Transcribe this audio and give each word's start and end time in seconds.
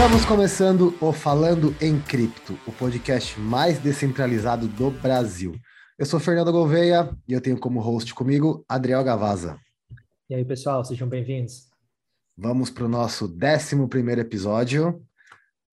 Estamos 0.00 0.24
começando 0.24 0.96
o 0.98 1.12
Falando 1.12 1.76
em 1.78 2.00
Cripto, 2.00 2.58
o 2.66 2.72
podcast 2.72 3.38
mais 3.38 3.78
descentralizado 3.78 4.66
do 4.66 4.90
Brasil. 4.90 5.54
Eu 5.98 6.06
sou 6.06 6.18
Fernando 6.18 6.50
Gouveia 6.50 7.14
e 7.28 7.34
eu 7.34 7.40
tenho 7.40 7.58
como 7.58 7.80
host 7.80 8.14
comigo 8.14 8.64
Adriel 8.66 9.04
Gavaza. 9.04 9.58
E 10.30 10.34
aí, 10.34 10.42
pessoal, 10.42 10.82
sejam 10.86 11.06
bem-vindos. 11.06 11.68
Vamos 12.34 12.70
para 12.70 12.86
o 12.86 12.88
nosso 12.88 13.26
11 13.26 13.86
primeiro 13.88 14.22
episódio. 14.22 15.04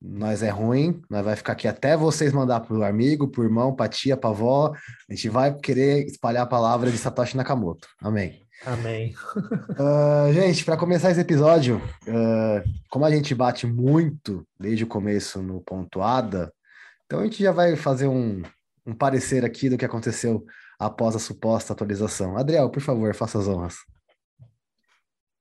Nós 0.02 0.44
é 0.44 0.50
ruim, 0.50 1.02
nós 1.10 1.24
vai 1.24 1.38
ficar 1.38 1.54
aqui 1.54 1.66
até 1.66 1.96
vocês 1.96 2.34
mandar 2.34 2.60
para 2.60 2.76
o 2.76 2.84
amigo, 2.84 3.30
para 3.30 3.40
o 3.40 3.46
irmão, 3.46 3.74
para 3.74 3.88
tia, 3.88 4.18
para 4.18 4.30
avó. 4.30 4.74
A 5.10 5.14
gente 5.14 5.30
vai 5.30 5.58
querer 5.58 6.06
espalhar 6.06 6.44
a 6.44 6.48
palavra 6.48 6.92
de 6.92 6.98
Satoshi 6.98 7.38
Nakamoto. 7.38 7.88
Amém. 8.02 8.46
Amém. 8.66 9.14
uh, 9.36 10.34
gente, 10.34 10.66
para 10.66 10.78
começar 10.78 11.12
esse 11.12 11.22
episódio, 11.22 11.78
uh, 12.08 12.70
como 12.90 13.06
a 13.06 13.12
gente 13.12 13.34
bate 13.36 13.66
muito 13.68 14.46
desde 14.60 14.84
o 14.84 14.88
começo 14.88 15.42
no 15.42 15.62
ponto 15.62 16.02
ADA, 16.02 16.52
então 17.06 17.20
a 17.20 17.24
gente 17.24 17.42
já 17.42 17.52
vai 17.52 17.76
fazer 17.76 18.08
um, 18.08 18.42
um 18.86 18.94
parecer 18.94 19.46
aqui 19.46 19.70
do 19.70 19.78
que 19.78 19.86
aconteceu 19.86 20.46
após 20.80 21.16
a 21.16 21.20
suposta 21.20 21.74
atualização. 21.74 22.38
Adriel, 22.38 22.70
por 22.70 22.82
favor, 22.82 23.14
faça 23.16 23.40
as 23.40 23.48
honras. 23.48 23.78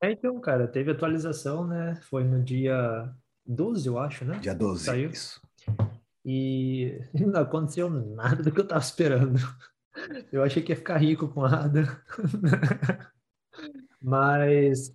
É, 0.03 0.13
então, 0.13 0.39
cara, 0.41 0.69
teve 0.69 0.91
atualização, 0.91 1.67
né? 1.67 1.99
Foi 2.09 2.23
no 2.23 2.43
dia 2.43 3.11
12, 3.47 3.89
eu 3.89 3.99
acho, 3.99 4.25
né? 4.25 4.39
Dia 4.39 4.55
12, 4.55 4.85
Saiu. 4.85 5.11
isso. 5.11 5.41
E 6.25 7.01
não 7.15 7.41
aconteceu 7.41 7.89
nada 7.89 8.43
do 8.43 8.53
que 8.53 8.61
eu 8.61 8.65
estava 8.65 8.83
esperando. 8.83 9.39
Eu 10.33 10.43
achei 10.43 10.63
que 10.63 10.73
ia 10.73 10.77
ficar 10.77 10.99
rico 10.99 11.29
com 11.29 11.45
ADA. 11.45 12.03
Mas 14.01 14.95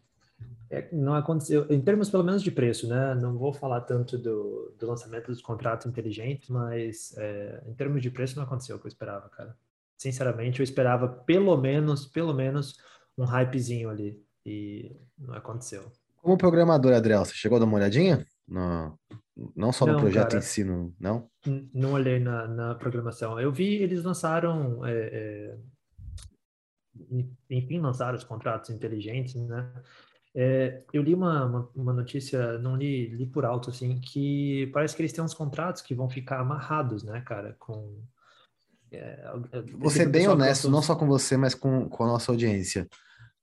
é, 0.71 0.87
não 0.93 1.13
aconteceu, 1.13 1.65
em 1.69 1.81
termos 1.81 2.09
pelo 2.09 2.23
menos 2.23 2.41
de 2.41 2.49
preço, 2.49 2.87
né? 2.87 3.13
Não 3.15 3.37
vou 3.37 3.51
falar 3.51 3.81
tanto 3.81 4.17
do, 4.17 4.73
do 4.79 4.87
lançamento 4.87 5.27
dos 5.27 5.41
contratos 5.41 5.85
inteligentes, 5.85 6.47
mas 6.49 7.13
é, 7.17 7.61
em 7.67 7.73
termos 7.73 8.01
de 8.01 8.09
preço 8.09 8.37
não 8.37 8.43
aconteceu 8.43 8.77
o 8.77 8.79
que 8.79 8.85
eu 8.85 8.89
esperava, 8.89 9.27
cara. 9.27 9.57
Sinceramente, 9.97 10.61
eu 10.61 10.63
esperava 10.63 11.09
pelo 11.09 11.57
menos, 11.57 12.05
pelo 12.05 12.33
menos 12.33 12.77
um 13.17 13.25
hypezinho 13.25 13.89
ali 13.89 14.23
e 14.45 14.95
não 15.19 15.35
aconteceu. 15.35 15.91
Como 16.21 16.37
programador, 16.37 16.93
Adriel, 16.93 17.25
você 17.25 17.33
chegou 17.33 17.57
a 17.57 17.59
dar 17.59 17.65
uma 17.65 17.77
olhadinha? 17.77 18.25
No, 18.47 18.97
não 19.55 19.71
só 19.71 19.85
no 19.85 19.93
não, 19.93 19.99
projeto 19.99 20.29
cara, 20.29 20.39
em 20.39 20.41
si, 20.41 20.63
não? 20.63 21.29
Não 21.73 21.93
olhei 21.93 22.19
na, 22.19 22.47
na 22.47 22.75
programação. 22.75 23.39
Eu 23.39 23.51
vi, 23.51 23.75
eles 23.75 24.03
lançaram, 24.03 24.85
é, 24.85 24.91
é, 24.91 25.57
enfim, 27.49 27.79
lançaram 27.79 28.17
os 28.17 28.23
contratos 28.23 28.69
inteligentes, 28.69 29.35
né? 29.35 29.71
É, 30.33 30.83
eu 30.93 31.03
li 31.03 31.13
uma, 31.13 31.45
uma, 31.45 31.69
uma, 31.75 31.93
notícia, 31.93 32.57
não 32.59 32.77
li, 32.77 33.07
li 33.07 33.25
por 33.25 33.43
alto, 33.43 33.69
assim, 33.69 33.99
que 33.99 34.69
parece 34.73 34.95
que 34.95 35.01
eles 35.01 35.11
têm 35.11 35.23
uns 35.23 35.33
contratos 35.33 35.81
que 35.81 35.93
vão 35.93 36.09
ficar 36.09 36.39
amarrados, 36.39 37.03
né, 37.03 37.21
cara, 37.21 37.55
com... 37.59 38.01
É, 38.91 39.31
Vou 39.73 39.89
ser 39.89 40.07
bem 40.07 40.27
honesto, 40.27 40.69
não 40.69 40.81
só 40.81 40.95
com 40.95 41.05
você, 41.05 41.35
mas 41.37 41.53
com, 41.53 41.87
com 41.89 42.03
a 42.03 42.07
nossa 42.07 42.31
audiência. 42.31 42.87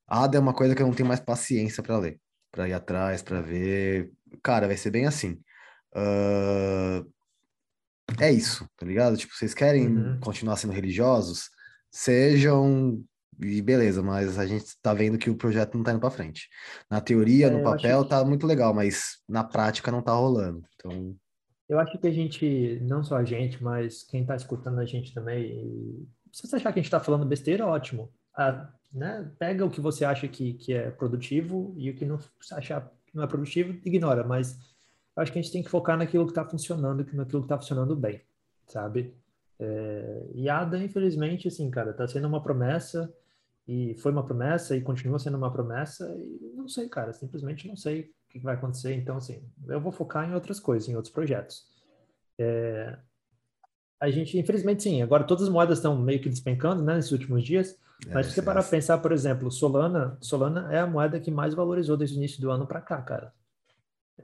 ADA 0.07 0.39
é 0.39 0.41
uma 0.41 0.55
coisa 0.55 0.75
que 0.75 0.83
eu 0.83 0.87
não 0.87 0.95
tenho 0.95 1.09
mais 1.09 1.21
paciência 1.21 1.83
para 1.83 1.99
ler, 1.99 2.21
para 2.51 2.69
ir 2.69 2.73
atrás, 2.73 3.23
para 3.23 3.41
ver. 3.41 4.11
Cara, 4.43 4.67
vai 4.67 4.77
ser 4.77 4.91
bem 4.91 5.07
assim. 5.07 5.39
Uh, 5.95 7.11
é 8.21 8.33
isso, 8.33 8.69
tá 8.77 8.87
ligado? 8.87 9.17
Tipo, 9.17 9.35
vocês 9.35 9.55
querem 9.55 9.89
uhum. 9.89 10.21
continuar 10.21 10.57
sendo 10.57 10.73
religiosos? 10.73 11.51
Sejam 11.91 13.03
e 13.41 13.63
beleza, 13.63 14.03
mas 14.03 14.39
a 14.39 14.47
gente 14.47 14.65
tá 14.83 14.93
vendo 14.93 15.19
que 15.19 15.31
o 15.31 15.37
projeto 15.37 15.77
não 15.77 15.85
tá 15.85 15.93
indo 15.93 16.01
para 16.01 16.11
frente. 16.11 16.49
Na 16.91 17.01
teoria, 17.01 17.47
é, 17.47 17.51
no 17.51 17.63
papel, 17.63 18.03
que... 18.03 18.11
tá 18.11 18.25
muito 18.25 18.47
legal, 18.47 18.75
mas 18.75 19.19
na 19.29 19.45
prática 19.45 19.93
não 19.93 20.03
tá 20.03 20.13
rolando. 20.13 20.65
Então. 20.75 21.15
Eu 21.69 21.79
acho 21.79 21.99
que 21.99 22.07
a 22.07 22.11
gente, 22.11 22.81
não 22.83 23.05
só 23.05 23.17
a 23.17 23.25
gente, 23.25 23.63
mas 23.63 24.03
quem 24.03 24.25
tá 24.25 24.35
escutando 24.35 24.81
a 24.81 24.85
gente 24.85 25.15
também, 25.15 26.07
se 26.33 26.47
você 26.47 26.57
achar 26.57 26.73
que 26.73 26.81
a 26.81 26.83
gente 26.83 26.91
tá 26.91 26.99
falando 26.99 27.27
besteira, 27.27 27.67
ótimo. 27.67 28.13
Ah, 28.37 28.73
né? 28.93 29.31
Pega 29.39 29.65
o 29.65 29.71
que 29.71 29.81
você 29.81 30.05
acha 30.05 30.27
que, 30.27 30.55
que 30.55 30.73
é 30.73 30.91
produtivo 30.91 31.75
e 31.77 31.91
o 31.91 31.95
que 31.95 32.05
não 32.05 32.19
achar 32.53 32.91
que 33.07 33.15
não 33.15 33.23
é 33.23 33.27
produtivo, 33.27 33.79
ignora, 33.85 34.25
mas 34.25 34.59
acho 35.19 35.33
que 35.33 35.39
a 35.39 35.43
gente 35.43 35.53
tem 35.53 35.63
que 35.63 35.71
focar 35.71 35.97
naquilo 35.97 36.25
que 36.25 36.31
está 36.31 36.45
funcionando, 36.45 37.05
naquilo 37.13 37.43
que 37.43 37.47
está 37.47 37.59
funcionando 37.59 37.95
bem, 37.97 38.23
sabe? 38.67 39.15
É, 39.59 40.27
e 40.35 40.49
ADA, 40.49 40.79
infelizmente, 40.79 41.49
assim, 41.49 41.71
cara, 41.71 41.91
está 41.91 42.07
sendo 42.07 42.29
uma 42.29 42.43
promessa 42.43 43.13
e 43.67 43.95
foi 43.97 44.13
uma 44.13 44.25
promessa 44.25 44.77
e 44.77 44.81
continua 44.81 45.19
sendo 45.19 45.37
uma 45.37 45.53
promessa 45.53 46.15
e 46.17 46.53
não 46.55 46.69
sei, 46.69 46.89
cara, 46.89 47.13
simplesmente 47.13 47.67
não 47.67 47.77
sei 47.77 48.03
o 48.03 48.09
que 48.31 48.39
vai 48.39 48.55
acontecer. 48.55 48.95
Então, 48.95 49.17
assim, 49.17 49.43
eu 49.67 49.81
vou 49.81 49.91
focar 49.91 50.29
em 50.29 50.35
outras 50.35 50.61
coisas, 50.61 50.89
em 50.89 50.95
outros 50.95 51.13
projetos. 51.13 51.67
É, 52.39 52.97
a 54.01 54.09
gente, 54.11 54.39
infelizmente, 54.39 54.85
sim, 54.85 55.03
agora 55.03 55.25
todas 55.25 55.45
as 55.45 55.51
moedas 55.51 55.79
estão 55.79 56.01
meio 56.01 56.21
que 56.21 56.29
despencando, 56.29 56.83
né, 56.85 56.95
nesses 56.95 57.11
últimos 57.11 57.43
dias, 57.43 57.77
é, 58.07 58.15
mas 58.15 58.27
se 58.27 58.35
você 58.35 58.43
parar 58.43 58.63
para 58.63 58.71
pensar, 58.71 58.99
por 58.99 59.11
exemplo, 59.11 59.51
Solana, 59.51 60.17
Solana 60.21 60.73
é 60.73 60.79
a 60.79 60.87
moeda 60.87 61.19
que 61.19 61.33
mais 61.33 61.53
valorizou 61.53 61.97
desde 61.97 62.17
o 62.17 62.19
início 62.19 62.41
do 62.41 62.53
ano 62.53 62.65
para 62.65 62.81
cá, 62.81 63.03
cara 63.03 63.33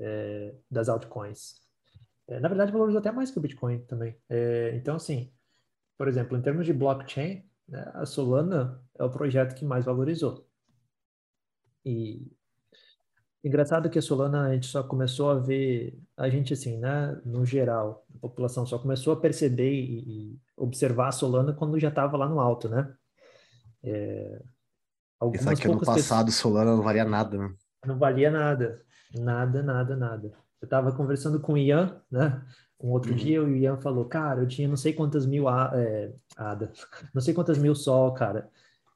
é, 0.00 0.54
das 0.70 0.88
altcoins. 0.88 1.64
É, 2.26 2.40
na 2.40 2.48
verdade, 2.48 2.72
valorizou 2.72 3.00
até 3.00 3.12
mais 3.12 3.30
que 3.30 3.38
o 3.38 3.40
Bitcoin 3.40 3.80
também. 3.80 4.16
É, 4.28 4.74
então, 4.76 4.96
assim, 4.96 5.32
por 5.96 6.08
exemplo, 6.08 6.36
em 6.36 6.42
termos 6.42 6.66
de 6.66 6.72
blockchain, 6.72 7.44
né, 7.68 7.90
a 7.94 8.06
Solana 8.06 8.82
é 8.98 9.04
o 9.04 9.10
projeto 9.10 9.54
que 9.54 9.64
mais 9.64 9.84
valorizou. 9.84 10.48
E 11.84 12.32
engraçado 13.42 13.90
que 13.90 13.98
a 13.98 14.02
Solana 14.02 14.48
a 14.48 14.54
gente 14.54 14.66
só 14.66 14.82
começou 14.82 15.30
a 15.30 15.34
ver, 15.34 15.98
a 16.16 16.30
gente 16.30 16.54
assim, 16.54 16.78
né, 16.78 17.20
no 17.24 17.44
geral, 17.44 18.06
a 18.14 18.18
população 18.18 18.64
só 18.64 18.78
começou 18.78 19.12
a 19.12 19.20
perceber 19.20 19.72
e, 19.72 20.32
e 20.32 20.38
observar 20.56 21.08
a 21.08 21.12
Solana 21.12 21.52
quando 21.52 21.78
já 21.78 21.88
estava 21.88 22.16
lá 22.16 22.28
no 22.28 22.40
alto, 22.40 22.68
né? 22.68 22.94
É, 23.82 24.42
algumas 25.20 25.60
que 25.60 25.68
ano 25.68 25.78
passado 25.78 26.26
pessoas... 26.26 26.34
Solana 26.36 26.74
não 26.74 26.82
valia 26.82 27.04
nada, 27.04 27.36
né? 27.36 27.54
Não 27.84 27.98
valia 27.98 28.30
nada. 28.30 28.82
Nada, 29.18 29.62
nada, 29.62 29.96
nada. 29.96 30.32
Eu 30.60 30.68
tava 30.68 30.92
conversando 30.92 31.40
com 31.40 31.52
o 31.52 31.58
Ian, 31.58 32.00
né? 32.10 32.42
Um 32.80 32.90
outro 32.90 33.12
uhum. 33.12 33.16
dia, 33.16 33.42
o 33.42 33.48
Ian 33.48 33.76
falou, 33.78 34.04
cara, 34.06 34.42
eu 34.42 34.48
tinha 34.48 34.68
não 34.68 34.76
sei 34.76 34.92
quantas 34.92 35.24
mil 35.26 35.48
é, 35.48 36.12
ADA, 36.36 36.72
não 37.14 37.20
sei 37.22 37.32
quantas 37.32 37.58
mil 37.58 37.74
sol, 37.74 38.12
cara. 38.12 38.48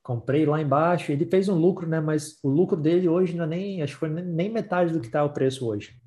Comprei 0.02 0.46
lá 0.46 0.60
embaixo, 0.60 1.12
ele 1.12 1.26
fez 1.26 1.48
um 1.48 1.54
lucro, 1.54 1.86
né? 1.86 2.00
Mas 2.00 2.38
o 2.42 2.48
lucro 2.48 2.76
dele 2.76 3.08
hoje 3.08 3.36
não 3.36 3.44
é 3.44 3.48
nem, 3.48 3.82
acho 3.82 3.94
que 3.94 4.00
foi 4.00 4.08
nem 4.08 4.50
metade 4.50 4.92
do 4.92 5.00
que 5.00 5.10
tá 5.10 5.22
o 5.22 5.32
preço 5.32 5.66
hoje, 5.66 6.00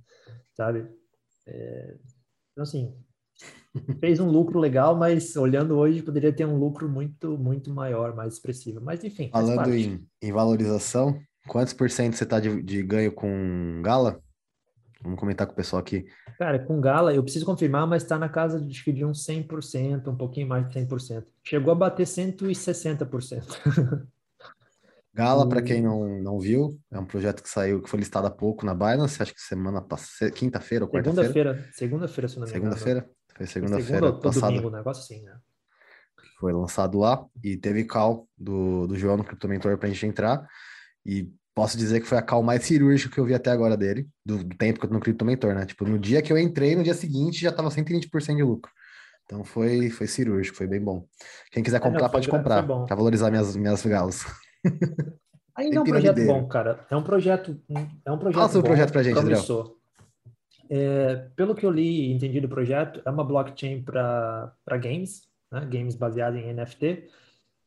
sabe? 0.56 0.88
É, 1.46 1.96
então, 2.52 2.64
assim, 2.64 2.96
fez 4.00 4.20
um 4.20 4.30
lucro 4.30 4.60
legal, 4.60 4.96
mas 4.96 5.36
olhando 5.36 5.78
hoje 5.78 6.02
poderia 6.02 6.34
ter 6.34 6.46
um 6.46 6.58
lucro 6.58 6.90
muito, 6.90 7.38
muito 7.38 7.74
maior, 7.74 8.16
mais 8.16 8.34
expressivo. 8.34 8.82
Mas 8.82 9.04
enfim. 9.04 9.30
Falando 9.32 9.74
em, 9.74 10.06
em 10.22 10.32
valorização, 10.32 11.20
Quantos 11.48 11.74
por 11.74 11.90
cento 11.90 12.16
você 12.16 12.26
tá 12.26 12.40
de, 12.40 12.62
de 12.62 12.84
ganho 12.84 13.12
com 13.12 13.82
Gala? 13.84 14.22
Vamos 15.04 15.20
comentar 15.20 15.48
com 15.48 15.54
o 15.54 15.56
pessoal 15.56 15.80
aqui. 15.80 16.06
Cara, 16.38 16.60
com 16.60 16.80
Gala, 16.80 17.14
eu 17.14 17.24
preciso 17.24 17.46
confirmar, 17.46 17.88
mas 17.88 18.04
está 18.04 18.20
na 18.20 18.30
casa 18.30 18.62
de, 18.62 18.94
de 18.94 19.06
uns 19.06 19.26
100%, 19.26 20.08
um 20.08 20.16
pouquinho 20.16 20.48
mais 20.48 20.68
de 20.70 20.80
100%. 20.80 21.26
Chegou 21.44 21.72
a 21.72 21.76
bater 21.76 22.06
160%. 22.06 24.08
Gala, 25.14 25.48
para 25.48 25.62
quem 25.62 25.82
não, 25.82 26.22
não 26.22 26.40
viu, 26.40 26.80
é 26.90 26.98
um 26.98 27.06
projeto 27.06 27.44
que 27.44 27.50
saiu, 27.50 27.82
que 27.82 27.90
foi 27.90 28.00
listado 28.00 28.28
há 28.28 28.32
pouco 28.32 28.66
na 28.66 28.74
Binance, 28.74 29.22
acho 29.22 29.34
que 29.34 29.42
semana 29.42 29.82
passada, 29.82 30.32
quinta-feira 30.32 30.86
ou 30.86 30.92
quarta-feira? 30.92 31.68
Segunda-feira, 31.74 31.74
segunda-feira, 31.74 32.28
se 32.30 32.40
não 32.40 32.48
me 32.48 32.50
engano. 32.50 32.78
Segunda-feira? 32.78 33.10
Foi 33.36 33.48
segunda-feira 33.48 34.08
segunda 34.08 34.22
passada. 34.22 34.48
domingo, 34.48 34.70
um 34.70 34.72
negócio 34.72 35.04
assim, 35.04 35.24
né? 35.24 35.38
Foi 36.40 36.54
lançado 36.54 37.00
lá 37.00 37.26
e 37.44 37.58
teve 37.58 37.84
call 37.84 38.30
do, 38.38 38.88
do 38.88 38.96
João 38.96 39.18
no 39.18 39.24
Crypto 39.24 39.50
Mentor 39.50 39.78
pra 39.78 39.90
gente 39.90 40.06
entrar. 40.06 40.48
E 41.06 41.30
posso 41.54 41.78
dizer 41.78 42.00
que 42.00 42.08
foi 42.08 42.18
a 42.18 42.22
call 42.22 42.44
mais 42.44 42.64
cirúrgica 42.64 43.14
que 43.14 43.20
eu 43.20 43.26
vi 43.26 43.34
até 43.34 43.52
agora 43.52 43.76
dele, 43.76 44.08
do, 44.26 44.44
do 44.44 44.56
tempo 44.56 44.80
que 44.80 44.86
eu 44.86 44.90
tô 44.90 44.96
no 44.96 45.02
Crypto 45.02 45.26
Mentor, 45.26 45.54
né? 45.54 45.66
Tipo, 45.66 45.86
no 45.86 46.00
dia 46.00 46.22
que 46.22 46.32
eu 46.32 46.38
entrei, 46.38 46.76
no 46.76 46.84
dia 46.84 46.94
seguinte, 46.94 47.42
já 47.42 47.52
tava 47.52 47.70
120% 47.70 48.36
de 48.36 48.44
lucro. 48.44 48.72
Então 49.26 49.44
foi, 49.44 49.90
foi 49.90 50.08
cirúrgico, 50.08 50.58
foi 50.58 50.68
bem 50.68 50.82
bom. 50.82 51.06
Quem 51.52 51.64
quiser 51.64 51.80
comprar, 51.80 52.04
não, 52.04 52.10
pode 52.10 52.28
comprar, 52.28 52.64
para 52.64 52.96
valorizar 52.96 53.30
minhas, 53.30 53.56
minhas 53.56 53.86
galas. 53.86 54.26
Ainda 55.56 55.78
é 55.78 55.80
um 55.80 55.84
projeto 55.84 56.26
bom, 56.26 56.48
cara. 56.48 56.86
É 56.90 56.96
um 56.96 57.04
projeto. 57.04 57.62
É 58.06 58.12
um 58.12 58.18
projeto 58.18 58.40
Fala 58.40 58.50
seu 58.50 58.64
projeto 58.64 58.92
pra 58.92 59.04
gente, 59.04 59.14
promissor. 59.14 59.76
É, 60.70 61.28
pelo 61.36 61.54
que 61.54 61.66
eu 61.66 61.70
li 61.70 62.08
e 62.08 62.14
entendi 62.14 62.40
do 62.40 62.48
projeto, 62.48 63.02
é 63.06 63.10
uma 63.10 63.24
blockchain 63.24 63.84
para 63.84 64.54
games, 64.82 65.24
né? 65.52 65.66
games 65.70 65.96
baseados 65.96 66.40
em 66.40 66.54
NFT. 66.54 67.10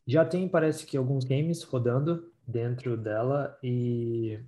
Já 0.06 0.24
tem, 0.24 0.48
parece 0.48 0.86
que, 0.86 0.96
alguns 0.96 1.24
games 1.24 1.62
rodando 1.62 2.30
dentro 2.46 2.96
dela 2.96 3.58
e 3.62 4.38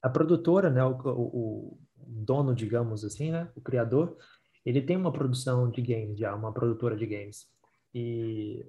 a 0.00 0.08
produtora, 0.08 0.68
né, 0.70 0.84
o, 0.84 0.96
o, 1.06 1.78
dono, 1.96 2.54
digamos 2.54 3.04
assim, 3.04 3.30
né, 3.30 3.48
o 3.54 3.60
criador, 3.60 4.16
ele 4.64 4.80
tem 4.82 4.96
uma 4.96 5.12
produção 5.12 5.70
de 5.70 5.80
games 5.80 6.18
já, 6.18 6.34
uma 6.34 6.52
produtora 6.52 6.96
de 6.96 7.06
games. 7.06 7.46
E 7.94 8.66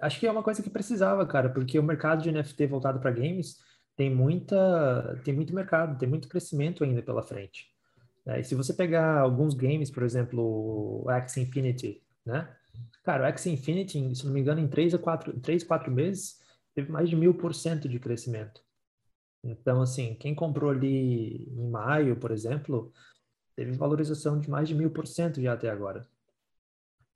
acho 0.00 0.18
que 0.18 0.26
é 0.26 0.30
uma 0.30 0.42
coisa 0.42 0.62
que 0.62 0.70
precisava, 0.70 1.26
cara, 1.26 1.48
porque 1.48 1.78
o 1.78 1.82
mercado 1.82 2.22
de 2.22 2.32
NFT 2.32 2.66
voltado 2.66 3.00
para 3.00 3.10
games 3.10 3.58
tem 3.96 4.14
muita 4.14 5.20
tem 5.24 5.34
muito 5.34 5.54
mercado, 5.54 5.98
tem 5.98 6.08
muito 6.08 6.28
crescimento 6.28 6.84
ainda 6.84 7.02
pela 7.02 7.22
frente. 7.22 7.70
É, 8.26 8.40
e 8.40 8.44
se 8.44 8.54
você 8.54 8.72
pegar 8.72 9.20
alguns 9.20 9.54
games, 9.54 9.90
por 9.90 10.02
exemplo, 10.02 11.02
o 11.04 11.10
X 11.10 11.36
Infinity, 11.38 12.02
né? 12.24 12.48
Cara, 13.02 13.24
o 13.24 13.26
X 13.26 13.46
Infinity, 13.46 14.14
se 14.14 14.24
não 14.24 14.32
me 14.32 14.40
engano, 14.40 14.60
em 14.60 14.68
3 14.68 14.94
a 14.94 14.98
4, 14.98 15.40
3, 15.40 15.64
4 15.64 15.90
meses, 15.90 16.40
teve 16.74 16.90
mais 16.90 17.08
de 17.08 17.16
mil 17.16 17.34
por 17.34 17.54
cento 17.54 17.88
de 17.88 17.98
crescimento. 17.98 18.62
Então, 19.44 19.82
assim, 19.82 20.14
quem 20.14 20.34
comprou 20.34 20.70
ali 20.70 21.48
em 21.52 21.68
maio, 21.68 22.16
por 22.16 22.30
exemplo, 22.30 22.92
teve 23.56 23.72
valorização 23.72 24.38
de 24.38 24.48
mais 24.48 24.68
de 24.68 24.74
mil 24.74 24.90
por 24.90 25.06
cento 25.06 25.40
já 25.40 25.52
até 25.52 25.68
agora. 25.68 26.06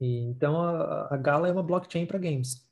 E, 0.00 0.19
então, 0.25 0.61
a, 0.61 1.14
a 1.14 1.17
Gala 1.17 1.49
é 1.49 1.53
uma 1.53 1.62
blockchain 1.62 2.05
para 2.05 2.19
games. 2.19 2.69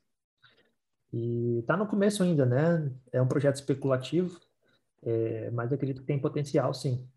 E 1.13 1.59
está 1.59 1.77
no 1.77 1.87
começo 1.87 2.21
ainda, 2.21 2.45
né? 2.45 2.91
É 3.11 3.21
um 3.21 3.27
projeto 3.27 3.55
especulativo, 3.55 4.39
é, 5.01 5.49
mas 5.51 5.71
acredito 5.71 6.01
que 6.01 6.07
tem 6.07 6.19
potencial, 6.19 6.73
sim. 6.73 7.07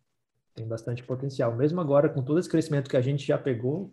Tem 0.54 0.66
bastante 0.66 1.02
potencial. 1.02 1.56
Mesmo 1.56 1.80
agora, 1.80 2.08
com 2.08 2.22
todo 2.22 2.38
esse 2.38 2.48
crescimento 2.48 2.88
que 2.88 2.96
a 2.96 3.00
gente 3.00 3.26
já 3.26 3.36
pegou, 3.36 3.92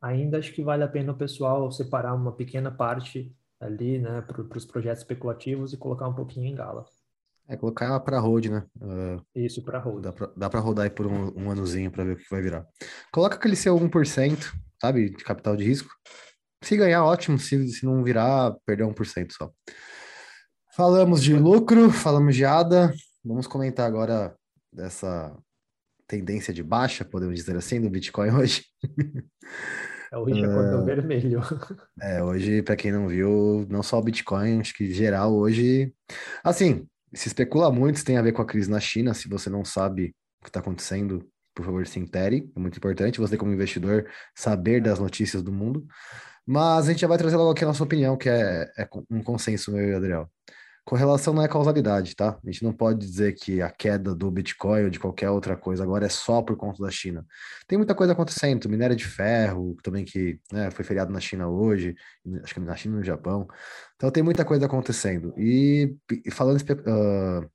ainda 0.00 0.38
acho 0.38 0.52
que 0.52 0.62
vale 0.62 0.84
a 0.84 0.88
pena 0.88 1.12
o 1.12 1.16
pessoal 1.16 1.70
separar 1.72 2.14
uma 2.14 2.32
pequena 2.32 2.70
parte 2.70 3.34
ali, 3.60 3.98
né, 3.98 4.22
para 4.22 4.58
os 4.58 4.64
projetos 4.64 5.02
especulativos 5.02 5.72
e 5.72 5.76
colocar 5.76 6.08
um 6.08 6.14
pouquinho 6.14 6.46
em 6.46 6.54
Gala. 6.54 6.84
É, 7.46 7.56
colocar 7.56 7.86
ela 7.86 8.00
para 8.00 8.20
hold, 8.20 8.46
né? 8.46 8.64
Uh, 8.80 9.20
Isso, 9.34 9.62
para 9.64 9.80
hold. 9.80 10.04
Dá 10.36 10.48
para 10.48 10.60
rodar 10.60 10.84
aí 10.84 10.90
por 10.90 11.06
um, 11.06 11.36
um 11.36 11.50
anozinho 11.50 11.90
para 11.90 12.04
ver 12.04 12.12
o 12.12 12.16
que 12.16 12.30
vai 12.30 12.40
virar. 12.40 12.64
Coloca 13.12 13.34
aquele 13.34 13.56
seu 13.56 13.76
1%, 13.76 14.52
sabe, 14.80 15.10
de 15.10 15.24
capital 15.24 15.56
de 15.56 15.64
risco. 15.64 15.90
Se 16.62 16.76
ganhar, 16.76 17.04
ótimo. 17.04 17.38
Se, 17.40 17.68
se 17.68 17.84
não 17.84 18.04
virar, 18.04 18.54
perder 18.64 18.84
1% 18.84 19.32
só. 19.32 19.50
Falamos 20.76 21.22
de 21.22 21.34
lucro, 21.34 21.90
falamos 21.90 22.36
de 22.36 22.44
ADA. 22.44 22.94
Vamos 23.24 23.48
comentar 23.48 23.84
agora 23.84 24.36
dessa 24.72 25.36
tendência 26.06 26.54
de 26.54 26.62
baixa, 26.62 27.04
podemos 27.04 27.34
dizer 27.34 27.56
assim, 27.56 27.80
do 27.80 27.90
Bitcoin 27.90 28.30
hoje. 28.30 28.64
É 30.12 30.16
o 30.18 30.24
Richard 30.24 30.54
uh, 30.54 30.84
vermelho. 30.84 31.40
É, 32.02 32.22
hoje, 32.22 32.62
para 32.62 32.76
quem 32.76 32.90
não 32.90 33.06
viu, 33.06 33.66
não 33.68 33.82
só 33.82 33.98
o 33.98 34.02
Bitcoin, 34.02 34.60
acho 34.60 34.74
que 34.74 34.92
geral 34.92 35.32
hoje. 35.34 35.94
Assim, 36.42 36.86
se 37.14 37.28
especula 37.28 37.70
muito 37.70 37.98
se 37.98 38.04
tem 38.04 38.16
a 38.16 38.22
ver 38.22 38.32
com 38.32 38.42
a 38.42 38.46
crise 38.46 38.70
na 38.70 38.80
China. 38.80 39.14
Se 39.14 39.28
você 39.28 39.48
não 39.48 39.64
sabe 39.64 40.14
o 40.40 40.44
que 40.44 40.48
está 40.48 40.60
acontecendo, 40.60 41.28
por 41.54 41.64
favor, 41.64 41.86
se 41.86 41.98
intere. 41.98 42.50
É 42.56 42.60
muito 42.60 42.78
importante 42.78 43.20
você, 43.20 43.36
como 43.36 43.52
investidor, 43.52 44.08
saber 44.34 44.82
das 44.82 44.98
notícias 44.98 45.42
do 45.42 45.52
mundo. 45.52 45.86
Mas 46.46 46.88
a 46.88 46.92
gente 46.92 47.02
já 47.02 47.08
vai 47.08 47.18
trazer 47.18 47.36
logo 47.36 47.50
aqui 47.50 47.64
a 47.64 47.68
nossa 47.68 47.84
opinião, 47.84 48.16
que 48.16 48.28
é, 48.28 48.68
é 48.76 48.88
um 49.10 49.22
consenso, 49.22 49.70
meu 49.70 49.90
e 49.90 49.94
Adriel. 49.94 50.28
Correlação 50.90 51.32
não 51.32 51.44
é 51.44 51.46
causalidade, 51.46 52.16
tá? 52.16 52.36
A 52.44 52.50
gente 52.50 52.64
não 52.64 52.72
pode 52.72 52.98
dizer 52.98 53.34
que 53.34 53.62
a 53.62 53.70
queda 53.70 54.12
do 54.12 54.28
Bitcoin 54.28 54.82
ou 54.82 54.90
de 54.90 54.98
qualquer 54.98 55.30
outra 55.30 55.56
coisa 55.56 55.84
agora 55.84 56.06
é 56.06 56.08
só 56.08 56.42
por 56.42 56.56
conta 56.56 56.82
da 56.82 56.90
China. 56.90 57.24
Tem 57.68 57.78
muita 57.78 57.94
coisa 57.94 58.12
acontecendo, 58.12 58.68
minério 58.68 58.96
de 58.96 59.04
ferro, 59.04 59.76
também 59.84 60.04
que 60.04 60.40
né, 60.50 60.68
foi 60.72 60.84
feriado 60.84 61.12
na 61.12 61.20
China 61.20 61.48
hoje, 61.48 61.94
acho 62.42 62.54
que 62.54 62.58
na 62.58 62.74
China 62.74 62.96
e 62.96 62.98
no 62.98 63.04
Japão. 63.04 63.46
Então 63.94 64.10
tem 64.10 64.20
muita 64.20 64.44
coisa 64.44 64.66
acontecendo. 64.66 65.32
E, 65.38 65.94
e 66.24 66.28
falando 66.32 66.60
uh, 66.60 67.48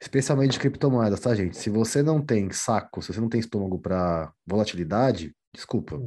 especialmente 0.00 0.52
de 0.52 0.58
criptomoedas, 0.58 1.20
tá, 1.20 1.34
gente? 1.34 1.58
Se 1.58 1.68
você 1.68 2.02
não 2.02 2.24
tem 2.24 2.50
saco, 2.52 3.02
se 3.02 3.12
você 3.12 3.20
não 3.20 3.28
tem 3.28 3.38
estômago 3.40 3.78
para 3.78 4.32
volatilidade, 4.46 5.36
desculpa. 5.52 6.00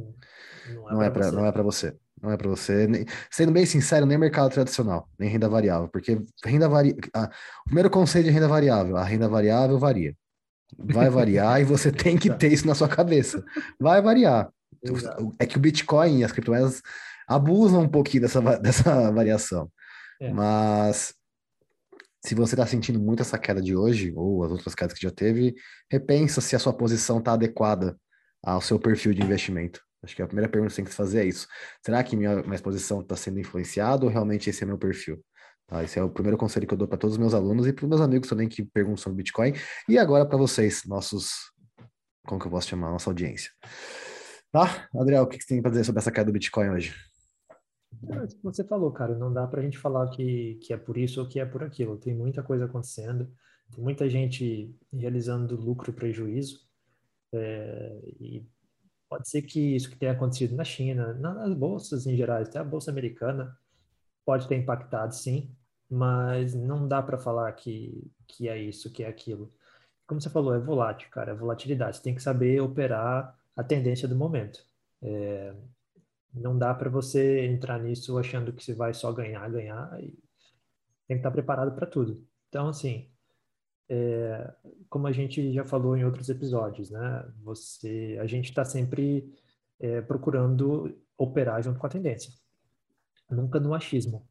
Não 0.68 1.00
é 1.00 1.10
para 1.10 1.30
não 1.30 1.46
é 1.46 1.52
para 1.52 1.62
você. 1.62 1.90
Não 1.90 1.94
é 1.94 2.05
para 2.20 2.48
você. 2.48 2.86
Nem, 2.86 3.04
sendo 3.30 3.52
bem 3.52 3.66
sincero, 3.66 4.06
nem 4.06 4.18
mercado 4.18 4.50
tradicional, 4.50 5.08
nem 5.18 5.28
renda 5.28 5.48
variável, 5.48 5.88
porque 5.88 6.20
renda 6.44 6.68
vari... 6.68 6.96
Ah, 7.14 7.30
o 7.60 7.64
primeiro 7.66 7.90
conceito 7.90 8.26
de 8.26 8.30
renda 8.30 8.48
variável, 8.48 8.96
a 8.96 9.04
renda 9.04 9.28
variável 9.28 9.78
varia. 9.78 10.14
Vai 10.78 11.08
variar 11.08 11.60
e 11.60 11.64
você 11.64 11.92
tem 11.92 12.16
que 12.16 12.30
ter 12.30 12.52
isso 12.52 12.66
na 12.66 12.74
sua 12.74 12.88
cabeça. 12.88 13.44
Vai 13.78 14.00
variar. 14.02 14.50
Exato. 14.82 15.32
É 15.38 15.46
que 15.46 15.56
o 15.56 15.60
Bitcoin 15.60 16.18
e 16.18 16.24
as 16.24 16.32
criptomoedas 16.32 16.82
abusam 17.28 17.82
um 17.82 17.88
pouquinho 17.88 18.22
dessa, 18.22 18.40
dessa 18.58 19.10
variação. 19.12 19.70
É. 20.20 20.32
Mas 20.32 21.14
se 22.24 22.34
você 22.34 22.54
está 22.54 22.66
sentindo 22.66 22.98
muito 22.98 23.22
essa 23.22 23.38
queda 23.38 23.62
de 23.62 23.76
hoje, 23.76 24.12
ou 24.16 24.42
as 24.44 24.50
outras 24.50 24.74
quedas 24.74 24.94
que 24.94 25.02
já 25.02 25.10
teve, 25.10 25.54
repensa 25.90 26.40
se 26.40 26.56
a 26.56 26.58
sua 26.58 26.72
posição 26.72 27.18
está 27.18 27.32
adequada 27.32 27.96
ao 28.42 28.60
seu 28.60 28.78
perfil 28.78 29.14
de 29.14 29.22
investimento. 29.22 29.80
Acho 30.02 30.14
que 30.14 30.22
a 30.22 30.26
primeira 30.26 30.50
pergunta 30.50 30.70
que 30.70 30.74
você 30.74 30.82
tem 30.82 30.90
que 30.90 30.96
fazer 30.96 31.20
é 31.20 31.24
isso. 31.24 31.46
Será 31.84 32.02
que 32.02 32.16
minha, 32.16 32.42
minha 32.42 32.54
exposição 32.54 33.00
está 33.00 33.16
sendo 33.16 33.40
influenciada 33.40 34.04
ou 34.04 34.10
realmente 34.10 34.50
esse 34.50 34.62
é 34.62 34.66
meu 34.66 34.78
perfil? 34.78 35.22
Tá, 35.66 35.82
esse 35.82 35.98
é 35.98 36.02
o 36.02 36.08
primeiro 36.08 36.38
conselho 36.38 36.66
que 36.66 36.74
eu 36.74 36.78
dou 36.78 36.86
para 36.86 36.96
todos 36.96 37.14
os 37.14 37.18
meus 37.18 37.34
alunos 37.34 37.66
e 37.66 37.72
para 37.72 37.84
os 37.84 37.88
meus 37.88 38.00
amigos 38.00 38.28
também 38.28 38.48
que 38.48 38.64
perguntam 38.64 38.98
sobre 38.98 39.16
Bitcoin. 39.16 39.52
E 39.88 39.98
agora 39.98 40.24
para 40.24 40.38
vocês, 40.38 40.84
nossos. 40.86 41.50
Como 42.24 42.40
que 42.40 42.46
eu 42.46 42.50
posso 42.50 42.68
chamar? 42.68 42.90
Nossa 42.90 43.10
audiência. 43.10 43.50
Tá? 44.52 44.88
Adriel, 44.94 45.24
o 45.24 45.26
que 45.26 45.40
você 45.40 45.48
tem 45.48 45.62
para 45.62 45.70
dizer 45.70 45.84
sobre 45.84 45.98
essa 45.98 46.12
queda 46.12 46.26
do 46.26 46.32
Bitcoin 46.32 46.70
hoje? 46.70 46.94
É, 48.10 48.26
você 48.42 48.64
falou, 48.64 48.92
cara, 48.92 49.16
não 49.16 49.32
dá 49.32 49.46
para 49.46 49.60
a 49.60 49.64
gente 49.64 49.78
falar 49.78 50.08
que, 50.10 50.58
que 50.62 50.72
é 50.72 50.76
por 50.76 50.96
isso 50.96 51.20
ou 51.20 51.28
que 51.28 51.40
é 51.40 51.44
por 51.44 51.62
aquilo. 51.64 51.98
Tem 51.98 52.14
muita 52.14 52.42
coisa 52.42 52.66
acontecendo, 52.66 53.30
tem 53.74 53.82
muita 53.82 54.08
gente 54.08 54.72
realizando 54.92 55.56
lucro 55.56 55.92
prejuízo. 55.92 56.60
É, 57.32 58.00
e 58.20 58.46
Pode 59.08 59.28
ser 59.28 59.42
que 59.42 59.76
isso 59.76 59.90
que 59.90 59.96
tenha 59.96 60.12
acontecido 60.12 60.54
na 60.56 60.64
China, 60.64 61.14
nas 61.14 61.54
bolsas 61.54 62.06
em 62.06 62.16
geral, 62.16 62.42
até 62.42 62.58
a 62.58 62.64
bolsa 62.64 62.90
americana, 62.90 63.56
pode 64.24 64.48
ter 64.48 64.56
impactado, 64.56 65.14
sim, 65.14 65.54
mas 65.88 66.54
não 66.54 66.88
dá 66.88 67.02
para 67.02 67.18
falar 67.18 67.52
que, 67.52 68.10
que 68.26 68.48
é 68.48 68.58
isso, 68.60 68.92
que 68.92 69.04
é 69.04 69.08
aquilo. 69.08 69.52
Como 70.06 70.20
você 70.20 70.30
falou, 70.30 70.54
é 70.54 70.58
volátil, 70.58 71.08
cara, 71.10 71.32
é 71.32 71.34
volatilidade. 71.34 71.96
Você 71.96 72.02
tem 72.02 72.14
que 72.14 72.22
saber 72.22 72.60
operar 72.60 73.36
a 73.56 73.64
tendência 73.64 74.08
do 74.08 74.16
momento. 74.16 74.64
É, 75.02 75.54
não 76.34 76.58
dá 76.58 76.74
para 76.74 76.90
você 76.90 77.46
entrar 77.46 77.78
nisso 77.80 78.18
achando 78.18 78.52
que 78.52 78.62
você 78.64 78.74
vai 78.74 78.92
só 78.94 79.12
ganhar, 79.12 79.48
ganhar, 79.50 79.90
tem 79.98 80.16
que 81.08 81.14
estar 81.14 81.30
preparado 81.30 81.74
para 81.74 81.86
tudo. 81.86 82.26
Então, 82.48 82.68
assim, 82.68 83.08
é, 83.88 84.52
como 84.88 85.06
a 85.06 85.12
gente 85.12 85.52
já 85.52 85.64
falou 85.64 85.96
em 85.96 86.04
outros 86.04 86.28
episódios, 86.28 86.90
né? 86.90 87.26
Você, 87.42 88.18
a 88.20 88.26
gente 88.26 88.46
está 88.46 88.64
sempre 88.64 89.32
é, 89.78 90.00
procurando 90.00 90.96
operar 91.16 91.62
junto 91.62 91.78
com 91.78 91.86
a 91.86 91.90
tendência, 91.90 92.32
nunca 93.30 93.60
no 93.60 93.74
achismo. 93.74 94.28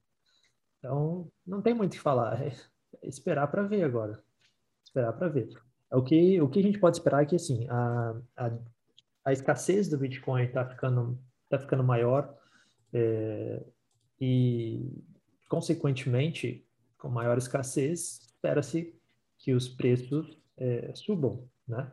Então, 0.80 1.32
não 1.46 1.62
tem 1.62 1.74
muito 1.74 1.94
o 1.94 1.96
que 1.96 2.02
falar, 2.02 2.42
é, 2.42 2.48
é 3.02 3.08
esperar 3.08 3.48
para 3.48 3.64
ver 3.64 3.84
agora, 3.84 4.22
esperar 4.84 5.14
para 5.14 5.30
ver. 5.30 5.50
O 5.92 6.02
que, 6.02 6.42
o 6.42 6.50
que 6.50 6.60
a 6.60 6.64
gente 6.64 6.80
pode 6.80 6.98
esperar 6.98 7.24
é 7.24 7.26
que 7.26 7.36
assim 7.36 7.68
a, 7.70 8.16
a, 8.36 8.52
a 9.24 9.34
escassez 9.34 9.88
do 9.88 9.98
Bitcoin 9.98 10.44
está 10.44 10.66
ficando 10.66 11.18
tá 11.48 11.60
ficando 11.60 11.84
maior 11.84 12.36
é, 12.92 13.64
e 14.20 15.04
consequentemente 15.48 16.68
com 16.98 17.08
maior 17.08 17.38
escassez 17.38 18.20
espera-se 18.26 18.96
que 19.46 19.54
os 19.54 19.70
preços 19.70 20.42
é, 20.58 20.92
subam, 20.96 21.48
né? 21.68 21.92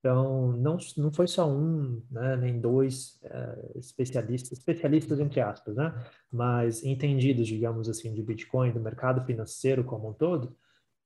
Então, 0.00 0.50
não, 0.52 0.76
não 0.96 1.12
foi 1.12 1.28
só 1.28 1.48
um, 1.48 2.02
né, 2.10 2.36
nem 2.36 2.60
dois 2.60 3.20
é, 3.22 3.72
especialistas, 3.76 4.58
especialistas 4.58 5.20
entre 5.20 5.40
aspas, 5.40 5.76
né? 5.76 5.94
Mas 6.30 6.82
entendidos, 6.84 7.46
digamos 7.46 7.88
assim, 7.88 8.12
de 8.12 8.20
Bitcoin, 8.20 8.72
do 8.72 8.80
mercado 8.80 9.24
financeiro 9.24 9.84
como 9.84 10.10
um 10.10 10.12
todo, 10.12 10.56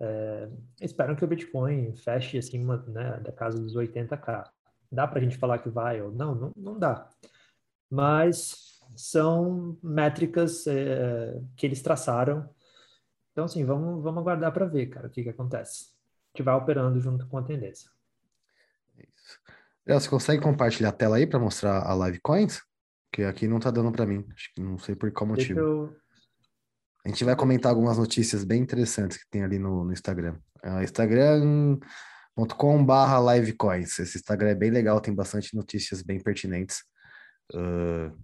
é, 0.01 0.49
esperam 0.81 1.15
que 1.15 1.25
o 1.25 1.29
Bitcoin 1.29 1.95
feche 1.95 2.39
acima 2.39 2.79
né, 2.89 3.21
da 3.21 3.33
casa 3.33 3.61
dos 3.61 3.77
80k. 3.77 4.49
Dá 4.91 5.07
para 5.07 5.19
a 5.19 5.23
gente 5.23 5.37
falar 5.37 5.59
que 5.59 5.69
vai 5.69 6.01
ou 6.01 6.11
não? 6.11 6.35
Não, 6.35 6.53
não 6.57 6.79
dá. 6.79 7.07
Mas 7.91 8.81
são 8.97 9.79
métricas 9.83 10.67
é, 10.67 11.39
que 11.55 11.67
eles 11.67 11.83
traçaram 11.83 12.49
então, 13.41 13.47
assim, 13.47 13.65
vamos, 13.65 14.03
vamos 14.03 14.21
aguardar 14.21 14.53
para 14.53 14.67
ver, 14.67 14.89
cara, 14.89 15.07
o 15.07 15.11
que, 15.11 15.23
que 15.23 15.31
acontece. 15.31 15.87
A 16.27 16.37
gente 16.37 16.45
vai 16.45 16.55
operando 16.55 17.01
junto 17.01 17.27
com 17.27 17.39
a 17.39 17.43
tendência. 17.43 17.91
É 18.99 19.03
isso. 19.03 19.41
Você 19.87 20.11
consegue 20.11 20.43
compartilhar 20.43 20.91
a 20.91 20.93
tela 20.93 21.17
aí 21.17 21.27
para 21.27 21.39
mostrar 21.39 21.81
a 21.81 21.95
Live 21.95 22.21
Coins? 22.21 22.61
Que 23.11 23.23
aqui 23.23 23.49
não 23.49 23.57
está 23.57 23.71
dando 23.71 23.91
para 23.93 24.05
mim. 24.05 24.27
Acho 24.35 24.53
que 24.55 24.61
não 24.61 24.77
sei 24.77 24.95
por 24.95 25.11
qual 25.11 25.27
motivo. 25.27 25.59
Eu... 25.59 25.97
A 27.03 27.09
gente 27.09 27.25
vai 27.25 27.35
comentar 27.35 27.71
algumas 27.71 27.97
notícias 27.97 28.45
bem 28.45 28.61
interessantes 28.61 29.17
que 29.17 29.31
tem 29.31 29.43
ali 29.43 29.59
no, 29.59 29.85
no 29.85 29.93
Instagram. 29.93 30.37
É 30.63 30.85
instagram.com.br 30.85 31.83
livecoins. 33.35 33.99
Esse 33.99 34.19
Instagram 34.19 34.51
é 34.51 34.55
bem 34.55 34.71
legal, 34.71 35.01
tem 35.01 35.15
bastante 35.15 35.57
notícias 35.57 36.03
bem 36.03 36.21
pertinentes 36.21 36.83
uh, 37.55 38.15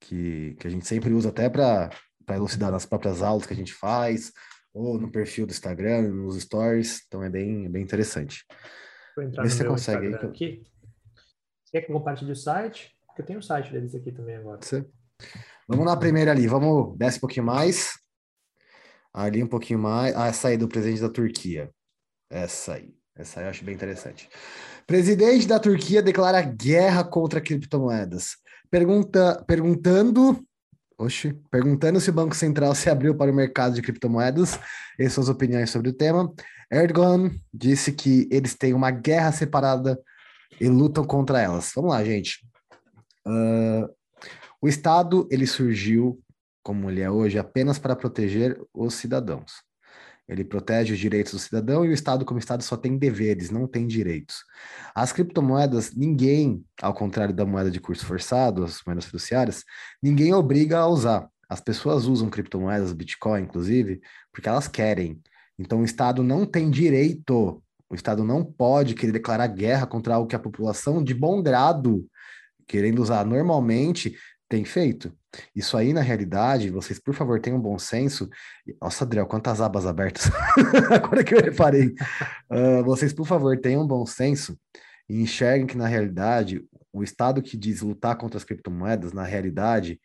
que, 0.00 0.56
que 0.58 0.66
a 0.66 0.70
gente 0.70 0.88
sempre 0.88 1.12
usa 1.12 1.28
até 1.28 1.48
para 1.48 1.88
elucidar 2.30 2.72
nas 2.72 2.84
próprias 2.84 3.22
aulas 3.22 3.46
que 3.46 3.52
a 3.52 3.56
gente 3.56 3.72
faz, 3.72 4.32
ou 4.76 5.00
no 5.00 5.10
perfil 5.10 5.46
do 5.46 5.52
Instagram, 5.52 6.02
nos 6.02 6.36
stories. 6.36 7.02
Então 7.06 7.22
é 7.22 7.30
bem, 7.30 7.68
bem 7.70 7.82
interessante. 7.82 8.44
Vou 9.16 9.24
entrar 9.24 9.42
Vê 9.42 9.48
se 9.48 9.56
você 9.56 9.64
consegue 9.64 10.06
Instagram 10.08 10.28
aí. 10.28 10.34
Aqui. 10.34 10.66
Você 11.64 11.72
quer 11.72 11.80
que 11.80 11.90
eu 11.90 11.96
compartilhe 11.96 12.32
o 12.32 12.36
site? 12.36 12.94
Porque 13.06 13.22
eu 13.22 13.26
tenho 13.26 13.38
o 13.38 13.42
site 13.42 13.72
deles 13.72 13.94
aqui 13.94 14.12
também 14.12 14.36
agora. 14.36 14.60
Você... 14.60 14.86
Vamos 15.66 15.86
na 15.86 15.96
primeira 15.96 16.30
ali, 16.30 16.46
vamos, 16.46 16.96
desce 16.98 17.16
um 17.16 17.20
pouquinho 17.20 17.46
mais. 17.46 17.94
Ali 19.12 19.42
um 19.42 19.48
pouquinho 19.48 19.78
mais. 19.78 20.14
Ah, 20.14 20.26
essa 20.26 20.48
aí 20.48 20.58
do 20.58 20.68
presidente 20.68 21.00
da 21.00 21.08
Turquia. 21.08 21.70
Essa 22.30 22.74
aí. 22.74 22.94
Essa 23.16 23.40
aí 23.40 23.46
eu 23.46 23.50
acho 23.50 23.64
bem 23.64 23.74
interessante. 23.74 24.28
Presidente 24.86 25.48
da 25.48 25.58
Turquia 25.58 26.02
declara 26.02 26.42
guerra 26.42 27.02
contra 27.02 27.40
criptomoedas. 27.40 28.36
Pergunta, 28.70 29.42
perguntando, 29.46 30.46
oxe, 30.98 31.38
perguntando 31.50 32.00
se 32.00 32.10
o 32.10 32.12
Banco 32.12 32.34
Central 32.34 32.74
se 32.74 32.88
abriu 32.88 33.14
para 33.14 33.30
o 33.30 33.34
mercado 33.34 33.74
de 33.74 33.82
criptomoedas 33.82 34.58
e 34.98 35.08
suas 35.08 35.28
opiniões 35.28 35.70
sobre 35.70 35.90
o 35.90 35.92
tema. 35.92 36.32
Erdogan 36.70 37.30
disse 37.52 37.92
que 37.92 38.28
eles 38.30 38.54
têm 38.54 38.72
uma 38.72 38.90
guerra 38.90 39.32
separada 39.32 39.98
e 40.60 40.68
lutam 40.68 41.04
contra 41.04 41.40
elas. 41.40 41.72
Vamos 41.74 41.90
lá, 41.90 42.04
gente. 42.04 42.46
Uh, 43.26 43.88
o 44.60 44.68
Estado 44.68 45.28
ele 45.30 45.46
surgiu 45.46 46.20
como 46.62 46.90
ele 46.90 47.00
é 47.00 47.10
hoje 47.10 47.38
apenas 47.38 47.78
para 47.78 47.94
proteger 47.94 48.60
os 48.74 48.94
cidadãos. 48.94 49.65
Ele 50.28 50.44
protege 50.44 50.92
os 50.92 50.98
direitos 50.98 51.32
do 51.32 51.38
cidadão 51.38 51.84
e 51.84 51.88
o 51.88 51.92
Estado, 51.92 52.24
como 52.24 52.38
Estado, 52.38 52.62
só 52.62 52.76
tem 52.76 52.98
deveres, 52.98 53.50
não 53.50 53.66
tem 53.66 53.86
direitos. 53.86 54.44
As 54.94 55.12
criptomoedas, 55.12 55.94
ninguém, 55.94 56.64
ao 56.82 56.92
contrário 56.92 57.34
da 57.34 57.46
moeda 57.46 57.70
de 57.70 57.80
curso 57.80 58.04
forçado, 58.04 58.64
as 58.64 58.82
moedas 58.84 59.04
fiduciárias, 59.04 59.64
ninguém 60.02 60.34
obriga 60.34 60.78
a 60.78 60.88
usar. 60.88 61.28
As 61.48 61.60
pessoas 61.60 62.06
usam 62.06 62.28
criptomoedas, 62.28 62.92
Bitcoin, 62.92 63.42
inclusive, 63.42 64.00
porque 64.32 64.48
elas 64.48 64.66
querem. 64.66 65.20
Então, 65.56 65.80
o 65.80 65.84
Estado 65.84 66.22
não 66.22 66.44
tem 66.44 66.70
direito, 66.70 67.62
o 67.88 67.94
Estado 67.94 68.24
não 68.24 68.44
pode 68.44 68.94
querer 68.94 69.12
declarar 69.12 69.46
guerra 69.46 69.86
contra 69.86 70.16
algo 70.16 70.28
que 70.28 70.34
a 70.34 70.40
população, 70.40 71.04
de 71.04 71.14
bom 71.14 71.40
grado, 71.40 72.04
querendo 72.66 73.00
usar 73.00 73.24
normalmente, 73.24 74.16
tem 74.48 74.64
feito. 74.64 75.12
Isso 75.54 75.76
aí, 75.76 75.92
na 75.92 76.00
realidade, 76.00 76.70
vocês, 76.70 76.98
por 76.98 77.14
favor, 77.14 77.40
tenham 77.40 77.60
bom 77.60 77.78
senso. 77.78 78.28
Nossa, 78.80 79.04
Adriel, 79.04 79.26
quantas 79.26 79.60
abas 79.60 79.86
abertas. 79.86 80.30
Agora 80.90 81.24
que 81.24 81.34
eu 81.34 81.40
reparei. 81.40 81.94
Uh, 82.50 82.84
vocês, 82.84 83.12
por 83.12 83.26
favor, 83.26 83.58
tenham 83.58 83.86
bom 83.86 84.04
senso 84.06 84.58
e 85.08 85.20
enxerguem 85.20 85.66
que, 85.66 85.76
na 85.76 85.86
realidade, 85.86 86.64
o 86.92 87.02
Estado 87.02 87.42
que 87.42 87.56
diz 87.56 87.82
lutar 87.82 88.16
contra 88.16 88.38
as 88.38 88.44
criptomoedas, 88.44 89.12
na 89.12 89.24
realidade, 89.24 90.00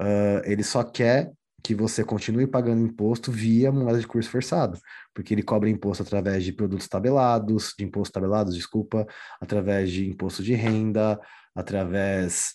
uh, 0.00 0.42
ele 0.44 0.62
só 0.62 0.82
quer 0.82 1.30
que 1.62 1.74
você 1.74 2.04
continue 2.04 2.46
pagando 2.46 2.86
imposto 2.86 3.32
via 3.32 3.72
moeda 3.72 3.98
de 3.98 4.06
curso 4.06 4.30
forçado, 4.30 4.78
porque 5.12 5.34
ele 5.34 5.42
cobra 5.42 5.68
imposto 5.68 6.02
através 6.02 6.44
de 6.44 6.52
produtos 6.52 6.86
tabelados, 6.86 7.74
de 7.76 7.84
impostos 7.84 8.12
tabelados, 8.12 8.54
desculpa, 8.54 9.04
através 9.40 9.90
de 9.90 10.08
imposto 10.08 10.44
de 10.44 10.54
renda, 10.54 11.20
através 11.56 12.54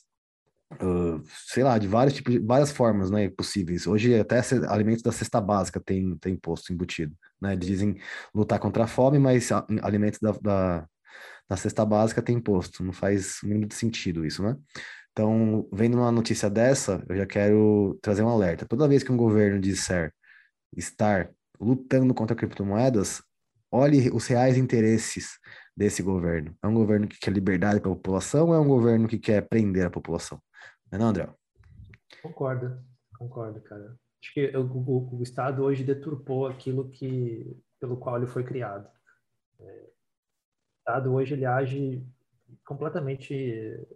Uh, 0.79 1.21
sei 1.47 1.63
lá, 1.63 1.77
de 1.77 1.87
vários 1.87 2.15
tipos, 2.15 2.37
várias 2.45 2.71
formas, 2.71 3.11
né, 3.11 3.29
possíveis. 3.29 3.85
Hoje 3.85 4.17
até 4.17 4.39
alimentos 4.69 5.03
da 5.03 5.11
cesta 5.11 5.41
básica 5.41 5.79
tem, 5.79 6.15
tem 6.17 6.33
imposto 6.33 6.71
embutido, 6.71 7.13
né? 7.41 7.55
Dizem 7.55 7.97
lutar 8.33 8.57
contra 8.59 8.85
a 8.85 8.87
fome, 8.87 9.19
mas 9.19 9.49
alimentos 9.81 10.19
da, 10.21 10.31
da, 10.31 10.87
da 11.49 11.57
cesta 11.57 11.85
básica 11.85 12.21
tem 12.21 12.37
imposto. 12.37 12.83
Não 12.83 12.93
faz 12.93 13.39
muito 13.43 13.75
sentido 13.75 14.25
isso, 14.25 14.41
né? 14.41 14.55
Então, 15.11 15.67
vendo 15.73 15.97
uma 15.97 16.11
notícia 16.11 16.49
dessa, 16.49 17.03
eu 17.09 17.17
já 17.17 17.25
quero 17.25 17.99
trazer 18.01 18.23
um 18.23 18.29
alerta. 18.29 18.65
Toda 18.65 18.87
vez 18.87 19.03
que 19.03 19.11
um 19.11 19.17
governo 19.17 19.59
disser 19.59 20.13
estar 20.75 21.29
lutando 21.59 22.13
contra 22.13 22.35
criptomoedas, 22.35 23.21
olhe 23.69 24.09
os 24.11 24.25
reais 24.27 24.57
interesses 24.57 25.37
desse 25.75 26.01
governo. 26.01 26.55
É 26.63 26.67
um 26.67 26.73
governo 26.73 27.07
que 27.07 27.19
quer 27.19 27.31
liberdade 27.31 27.81
para 27.81 27.91
a 27.91 27.95
população 27.95 28.47
ou 28.47 28.55
é 28.55 28.59
um 28.59 28.67
governo 28.67 29.07
que 29.07 29.19
quer 29.19 29.47
prender 29.47 29.85
a 29.85 29.89
população? 29.89 30.41
Não 30.91 30.97
é 30.97 30.99
não, 30.99 31.09
André? 31.09 31.29
Concordo, 32.21 32.83
concordo, 33.17 33.61
cara. 33.61 33.97
Acho 34.21 34.33
que 34.33 34.55
o, 34.55 34.61
o, 34.61 35.19
o, 35.19 35.23
Estado 35.23 35.63
hoje 35.63 35.83
deturpou 35.83 36.47
aquilo 36.47 36.89
que 36.89 37.57
pelo 37.79 37.97
qual 37.97 38.17
ele 38.17 38.27
foi 38.27 38.43
criado. 38.43 38.87
É, 39.59 39.63
o 39.63 40.79
Estado 40.79 41.13
hoje 41.13 41.33
ele 41.33 41.45
age 41.45 42.05
completamente 42.65 43.87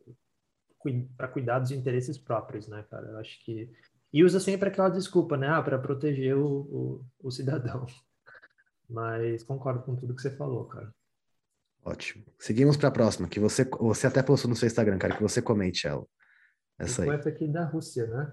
para 1.18 1.28
cuidar 1.28 1.60
dos 1.60 1.72
interesses 1.72 2.18
próprios, 2.18 2.68
né, 2.68 2.84
cara? 2.90 3.08
Eu 3.08 3.18
acho 3.18 3.44
que 3.44 3.72
e 4.14 4.24
usa 4.24 4.40
sempre 4.40 4.70
aquela 4.70 4.88
desculpa, 4.88 5.36
né, 5.36 5.50
ah, 5.50 5.62
para 5.62 5.78
proteger 5.78 6.38
o, 6.38 6.46
o, 6.48 7.06
o 7.24 7.32
cidadão. 7.32 7.86
Mas 8.90 9.44
concordo 9.44 9.84
com 9.84 9.94
tudo 9.94 10.16
que 10.16 10.22
você 10.22 10.32
falou, 10.32 10.66
cara. 10.66 10.90
Ótimo. 11.84 12.24
Seguimos 12.40 12.78
para 12.78 12.88
a 12.88 12.92
próxima, 12.92 13.28
que 13.28 13.42
você, 13.42 13.66
você 13.66 14.08
até 14.08 14.24
postou 14.24 14.48
no 14.48 14.56
seu 14.56 14.68
Instagram, 14.68 14.98
cara, 14.98 15.18
que 15.18 15.22
você 15.22 15.42
comente 15.42 15.86
ela. 15.86 16.06
Essa 16.78 17.04
aí. 17.04 17.10
essa 17.10 17.30
aqui 17.30 17.48
da 17.48 17.64
Rússia, 17.64 18.08
né? 18.08 18.32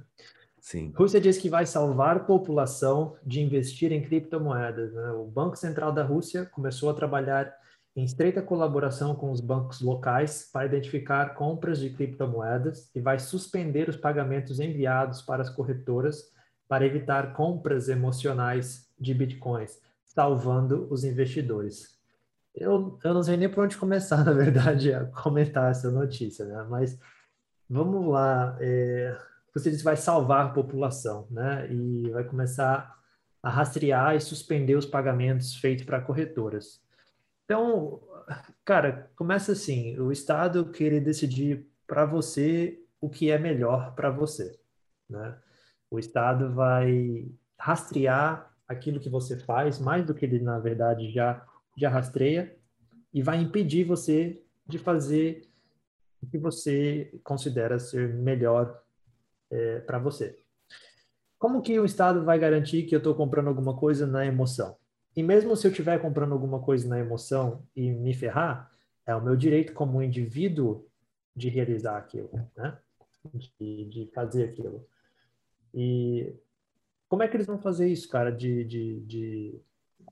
Sim. 0.61 0.93
Rússia 0.97 1.21
diz 1.21 1.39
que 1.39 1.51
vai 1.51 1.67
salvar 1.67 2.17
a 2.17 2.21
população 2.21 3.17
de 3.27 3.41
investir 3.41 3.91
em 3.91 4.01
criptomoedas. 4.01 4.93
Né? 4.93 5.11
O 5.11 5.25
Banco 5.25 5.57
Central 5.57 5.93
da 5.93 6.05
Rússia 6.05 6.47
começou 6.47 6.89
a 6.89 6.95
trabalhar 6.95 7.53
em 7.95 8.05
estreita 8.05 8.41
colaboração 8.41 9.15
com 9.15 9.31
os 9.31 9.41
bancos 9.41 9.81
locais 9.81 10.49
para 10.53 10.67
identificar 10.67 11.35
compras 11.35 11.79
de 11.79 11.91
criptomoedas 11.91 12.91
e 12.95 13.01
vai 13.01 13.19
suspender 13.19 13.89
os 13.89 13.97
pagamentos 13.97 14.61
enviados 14.61 15.21
para 15.21 15.43
as 15.43 15.51
corretoras 15.51 16.31
para 16.69 16.87
evitar 16.87 17.35
compras 17.35 17.89
emocionais 17.89 18.89
de 18.99 19.13
bitcoins, 19.13 19.79
salvando 20.05 20.87
os 20.91 21.05
investidores. 21.05 21.99
Eu, 22.55 22.99
eu 23.03 23.13
não 23.13 23.23
sei 23.23 23.37
nem 23.37 23.49
por 23.49 23.65
onde 23.65 23.77
começar, 23.77 24.23
na 24.25 24.33
verdade, 24.33 24.93
a 24.95 25.05
comentar 25.07 25.71
essa 25.71 25.91
notícia, 25.91 26.45
né? 26.47 26.67
mas 26.71 26.99
vamos 27.73 28.07
lá. 28.09 28.57
É, 28.61 29.19
você 29.55 29.71
que 29.71 29.83
vai 29.83 29.97
salvar 29.97 30.47
a 30.47 30.51
população, 30.51 31.27
né? 31.31 31.67
E 31.73 32.11
vai 32.11 32.25
começar 32.25 32.95
a 33.43 33.51
rastrear 33.51 34.15
e 34.15 34.21
suspender 34.21 34.77
os 34.77 34.87
pagamentos 34.87 35.57
feitos 35.57 35.85
para 35.85 36.01
corretoras. 36.01 36.81
Então, 37.45 38.01
cara, 38.65 39.11
começa 39.17 39.53
assim: 39.53 39.99
o 39.99 40.13
Estado 40.13 40.71
querer 40.71 41.01
decidir 41.01 41.67
para 41.87 42.05
você 42.05 42.79
o 43.01 43.09
que 43.09 43.31
é 43.31 43.39
melhor 43.39 43.95
para 43.95 44.11
você, 44.11 44.59
né? 45.09 45.37
O 45.91 45.99
Estado 45.99 46.53
vai 46.55 47.27
rastrear 47.59 48.51
aquilo 48.69 49.01
que 49.01 49.09
você 49.09 49.39
faz 49.39 49.79
mais 49.79 50.05
do 50.07 50.15
que 50.15 50.25
ele 50.25 50.41
na 50.41 50.59
verdade 50.59 51.13
já 51.13 51.45
já 51.77 51.89
rastreia 51.89 52.57
e 53.13 53.23
vai 53.23 53.39
impedir 53.39 53.85
você 53.85 54.43
de 54.67 54.79
fazer 54.79 55.52
o 56.23 56.27
que 56.27 56.39
você 56.39 57.19
considera 57.25 57.79
ser 57.79 58.09
melhor 58.15 58.83
é, 59.51 59.81
para 59.81 59.99
você. 59.99 60.39
Como 61.39 61.61
que 61.61 61.79
o 61.79 61.85
Estado 61.85 62.25
vai 62.25 62.39
garantir 62.39 62.85
que 62.85 62.95
eu 62.95 62.99
estou 62.99 63.15
comprando 63.15 63.49
alguma 63.49 63.77
coisa 63.77 64.07
na 64.07 64.25
emoção? 64.25 64.77
E 65.17 65.23
mesmo 65.23 65.57
se 65.57 65.67
eu 65.67 65.71
estiver 65.71 66.01
comprando 66.01 66.33
alguma 66.33 66.61
coisa 66.61 66.89
na 66.89 66.99
emoção 66.99 67.67
e 67.75 67.91
me 67.91 68.15
ferrar, 68.15 68.71
é 69.05 69.15
o 69.15 69.23
meu 69.23 69.37
direito 69.37 69.73
como 69.73 70.03
indivíduo 70.03 70.87
de 71.35 71.49
realizar 71.49 71.97
aquilo, 71.97 72.31
né? 72.57 72.79
De, 73.59 73.85
de 73.87 74.11
fazer 74.15 74.45
aquilo. 74.45 74.87
E 75.75 76.35
como 77.09 77.23
é 77.23 77.29
que 77.29 77.37
eles 77.37 77.47
vão 77.47 77.59
fazer 77.59 77.89
isso, 77.89 78.09
cara, 78.09 78.31
de, 78.31 78.65
de, 78.65 79.01
de 79.01 79.61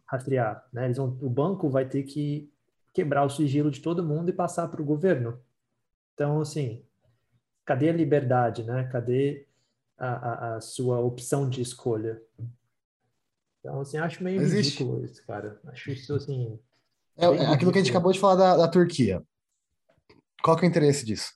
rastrear? 0.07 0.67
Né? 0.73 0.93
Vão, 0.93 1.17
o 1.23 1.31
banco 1.31 1.69
vai 1.69 1.89
ter 1.89 2.03
que 2.03 2.53
quebrar 2.93 3.25
o 3.25 3.31
sigilo 3.31 3.71
de 3.71 3.81
todo 3.81 4.05
mundo 4.05 4.31
e 4.31 4.35
passar 4.35 4.69
para 4.69 4.83
o 4.83 4.85
governo. 4.85 5.41
Então, 6.15 6.41
assim, 6.41 6.85
cadê 7.65 7.89
a 7.89 7.93
liberdade, 7.93 8.63
né? 8.63 8.89
Cadê 8.93 9.47
a, 9.99 10.09
a, 10.09 10.57
a 10.57 10.61
sua 10.61 11.01
opção 11.01 11.49
de 11.49 11.61
escolha? 11.61 12.21
Então, 13.61 13.81
assim, 13.81 13.99
acho 13.99 14.23
meio 14.23 14.41
Existe. 14.41 14.83
ridículo 14.83 15.05
isso, 15.05 15.25
cara. 15.27 15.61
Acho 15.67 15.91
isso, 15.91 16.15
assim... 16.15 16.59
É, 17.17 17.27
é 17.27 17.47
aquilo 17.47 17.71
que 17.73 17.79
a 17.79 17.83
gente 17.83 17.91
acabou 17.91 18.13
de 18.13 18.19
falar 18.19 18.37
da, 18.37 18.57
da 18.57 18.69
Turquia. 18.69 19.23
Qual 20.43 20.57
que 20.57 20.65
é 20.65 20.69
o 20.69 20.71
interesse 20.71 21.05
disso? 21.05 21.33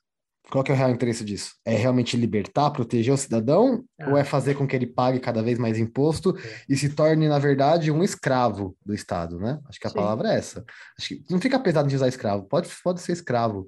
Qual 0.51 0.63
que 0.63 0.71
é 0.71 0.75
o 0.75 0.77
real 0.77 0.91
interesse 0.91 1.25
disso? 1.25 1.55
É 1.65 1.75
realmente 1.75 2.17
libertar, 2.17 2.71
proteger 2.71 3.13
o 3.13 3.17
cidadão? 3.17 3.83
Ah. 3.99 4.11
Ou 4.11 4.17
é 4.17 4.25
fazer 4.25 4.55
com 4.55 4.67
que 4.67 4.77
ele 4.77 4.87
pague 4.87 5.19
cada 5.19 5.43
vez 5.43 5.59
mais 5.59 5.79
imposto 5.79 6.37
é. 6.37 6.65
e 6.69 6.77
se 6.77 6.91
torne, 6.91 7.29
na 7.29 7.39
verdade, 7.39 7.91
um 7.91 8.03
escravo 8.03 8.77
do 8.85 8.95
Estado, 8.95 9.39
né? 9.39 9.59
Acho 9.69 9.81
que 9.81 9.87
a 9.87 9.91
Sim. 9.91 9.97
palavra 9.97 10.33
é 10.33 10.37
essa. 10.37 10.65
Acho 10.99 11.09
que 11.09 11.25
não 11.31 11.41
fica 11.41 11.59
pesado 11.59 11.89
de 11.89 11.97
usar 11.97 12.09
escravo. 12.09 12.45
Pode, 12.45 12.69
pode 12.83 13.01
ser 13.01 13.13
escravo. 13.13 13.67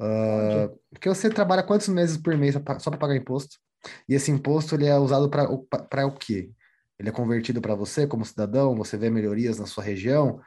Uh, 0.00 0.78
porque 0.90 1.08
você 1.08 1.30
trabalha 1.30 1.62
quantos 1.62 1.88
meses 1.88 2.16
por 2.16 2.36
mês 2.36 2.54
só 2.78 2.90
para 2.90 2.98
pagar 2.98 3.16
imposto? 3.16 3.58
E 4.08 4.14
esse 4.14 4.30
imposto 4.30 4.74
ele 4.74 4.86
é 4.86 4.98
usado 4.98 5.28
para 5.28 6.06
o 6.06 6.12
quê? 6.12 6.50
Ele 6.98 7.08
é 7.08 7.12
convertido 7.12 7.60
para 7.60 7.74
você 7.74 8.06
como 8.06 8.24
cidadão? 8.24 8.74
Você 8.76 8.96
vê 8.96 9.10
melhorias 9.10 9.58
na 9.58 9.66
sua 9.66 9.84
região? 9.84 10.40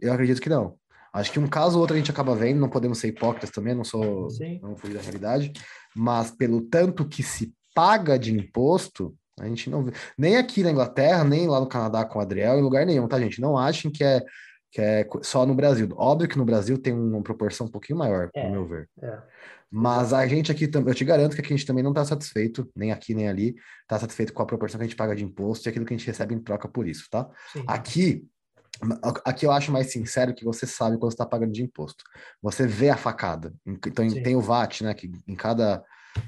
Eu 0.00 0.12
acredito 0.12 0.40
que 0.40 0.48
não. 0.48 0.76
Acho 1.12 1.32
que 1.32 1.38
um 1.38 1.48
caso 1.48 1.76
ou 1.76 1.80
outro 1.80 1.94
a 1.94 1.98
gente 1.98 2.10
acaba 2.10 2.34
vendo, 2.34 2.60
não 2.60 2.68
podemos 2.68 2.98
ser 2.98 3.08
hipócritas 3.08 3.50
também, 3.50 3.74
não 3.74 3.84
sou, 3.84 4.28
Sim. 4.28 4.60
não 4.62 4.76
fui 4.76 4.92
da 4.92 5.00
realidade, 5.00 5.50
mas 5.94 6.30
pelo 6.30 6.60
tanto 6.60 7.08
que 7.08 7.22
se 7.22 7.54
paga 7.74 8.18
de 8.18 8.34
imposto, 8.34 9.16
a 9.40 9.46
gente 9.46 9.70
não 9.70 9.82
vê. 9.82 9.92
Nem 10.16 10.36
aqui 10.36 10.62
na 10.62 10.70
Inglaterra, 10.70 11.24
nem 11.24 11.48
lá 11.48 11.58
no 11.58 11.68
Canadá 11.68 12.04
com 12.04 12.18
o 12.18 12.22
Adriel, 12.22 12.58
em 12.58 12.62
lugar 12.62 12.84
nenhum, 12.84 13.08
tá, 13.08 13.18
gente? 13.18 13.40
Não 13.40 13.56
achem 13.56 13.90
que 13.90 14.04
é 14.04 14.22
que 14.76 14.82
é 14.82 15.08
só 15.22 15.46
no 15.46 15.54
Brasil. 15.54 15.88
Óbvio 15.96 16.28
que 16.28 16.36
no 16.36 16.44
Brasil 16.44 16.76
tem 16.76 16.92
uma 16.92 17.22
proporção 17.22 17.66
um 17.66 17.70
pouquinho 17.70 17.98
maior, 17.98 18.28
é, 18.34 18.44
no 18.44 18.50
meu 18.50 18.66
ver. 18.66 18.90
É. 19.02 19.18
Mas 19.70 20.12
a 20.12 20.26
gente 20.26 20.52
aqui, 20.52 20.70
eu 20.70 20.94
te 20.94 21.02
garanto 21.02 21.34
que 21.34 21.40
aqui 21.40 21.54
a 21.54 21.56
gente 21.56 21.66
também 21.66 21.82
não 21.82 21.92
está 21.92 22.04
satisfeito, 22.04 22.70
nem 22.76 22.92
aqui 22.92 23.14
nem 23.14 23.26
ali, 23.26 23.54
está 23.80 23.98
satisfeito 23.98 24.34
com 24.34 24.42
a 24.42 24.46
proporção 24.46 24.76
que 24.78 24.84
a 24.84 24.86
gente 24.86 24.96
paga 24.96 25.16
de 25.16 25.24
imposto 25.24 25.66
e 25.66 25.70
aquilo 25.70 25.86
que 25.86 25.94
a 25.94 25.96
gente 25.96 26.06
recebe 26.06 26.34
em 26.34 26.38
troca 26.38 26.68
por 26.68 26.86
isso, 26.86 27.08
tá? 27.10 27.26
Sim. 27.54 27.64
Aqui, 27.66 28.28
Aqui 29.24 29.46
eu 29.46 29.50
acho 29.50 29.72
mais 29.72 29.90
sincero 29.90 30.34
que 30.34 30.44
você 30.44 30.66
sabe 30.66 30.98
quando 30.98 31.12
está 31.12 31.24
pagando 31.24 31.52
de 31.52 31.62
imposto. 31.62 32.04
Você 32.42 32.66
vê 32.66 32.90
a 32.90 32.96
facada. 32.98 33.54
Então 33.66 34.06
Sim. 34.10 34.22
tem 34.22 34.36
o 34.36 34.42
VAT, 34.42 34.82
né? 34.82 34.92
Que 34.92 35.10
em 35.26 35.34
cada, 35.34 35.82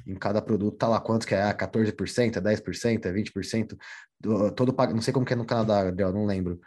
em 0.07 0.15
cada 0.15 0.41
produto 0.41 0.79
tá 0.79 0.89
lá 0.89 0.99
quanto 0.99 1.27
que 1.27 1.35
é, 1.35 1.43
ah, 1.43 1.55
14%, 1.55 2.37
é 2.37 2.41
10%, 2.41 3.05
é 3.05 3.13
20%. 3.13 3.77
Do, 4.19 4.51
todo 4.53 4.75
não 4.95 5.03
sei 5.03 5.13
como 5.13 5.27
que 5.27 5.35
é 5.35 5.37
no 5.37 5.45
Canadá, 5.45 5.93
eu 5.99 6.13
não 6.15 6.25
lembro. 6.25 6.59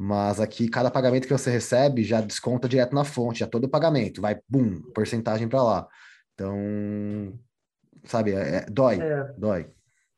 Mas 0.00 0.40
aqui, 0.40 0.68
cada 0.68 0.90
pagamento 0.90 1.26
que 1.26 1.32
você 1.32 1.50
recebe 1.50 2.04
já 2.04 2.20
desconta 2.20 2.68
direto 2.68 2.94
na 2.94 3.04
fonte, 3.04 3.40
já 3.40 3.48
todo 3.48 3.64
o 3.64 3.68
pagamento, 3.68 4.20
vai, 4.20 4.40
bum, 4.48 4.80
porcentagem 4.94 5.48
para 5.48 5.62
lá. 5.62 5.88
Então, 6.34 7.36
sabe, 8.04 8.32
é, 8.32 8.58
é, 8.58 8.66
dói, 8.66 9.00
é, 9.00 9.34
dói. 9.36 9.68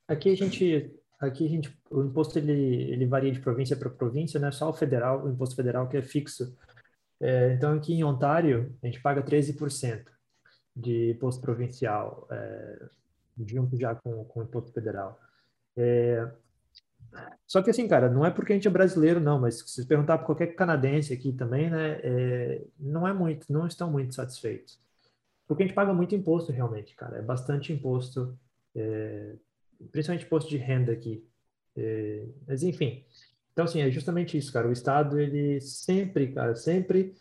Aqui 0.07 0.31
a 0.31 0.37
gente 0.37 1.01
Aqui 1.21 1.45
a 1.45 1.49
gente, 1.51 1.79
o 1.91 2.03
imposto 2.03 2.39
ele, 2.39 2.91
ele 2.91 3.05
varia 3.05 3.31
de 3.31 3.41
província 3.41 3.77
para 3.77 3.91
província, 3.91 4.41
né? 4.41 4.51
Só 4.51 4.71
o 4.71 4.73
federal, 4.73 5.23
o 5.23 5.31
imposto 5.31 5.55
federal 5.55 5.87
que 5.87 5.99
é 5.99 6.03
fixo. 6.03 6.57
É, 7.21 7.53
então 7.53 7.75
aqui 7.75 7.93
em 7.93 8.03
Ontário 8.03 8.75
a 8.83 8.87
gente 8.87 9.03
paga 9.03 9.23
13% 9.23 10.07
de 10.75 11.11
imposto 11.11 11.43
provincial, 11.43 12.27
é, 12.31 12.89
junto 13.47 13.79
já 13.79 13.95
com, 13.95 14.25
com 14.25 14.41
o 14.41 14.43
imposto 14.45 14.73
federal. 14.73 15.21
É, 15.77 16.27
só 17.47 17.63
que 17.63 17.71
assim, 17.71 17.89
cara, 17.89 18.09
não 18.09 18.25
é 18.25 18.31
porque 18.31 18.53
a 18.53 18.57
gente 18.57 18.69
é 18.69 18.71
brasileiro, 18.71 19.21
não, 19.21 19.41
mas 19.41 19.59
se 19.59 19.69
você 19.69 19.85
perguntar 19.85 20.19
para 20.19 20.27
qualquer 20.27 20.55
canadense 20.55 21.13
aqui 21.13 21.33
também, 21.33 21.71
né, 21.71 22.01
é, 22.03 22.65
não 22.79 23.07
é 23.07 23.13
muito, 23.13 23.53
não 23.53 23.67
estão 23.67 23.91
muito 23.91 24.15
satisfeitos. 24.15 24.81
Porque 25.47 25.65
a 25.65 25.67
gente 25.67 25.75
paga 25.75 25.93
muito 25.93 26.15
imposto 26.15 26.53
realmente, 26.53 26.95
cara, 26.95 27.19
é 27.19 27.23
bastante 27.23 27.73
imposto. 27.73 28.39
É, 28.75 29.35
principalmente 29.91 30.27
imposto 30.27 30.51
de 30.51 30.57
renda 30.57 30.93
aqui. 30.93 31.25
É, 31.77 32.27
mas 32.47 32.63
enfim, 32.63 33.05
então 33.53 33.65
assim, 33.65 33.81
é 33.81 33.91
justamente 33.91 34.37
isso, 34.37 34.53
cara. 34.53 34.69
O 34.69 34.73
Estado, 34.73 35.19
ele 35.19 35.61
sempre, 35.61 36.33
cara, 36.33 36.55
sempre 36.55 37.15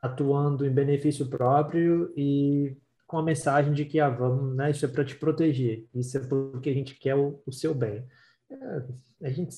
atuando 0.00 0.66
em 0.66 0.70
benefício 0.70 1.26
próprio 1.28 2.12
e 2.16 2.76
com 3.06 3.18
a 3.18 3.22
mensagem 3.22 3.72
de 3.72 3.84
que, 3.84 4.00
ah, 4.00 4.10
vamos, 4.10 4.56
né, 4.56 4.70
isso 4.70 4.84
é 4.84 4.88
para 4.88 5.04
te 5.04 5.16
proteger, 5.16 5.86
isso 5.94 6.16
é 6.16 6.20
porque 6.20 6.70
a 6.70 6.74
gente 6.74 6.94
quer 6.96 7.14
o, 7.14 7.40
o 7.46 7.52
seu 7.52 7.74
bem. 7.74 8.04
É, 8.50 8.82
a 9.24 9.30
gente, 9.30 9.56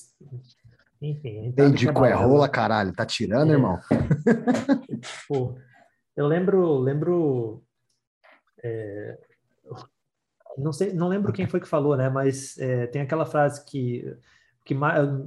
enfim... 1.03 1.41
A 1.41 1.43
gente 1.43 1.49
Entendi 1.49 1.93
qual 1.93 2.07
é 2.07 2.13
rola, 2.13 2.49
caralho, 2.49 2.93
tá 2.93 3.05
tirando, 3.05 3.51
é. 3.51 3.55
irmão? 3.55 3.79
Pô, 5.29 5.57
eu 6.17 6.27
lembro, 6.27 6.79
lembro 6.79 7.63
é, 8.63 9.19
não 10.57 10.73
sei, 10.73 10.93
não 10.93 11.09
lembro 11.09 11.33
quem 11.33 11.47
foi 11.47 11.61
que 11.61 11.69
falou, 11.69 11.97
né? 11.97 12.09
Mas 12.09 12.59
é, 12.59 12.87
tem 12.87 13.03
aquela 13.03 13.27
frase 13.27 13.65
que, 13.65 14.17
que 14.65 14.75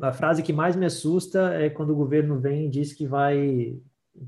a 0.02 0.12
frase 0.12 0.42
que 0.42 0.52
mais 0.52 0.76
me 0.76 0.86
assusta 0.86 1.54
é 1.54 1.70
quando 1.70 1.92
o 1.92 1.96
governo 1.96 2.40
vem 2.40 2.66
e 2.66 2.70
diz 2.70 2.94
que 2.94 3.06
vai 3.06 3.78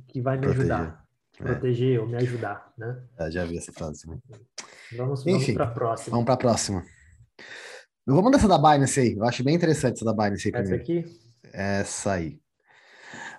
que 0.08 0.22
vai 0.22 0.38
me 0.38 0.44
proteger. 0.44 0.62
ajudar, 0.62 1.06
é. 1.40 1.44
proteger 1.44 2.00
ou 2.00 2.08
me 2.08 2.16
ajudar, 2.16 2.74
né? 2.78 3.02
É, 3.18 3.32
já 3.32 3.44
vi 3.44 3.58
essa 3.58 3.74
frase. 3.74 4.08
Vamos, 4.96 5.22
Enfim, 5.22 5.32
vamos 5.32 5.54
para 5.54 5.64
a 5.66 5.72
próxima. 5.72 6.12
Vamos 6.12 6.26
para 6.26 6.34
a 6.34 6.38
próxima. 6.38 6.86
Vamos 8.06 8.32
dessa 8.32 8.48
da 8.48 8.58
Binance 8.58 9.00
aí. 9.00 9.14
Eu 9.14 9.24
acho 9.26 9.44
bem 9.44 9.56
interessante 9.56 9.96
essa 9.96 10.06
da 10.06 10.14
Binance 10.14 10.52
aí 10.54 10.62
Essa 10.62 10.76
aqui? 10.76 11.06
Essa 11.54 12.12
aí. 12.14 12.40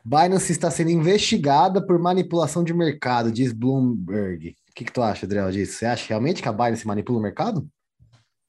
Binance 0.05 0.51
está 0.51 0.71
sendo 0.71 0.91
investigada 0.91 1.85
por 1.85 1.99
manipulação 1.99 2.65
de 2.65 2.75
mercado, 2.75 3.31
diz 3.31 3.53
Bloomberg. 3.53 4.57
O 4.71 4.75
que, 4.75 4.85
que 4.85 4.93
tu 4.93 5.03
acha, 5.03 5.27
Adriel, 5.27 5.51
disso? 5.51 5.75
Você 5.79 5.87
acha 5.87 6.09
realmente 6.09 6.43
que 6.43 6.49
a 6.49 6.53
Binance 6.53 6.87
manipula 6.87 7.19
o 7.19 7.23
mercado? 7.23 7.69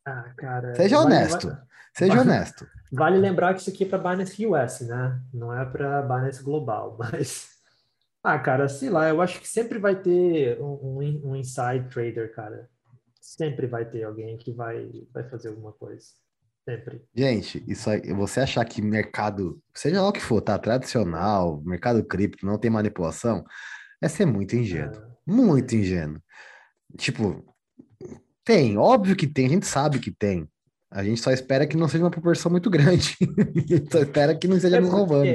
Ah, 0.06 0.34
cara. 0.38 0.76
Seja 0.76 0.98
vale, 0.98 1.08
honesto. 1.08 1.58
Seja 1.96 2.16
vale, 2.16 2.30
honesto. 2.30 2.68
Vale 2.92 3.18
lembrar 3.18 3.54
que 3.54 3.62
isso 3.62 3.70
aqui 3.70 3.84
é 3.84 3.88
para 3.88 3.98
Binance 3.98 4.46
US, 4.46 4.82
né? 4.82 5.20
Não 5.34 5.54
é 5.54 5.66
para 5.66 6.02
Binance 6.02 6.44
Global, 6.44 6.96
mas. 7.00 7.54
Ah, 8.24 8.40
cara, 8.40 8.70
sei 8.70 8.90
lá, 8.90 9.10
eu 9.10 9.22
acho 9.22 9.40
que 9.42 9.48
sempre 9.48 9.80
vai 9.80 9.96
ter 9.96 10.60
um, 10.62 11.00
um, 11.02 11.22
um 11.32 11.36
inside 11.36 11.90
trader, 11.90 12.34
cara. 12.34 12.70
Sempre 13.24 13.68
vai 13.68 13.90
ter 13.90 14.04
alguém 14.04 14.38
que 14.38 14.52
vai, 14.52 14.92
vai 15.14 15.24
fazer 15.30 15.48
alguma 15.48 15.72
coisa. 15.72 16.06
Sempre. 16.68 17.02
Gente, 17.16 17.64
isso 17.66 17.90
aí, 17.90 18.12
você 18.12 18.42
achar 18.42 18.66
que 18.66 18.82
mercado, 18.82 19.62
seja 19.74 20.02
lá 20.02 20.10
o 20.10 20.12
que 20.12 20.20
for, 20.20 20.42
tá? 20.42 20.60
Tradicional, 20.60 21.62
mercado 21.64 22.04
cripto, 22.04 22.46
não 22.46 22.58
tem 22.58 22.70
manipulação, 22.70 23.46
é 24.02 24.10
ser 24.10 24.26
muito 24.26 24.58
ingênuo. 24.58 24.94
É. 24.94 25.08
Muito 25.26 25.74
ingênuo. 25.74 26.22
Tipo, 26.98 27.42
tem, 28.44 28.78
óbvio 28.78 29.16
que 29.16 29.26
tem, 29.26 29.46
a 29.46 29.50
gente 29.50 29.68
sabe 29.68 30.00
que 30.00 30.12
tem. 30.12 30.46
A 30.92 31.02
gente 31.02 31.22
só 31.22 31.32
espera 31.32 31.66
que 31.66 31.78
não 31.78 31.88
seja 31.88 32.04
uma 32.04 32.12
proporção 32.12 32.52
muito 32.52 32.70
grande. 32.70 33.16
a 33.56 33.76
gente 33.76 33.90
só 33.90 34.00
espera 34.00 34.38
que 34.38 34.50
não 34.50 34.58
esteja 34.58 34.78
é 34.78 34.82
nos 34.82 34.92
roubando. 34.92 35.26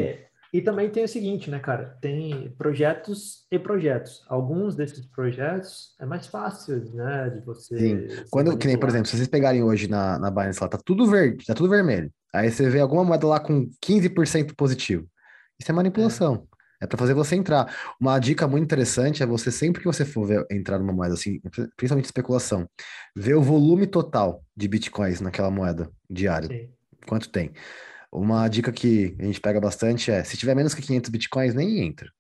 E 0.53 0.63
também 0.63 0.89
tem 0.89 1.05
o 1.05 1.09
seguinte, 1.09 1.51
né, 1.51 1.59
cara? 1.59 1.97
Tem 2.01 2.55
projetos 2.57 3.47
e 3.51 3.59
projetos. 3.59 4.23
Alguns 4.29 4.75
desses 4.75 5.05
projetos 5.07 5.95
é 6.01 6.07
mais 6.07 6.27
fácil, 6.27 6.93
né, 6.95 7.31
de 7.31 7.45
você. 7.45 7.79
Sim. 7.79 8.25
Quando, 8.31 8.57
que 8.57 8.67
nem, 8.67 8.79
por 8.79 8.89
exemplo, 8.89 9.07
se 9.07 9.17
vocês 9.17 9.29
pegarem 9.29 9.63
hoje 9.63 9.89
na, 9.89 10.19
na 10.19 10.31
Binance 10.31 10.61
lá, 10.61 10.69
tá 10.69 10.79
tudo 10.83 11.07
verde, 11.07 11.45
tá 11.45 11.55
tudo 11.55 11.69
vermelho. 11.69 12.11
Aí 12.35 12.51
você 12.51 12.69
vê 12.71 12.81
alguma 12.81 13.05
moeda 13.05 13.27
lá 13.27 13.41
com 13.41 13.69
15% 13.85 14.55
positivo. 14.57 15.07
Isso 15.61 15.71
é 15.71 15.75
manipulação. 15.75 16.47
É. 16.55 16.59
É 16.81 16.87
para 16.87 16.99
fazer 16.99 17.15
você 17.15 17.35
entrar. 17.35 17.75
Uma 18.01 18.19
dica 18.19 18.47
muito 18.47 18.65
interessante 18.65 19.23
é 19.23 19.27
você, 19.27 19.51
sempre 19.51 19.81
que 19.83 19.87
você 19.87 20.05
for 20.05 20.25
ver, 20.25 20.47
entrar 20.51 20.79
numa 20.79 20.93
moeda 20.93 21.15
assim, 21.15 21.41
principalmente 21.77 22.05
especulação, 22.05 22.69
ver 23.17 23.35
o 23.35 23.43
volume 23.43 23.87
total 23.87 24.45
de 24.57 24.69
bitcoins 24.69 25.21
naquela 25.21 25.51
moeda 25.51 25.91
diário. 26.09 26.49
Sim. 26.49 26.71
Quanto 27.07 27.29
tem. 27.31 27.53
Uma 28.11 28.49
dica 28.49 28.73
que 28.73 29.14
a 29.18 29.25
gente 29.25 29.40
pega 29.40 29.61
bastante 29.61 30.11
é: 30.11 30.25
se 30.25 30.37
tiver 30.37 30.55
menos 30.55 30.75
que 30.75 30.83
500 30.83 31.11
bitcoins, 31.11 31.55
nem 31.55 31.81
entra. 31.81 32.11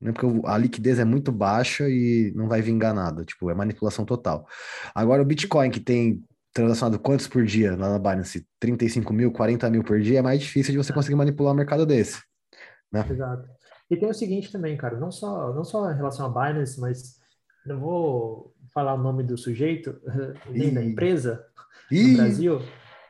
Né? 0.00 0.12
Porque 0.12 0.26
a 0.46 0.58
liquidez 0.58 0.98
é 0.98 1.04
muito 1.04 1.32
baixa 1.32 1.88
e 1.88 2.32
não 2.34 2.48
vai 2.48 2.60
vingar 2.60 2.94
nada. 2.94 3.24
Tipo, 3.24 3.50
é 3.50 3.54
manipulação 3.54 4.04
total. 4.04 4.46
Agora, 4.94 5.22
o 5.22 5.24
Bitcoin 5.24 5.70
que 5.70 5.80
tem 5.80 6.22
transacionado 6.52 6.98
quantos 6.98 7.26
por 7.26 7.44
dia 7.44 7.76
lá 7.76 7.90
na 7.90 7.98
Binance? 7.98 8.46
35 8.60 9.12
mil, 9.12 9.32
40 9.32 9.68
mil 9.70 9.82
por 9.82 10.00
dia, 10.00 10.18
é 10.18 10.22
mais 10.22 10.40
difícil 10.40 10.72
de 10.72 10.78
você 10.78 10.92
é. 10.92 10.94
conseguir 10.94 11.16
manipular 11.16 11.52
um 11.52 11.56
mercado 11.56 11.86
desse. 11.86 12.22
Né? 12.92 13.06
Exato. 13.10 13.48
E 13.90 13.96
tem 13.96 14.08
o 14.08 14.14
seguinte 14.14 14.52
também, 14.52 14.76
cara, 14.76 14.98
não 14.98 15.10
só, 15.10 15.52
não 15.52 15.64
só 15.64 15.90
em 15.90 15.96
relação 15.96 16.26
a 16.26 16.28
Binance, 16.28 16.80
mas 16.80 17.18
não 17.66 17.78
vou 17.80 18.54
falar 18.72 18.94
o 18.94 19.02
nome 19.02 19.22
do 19.22 19.36
sujeito, 19.36 20.00
nem 20.50 20.72
da 20.72 20.82
empresa 20.82 21.44
no 21.90 22.16
Brasil, 22.16 22.62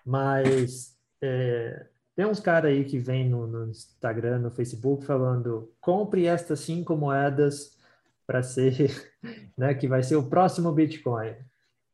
mas 0.05 0.97
é, 1.23 1.87
tem 2.17 2.27
uns 2.27 2.41
caras 2.41 2.71
aí 2.71 2.85
que 2.85 2.99
vem 2.99 3.29
no, 3.29 3.47
no, 3.47 3.69
Instagram, 3.69 4.39
no 4.39 4.51
Facebook, 4.51 5.05
falando 5.05 5.73
compre 5.81 6.27
estas 6.27 6.61
cinco 6.61 6.97
moedas 6.97 7.77
para 8.27 8.43
ser, 8.43 9.13
né, 9.59 9.75
que 9.75 9.89
vai 9.89 10.03
ser 10.03 10.17
o 10.17 10.29
próximo 10.29 10.73
Bitcoin. 10.73 11.35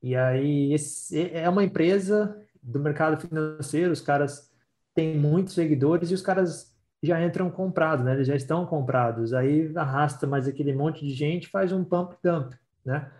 E 0.02 0.16
aí, 0.16 0.72
esse, 0.72 1.30
é 1.32 1.48
uma 1.48 1.64
empresa 1.64 2.36
do 2.62 2.78
mercado 2.78 3.20
financeiro, 3.20 3.92
os 3.92 4.00
caras 4.00 4.50
têm 4.94 5.16
muitos 5.16 5.54
seguidores 5.54 6.10
e 6.10 6.14
os 6.14 6.22
caras 6.22 6.74
já 7.02 7.22
entram 7.22 7.50
comprados, 7.50 8.04
né? 8.04 8.14
Eles 8.14 8.26
já 8.26 8.36
estão 8.36 8.66
comprados. 8.66 9.32
Aí 9.32 9.72
arrasta 9.74 10.26
mais 10.26 10.46
aquele 10.46 10.74
monte 10.74 11.06
de 11.06 11.14
gente, 11.14 11.48
faz 11.48 11.72
um 11.72 11.84
pump 11.84 12.16
dump, 12.22 12.54
né? 12.84 13.10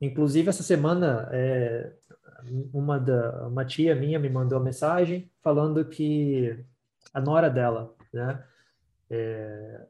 Inclusive 0.00 0.48
essa 0.48 0.62
semana 0.62 1.28
é, 1.32 1.92
uma 2.72 2.98
da 2.98 3.48
uma 3.48 3.64
tia 3.64 3.94
minha 3.94 4.18
me 4.18 4.28
mandou 4.28 4.58
uma 4.58 4.64
mensagem 4.64 5.30
falando 5.42 5.84
que 5.88 6.64
a 7.12 7.20
nora 7.20 7.48
dela, 7.48 7.94
né? 8.12 8.44
É, 9.10 9.86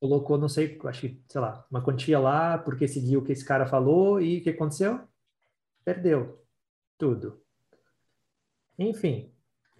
colocou, 0.00 0.38
não 0.38 0.48
sei, 0.48 0.78
acho 0.84 1.00
que, 1.00 1.22
sei 1.28 1.40
lá, 1.40 1.66
uma 1.70 1.82
quantia 1.82 2.18
lá 2.18 2.58
porque 2.58 2.86
seguiu 2.86 3.20
o 3.20 3.24
que 3.24 3.32
esse 3.32 3.44
cara 3.44 3.66
falou 3.66 4.20
e 4.20 4.38
o 4.38 4.42
que 4.42 4.50
aconteceu? 4.50 5.00
Perdeu 5.84 6.44
tudo. 6.98 7.42
Enfim, 8.78 9.32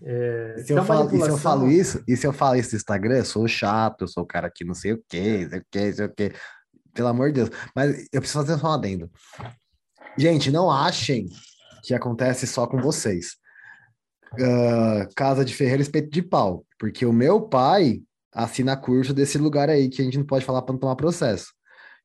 é, 0.03 0.57
e, 0.59 0.63
se 0.63 0.73
eu 0.73 0.85
falo, 0.85 1.11
eu 1.15 1.39
falo 1.39 1.69
isso, 1.69 2.03
e 2.07 2.17
se 2.17 2.27
eu 2.27 2.33
falo 2.33 2.57
isso 2.57 2.73
no 2.73 2.77
Instagram, 2.77 3.17
eu 3.17 3.25
sou 3.25 3.49
chato, 3.49 4.03
eu 4.03 4.09
sou 4.09 4.23
o 4.23 4.27
cara 4.27 4.51
que 4.51 4.65
não 4.65 4.75
sei 4.75 4.93
o 4.93 5.05
que, 5.09 5.49
sei 5.49 5.59
o 5.59 5.65
que, 5.71 5.93
sei 5.93 6.07
o 6.07 6.15
que. 6.15 6.33
Pelo 6.95 7.09
amor 7.09 7.29
de 7.29 7.45
Deus. 7.45 7.51
Mas 7.75 8.09
eu 8.13 8.21
preciso 8.21 8.45
fazer 8.45 8.59
só 8.59 8.69
um 8.69 8.73
adendo. 8.73 9.11
Gente, 10.17 10.51
não 10.51 10.71
achem 10.71 11.29
que 11.83 11.95
acontece 11.95 12.47
só 12.47 12.67
com 12.67 12.81
vocês. 12.81 13.37
Uh, 14.35 15.09
casa 15.17 15.45
de 15.45 15.55
ferreiro, 15.55 15.83
espeto 15.83 16.11
de 16.11 16.23
pau. 16.23 16.65
Porque 16.79 17.07
o 17.07 17.13
meu 17.13 17.43
pai 17.43 18.03
assina 18.33 18.77
curso 18.77 19.13
desse 19.13 19.39
lugar 19.39 19.69
aí 19.69 19.89
que 19.89 20.03
a 20.03 20.05
gente 20.05 20.19
não 20.19 20.27
pode 20.27 20.45
falar 20.45 20.63
para 20.63 20.73
não 20.73 20.81
tomar 20.81 20.97
processo. 20.97 21.53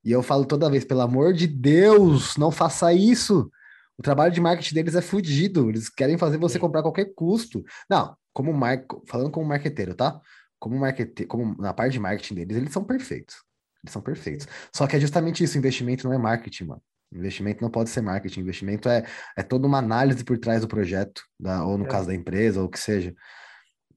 E 0.04 0.12
eu 0.12 0.22
falo 0.22 0.46
toda 0.46 0.70
vez, 0.70 0.84
pelo 0.84 1.02
amor 1.02 1.34
de 1.34 1.48
Deus, 1.48 2.36
não 2.38 2.52
faça 2.52 2.94
isso. 2.94 3.50
O 3.98 4.04
trabalho 4.04 4.34
de 4.34 4.42
marketing 4.42 4.76
deles 4.76 4.96
é 4.96 5.02
fudido. 5.02 5.70
Eles 5.70 5.90
querem 5.90 6.18
fazer 6.18 6.38
você 6.38 6.60
comprar 6.60 6.80
a 6.80 6.84
qualquer 6.84 7.14
custo. 7.16 7.64
Não, 7.90 8.16
como 8.34 8.52
mar... 8.52 8.84
falando 9.08 9.32
como 9.32 9.48
marqueteiro, 9.48 9.96
tá? 9.96 10.20
Como 10.60 10.78
marquete... 10.78 11.26
como 11.26 11.56
na 11.62 11.74
parte 11.74 11.94
de 11.94 12.00
marketing 12.00 12.36
deles, 12.36 12.58
eles 12.58 12.74
são 12.74 12.84
perfeitos. 12.84 13.36
Eles 13.84 13.94
são 13.94 14.02
perfeitos. 14.02 14.48
Só 14.74 14.88
que 14.88 14.96
é 14.96 15.00
justamente 15.00 15.44
isso, 15.44 15.58
investimento 15.58 16.08
não 16.08 16.14
é 16.14 16.18
marketing, 16.18 16.66
mano. 16.66 16.82
Investimento 17.14 17.62
não 17.62 17.70
pode 17.70 17.90
ser 17.90 18.02
marketing, 18.02 18.42
investimento 18.42 18.90
é, 18.90 19.06
é 19.38 19.44
toda 19.44 19.68
uma 19.68 19.78
análise 19.78 20.24
por 20.24 20.38
trás 20.38 20.62
do 20.62 20.68
projeto, 20.68 21.22
da, 21.40 21.66
ou 21.66 21.78
no 21.78 21.86
é. 21.86 21.88
caso 21.88 22.08
da 22.08 22.16
empresa, 22.16 22.60
ou 22.60 22.68
o 22.68 22.70
que 22.70 22.80
seja. 22.80 23.14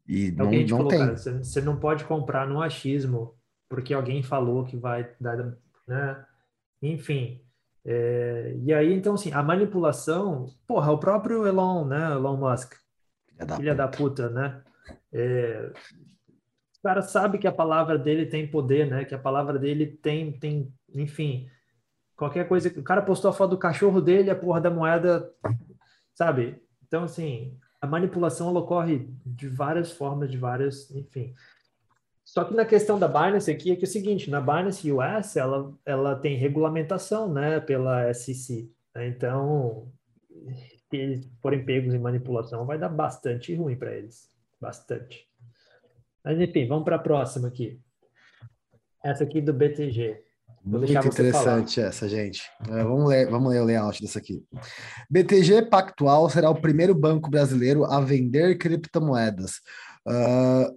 E 0.06 0.28
é 0.28 0.30
não, 0.32 0.50
não 0.50 0.68
falou, 0.68 0.88
tem. 0.88 0.98
Cara, 0.98 1.16
você 1.16 1.60
não 1.60 1.76
pode 1.76 2.04
comprar 2.04 2.46
no 2.46 2.62
achismo 2.62 3.34
porque 3.68 3.92
alguém 3.92 4.22
falou 4.22 4.64
que 4.64 4.76
vai 4.76 5.10
dar, 5.20 5.56
né? 5.86 6.24
Enfim. 6.80 7.42
É, 7.84 8.56
e 8.62 8.72
aí, 8.72 8.92
então, 8.92 9.14
assim, 9.14 9.32
a 9.32 9.42
manipulação, 9.42 10.46
porra, 10.66 10.92
o 10.92 10.98
próprio 10.98 11.46
Elon, 11.46 11.84
né? 11.84 12.12
Elon 12.12 12.36
Musk, 12.36 12.74
filha 13.28 13.46
da, 13.46 13.56
filha 13.56 13.72
puta. 13.72 13.82
da 13.82 13.88
puta, 13.88 14.30
né? 14.30 14.62
É, 15.12 15.72
o 16.78 16.82
cara 16.82 17.02
sabe 17.02 17.38
que 17.38 17.46
a 17.46 17.52
palavra 17.52 17.98
dele 17.98 18.26
tem 18.26 18.48
poder, 18.48 18.88
né? 18.88 19.04
Que 19.04 19.14
a 19.14 19.18
palavra 19.18 19.58
dele 19.58 19.86
tem, 19.86 20.32
tem, 20.32 20.72
enfim, 20.94 21.48
qualquer 22.16 22.48
coisa. 22.48 22.68
O 22.78 22.82
cara 22.82 23.02
postou 23.02 23.30
a 23.30 23.34
foto 23.34 23.50
do 23.50 23.58
cachorro 23.58 24.00
dele, 24.00 24.30
a 24.30 24.36
porra 24.36 24.60
da 24.60 24.70
moeda, 24.70 25.30
sabe? 26.14 26.60
Então, 26.86 27.04
assim, 27.04 27.56
a 27.80 27.86
manipulação 27.86 28.54
ocorre 28.54 29.08
de 29.24 29.48
várias 29.48 29.92
formas, 29.92 30.30
de 30.30 30.38
várias, 30.38 30.90
enfim. 30.90 31.34
Só 32.24 32.42
que 32.44 32.54
na 32.54 32.64
questão 32.64 32.98
da 32.98 33.06
Binance 33.06 33.50
aqui 33.50 33.70
é 33.70 33.76
que 33.76 33.84
é 33.84 33.88
o 33.88 33.90
seguinte, 33.90 34.28
na 34.30 34.40
Binance 34.40 34.90
US 34.90 35.36
ela, 35.36 35.72
ela 35.84 36.16
tem 36.16 36.36
regulamentação, 36.36 37.32
né, 37.32 37.60
pela 37.60 38.12
SEC. 38.12 38.68
Né? 38.94 39.06
Então, 39.08 39.92
se 40.90 40.96
eles 40.96 41.30
forem 41.40 41.64
pegos 41.64 41.94
em 41.94 41.98
manipulação, 41.98 42.66
vai 42.66 42.78
dar 42.78 42.88
bastante 42.88 43.54
ruim 43.54 43.76
para 43.76 43.94
eles, 43.94 44.28
bastante. 44.60 45.28
Mas 46.24 46.40
enfim, 46.40 46.66
vamos 46.66 46.84
para 46.84 46.96
a 46.96 47.00
próxima 47.00 47.46
aqui. 47.46 47.80
Essa 49.04 49.22
aqui 49.22 49.40
do 49.40 49.52
BTG. 49.52 50.25
Muito 50.66 50.92
interessante 50.92 51.76
falar. 51.76 51.88
essa, 51.88 52.08
gente. 52.08 52.42
É, 52.68 52.82
vamos, 52.82 53.08
ler, 53.08 53.30
vamos 53.30 53.52
ler 53.52 53.60
o 53.60 53.64
layout 53.64 54.02
dessa 54.02 54.18
aqui. 54.18 54.42
BTG 55.08 55.66
Pactual 55.70 56.28
será 56.28 56.50
o 56.50 56.60
primeiro 56.60 56.92
banco 56.92 57.30
brasileiro 57.30 57.84
a 57.84 58.00
vender 58.00 58.58
criptomoedas. 58.58 59.60
Uh, 60.04 60.76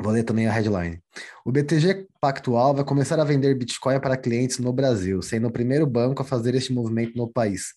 vou 0.00 0.10
ler 0.10 0.24
também 0.24 0.46
a 0.46 0.52
headline. 0.52 1.02
O 1.44 1.52
BTG 1.52 2.06
Pactual 2.18 2.74
vai 2.74 2.84
começar 2.84 3.20
a 3.20 3.24
vender 3.24 3.54
Bitcoin 3.54 4.00
para 4.00 4.16
clientes 4.16 4.58
no 4.58 4.72
Brasil, 4.72 5.20
sendo 5.20 5.48
o 5.48 5.52
primeiro 5.52 5.86
banco 5.86 6.22
a 6.22 6.24
fazer 6.24 6.54
este 6.54 6.72
movimento 6.72 7.14
no 7.14 7.28
país. 7.28 7.74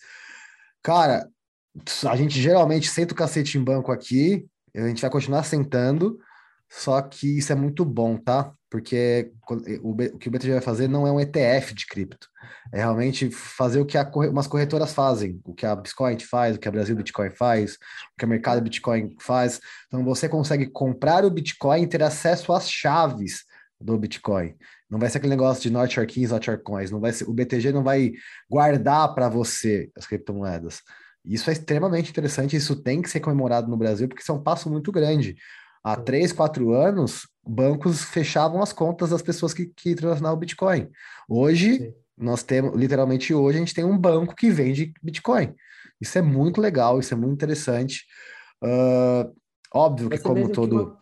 Cara, 0.81 1.27
a 2.09 2.15
gente 2.15 2.41
geralmente 2.41 2.89
senta 2.89 3.13
o 3.13 3.17
cacete 3.17 3.57
em 3.57 3.63
banco 3.63 3.91
aqui, 3.91 4.47
a 4.73 4.87
gente 4.87 5.01
vai 5.01 5.11
continuar 5.11 5.43
sentando, 5.43 6.17
só 6.69 7.01
que 7.01 7.37
isso 7.37 7.51
é 7.51 7.55
muito 7.55 7.85
bom, 7.85 8.17
tá? 8.17 8.53
Porque 8.69 9.31
o, 9.81 9.91
o 9.91 10.17
que 10.17 10.27
o 10.27 10.31
BTG 10.31 10.51
vai 10.51 10.61
fazer 10.61 10.89
não 10.89 11.07
é 11.07 11.11
um 11.11 11.19
ETF 11.19 11.73
de 11.73 11.85
cripto, 11.85 12.27
é 12.73 12.79
realmente 12.79 13.31
fazer 13.31 13.79
o 13.79 13.85
que 13.85 13.97
a, 13.97 14.09
umas 14.29 14.47
corretoras 14.47 14.93
fazem, 14.93 15.39
o 15.45 15.53
que 15.53 15.65
a 15.65 15.75
Bitcoin 15.75 16.19
faz, 16.19 16.55
o 16.55 16.59
que 16.59 16.67
a 16.67 16.71
Brasil 16.71 16.95
Bitcoin 16.95 17.29
faz, 17.29 17.75
o 17.75 18.17
que 18.17 18.25
o 18.25 18.27
mercado 18.27 18.61
Bitcoin 18.61 19.15
faz. 19.21 19.61
Então 19.87 20.03
você 20.03 20.27
consegue 20.27 20.67
comprar 20.69 21.23
o 21.23 21.31
Bitcoin 21.31 21.83
e 21.83 21.87
ter 21.87 22.03
acesso 22.03 22.51
às 22.51 22.69
chaves 22.69 23.45
do 23.79 23.97
Bitcoin. 23.97 24.55
Não 24.89 24.99
vai 24.99 25.09
ser 25.09 25.17
aquele 25.17 25.35
negócio 25.35 25.61
de 25.61 25.69
North 25.69 25.91
Shore 25.91 26.07
Keys, 26.07 26.31
North 26.31 26.63
Coins. 26.63 26.91
Não 26.91 26.99
vai 26.99 27.13
ser, 27.13 27.25
o 27.25 27.33
BTG 27.33 27.71
não 27.71 27.83
vai 27.83 28.11
guardar 28.49 29.13
para 29.13 29.29
você 29.29 29.89
as 29.95 30.05
criptomoedas. 30.05 30.81
Isso 31.23 31.49
é 31.49 31.53
extremamente 31.53 32.09
interessante. 32.09 32.55
Isso 32.55 32.75
tem 32.75 33.01
que 33.01 33.09
ser 33.09 33.19
comemorado 33.19 33.69
no 33.69 33.77
Brasil 33.77 34.07
porque 34.07 34.21
isso 34.21 34.31
é 34.31 34.35
um 34.35 34.41
passo 34.41 34.69
muito 34.69 34.91
grande. 34.91 35.35
Há 35.87 35.95
três, 35.95 36.33
quatro 36.33 36.73
anos, 36.73 37.29
bancos 37.47 38.03
fechavam 38.03 38.61
as 38.61 38.73
contas 38.73 39.11
das 39.11 39.21
pessoas 39.21 39.53
que, 39.53 39.67
que 39.67 39.95
transacionavam 39.95 40.37
Bitcoin. 40.37 40.89
Hoje, 41.29 41.77
Sim. 41.77 41.93
nós 42.17 42.43
temos, 42.43 42.75
literalmente 42.75 43.33
hoje, 43.33 43.57
a 43.57 43.59
gente 43.61 43.73
tem 43.73 43.85
um 43.85 43.97
banco 43.97 44.35
que 44.35 44.49
vende 44.49 44.93
Bitcoin. 45.01 45.55
Isso 46.01 46.17
é 46.17 46.21
muito 46.21 46.59
legal, 46.59 46.99
isso 46.99 47.13
é 47.13 47.17
muito 47.17 47.35
interessante. 47.35 48.03
Uh, 48.61 49.33
óbvio 49.73 50.09
que, 50.09 50.17
como 50.17 50.51
todo. 50.51 50.99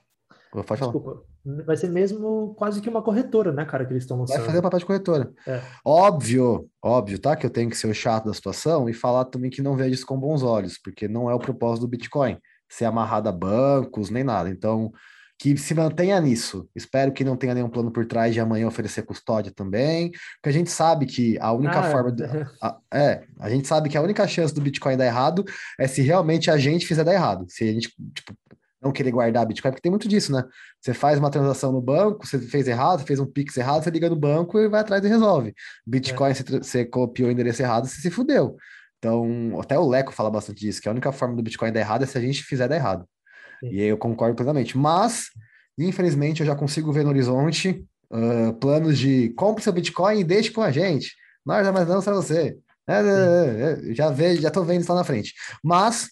Uma... 0.54 0.63
Pode 0.63 0.80
falar. 0.80 0.91
Desculpa. 0.91 1.24
Vai 1.65 1.78
ser 1.78 1.89
mesmo 1.89 2.54
quase 2.56 2.80
que 2.80 2.88
uma 2.88 3.02
corretora, 3.02 3.52
né, 3.52 3.65
cara, 3.65 3.86
que 3.86 3.91
eles 3.91 4.04
estão 4.04 4.19
lançando. 4.19 4.38
Vai 4.38 4.45
fazer 4.45 4.60
o 4.60 4.62
papel 4.62 4.80
de 4.80 4.86
corretora. 4.86 5.34
É. 5.48 5.62
Óbvio, 5.84 6.69
óbvio, 6.80 7.17
tá? 7.17 7.36
Que 7.36 7.48
eu 7.48 7.50
tenho 7.50 7.71
que 7.71 7.78
ser 7.78 7.88
o 7.88 7.93
chato 7.93 8.26
da 8.26 8.34
situação 8.36 8.88
e 8.88 8.93
falar 8.93 9.26
também 9.26 9.50
que 9.50 9.63
não 9.63 9.76
vejo 9.76 9.95
isso 9.95 10.06
com 10.06 10.19
bons 10.19 10.43
olhos, 10.43 10.78
porque 10.78 11.08
não 11.08 11.28
é 11.28 11.34
o 11.34 11.39
propósito 11.39 11.82
do 11.82 11.89
Bitcoin 11.89 12.38
ser 12.69 12.86
amarrado 12.86 13.30
a 13.30 13.32
bancos, 13.32 14.10
nem 14.10 14.23
nada. 14.23 14.49
Então, 14.49 14.91
que 15.38 15.58
se 15.58 15.73
mantenha 15.73 16.19
nisso. 16.19 16.69
Espero 16.75 17.12
que 17.12 17.23
não 17.23 17.36
tenha 17.36 17.54
nenhum 17.54 17.69
plano 17.69 17.91
por 17.91 18.06
trás 18.06 18.34
de 18.34 18.39
amanhã 18.39 18.67
oferecer 18.67 19.04
custódia 19.04 19.51
também, 19.54 20.12
porque 20.12 20.49
a 20.49 20.51
gente 20.51 20.69
sabe 20.69 21.06
que 21.06 21.38
a 21.39 21.51
única 21.51 21.80
ah, 21.80 21.91
forma. 21.91 22.15
a, 22.62 22.78
é, 22.93 23.23
a 23.39 23.49
gente 23.49 23.67
sabe 23.67 23.89
que 23.89 23.97
a 23.97 24.01
única 24.01 24.28
chance 24.28 24.54
do 24.54 24.62
Bitcoin 24.62 24.95
dar 24.95 25.06
errado 25.06 25.43
é 25.80 25.88
se 25.88 26.01
realmente 26.01 26.49
a 26.49 26.58
gente 26.58 26.88
fizer 26.88 27.04
dar 27.04 27.13
errado. 27.13 27.45
Se 27.49 27.67
a 27.67 27.73
gente, 27.73 27.89
tipo, 28.13 28.34
não 28.82 28.91
querer 28.91 29.12
guardar 29.12 29.45
Bitcoin, 29.45 29.71
porque 29.71 29.82
tem 29.82 29.89
muito 29.89 30.08
disso, 30.08 30.32
né? 30.32 30.43
Você 30.80 30.93
faz 30.93 31.17
uma 31.17 31.32
transação 31.32 31.71
no 31.71 31.82
banco, 31.82 32.25
você 32.25 32.39
fez 32.39 32.67
errado, 32.67 33.06
fez 33.06 33.19
um 33.19 33.25
Pix 33.25 33.58
errado, 33.58 33.84
você 33.84 33.89
liga 33.89 34.10
no 34.10 34.15
banco 34.15 34.60
e 34.60 34.69
vai 34.69 34.82
atrás 34.82 35.04
e 35.04 35.08
resolve. 35.08 35.54
Bitcoin, 35.86 36.30
é. 36.30 36.34
você, 36.34 36.43
você 36.43 36.86
copiou 36.86 37.30
o 37.30 37.32
endereço 37.32 37.62
errado, 37.62 37.88
você 37.88 37.99
se 37.99 38.12
fudeu. 38.12 38.56
Então, 38.97 39.60
até 39.60 39.77
o 39.77 39.88
Leco 39.88 40.12
fala 40.12 40.31
bastante 40.31 40.62
disso, 40.62 40.81
que 40.81 40.88
a 40.88 40.91
única 40.91 41.12
forma 41.12 41.36
do 41.36 41.43
Bitcoin 41.43 41.71
dar 41.71 41.79
errado 41.79 42.03
é 42.03 42.08
se 42.08 42.17
a 42.17 42.21
gente 42.21 42.43
fizer 42.43 42.67
dar 42.67 42.75
errado. 42.75 43.05
Sim. 43.60 43.69
E 43.71 43.81
aí 43.81 43.88
eu 43.88 43.97
concordo 43.97 44.36
plenamente. 44.36 44.77
Mas, 44.77 45.27
infelizmente, 45.77 46.41
eu 46.41 46.45
já 46.45 46.55
consigo 46.55 46.91
ver 46.91 47.03
no 47.03 47.10
horizonte 47.10 47.86
uh, 48.12 48.53
planos 48.53 48.97
de 48.97 49.29
compre 49.36 49.63
seu 49.63 49.73
Bitcoin 49.73 50.19
e 50.19 50.23
deixe 50.23 50.51
com 50.51 50.62
a 50.62 50.71
gente. 50.71 51.13
Nós 51.45 51.63
damos 51.63 52.03
para 52.03 52.13
você. 52.15 52.58
É, 52.88 52.93
é, 52.93 53.89
é, 53.89 53.93
já 53.93 54.10
vejo, 54.12 54.41
já 54.41 54.49
estou 54.49 54.63
vendo 54.63 54.81
isso 54.81 54.91
lá 54.91 54.99
na 54.99 55.03
frente. 55.03 55.34
Mas 55.63 56.10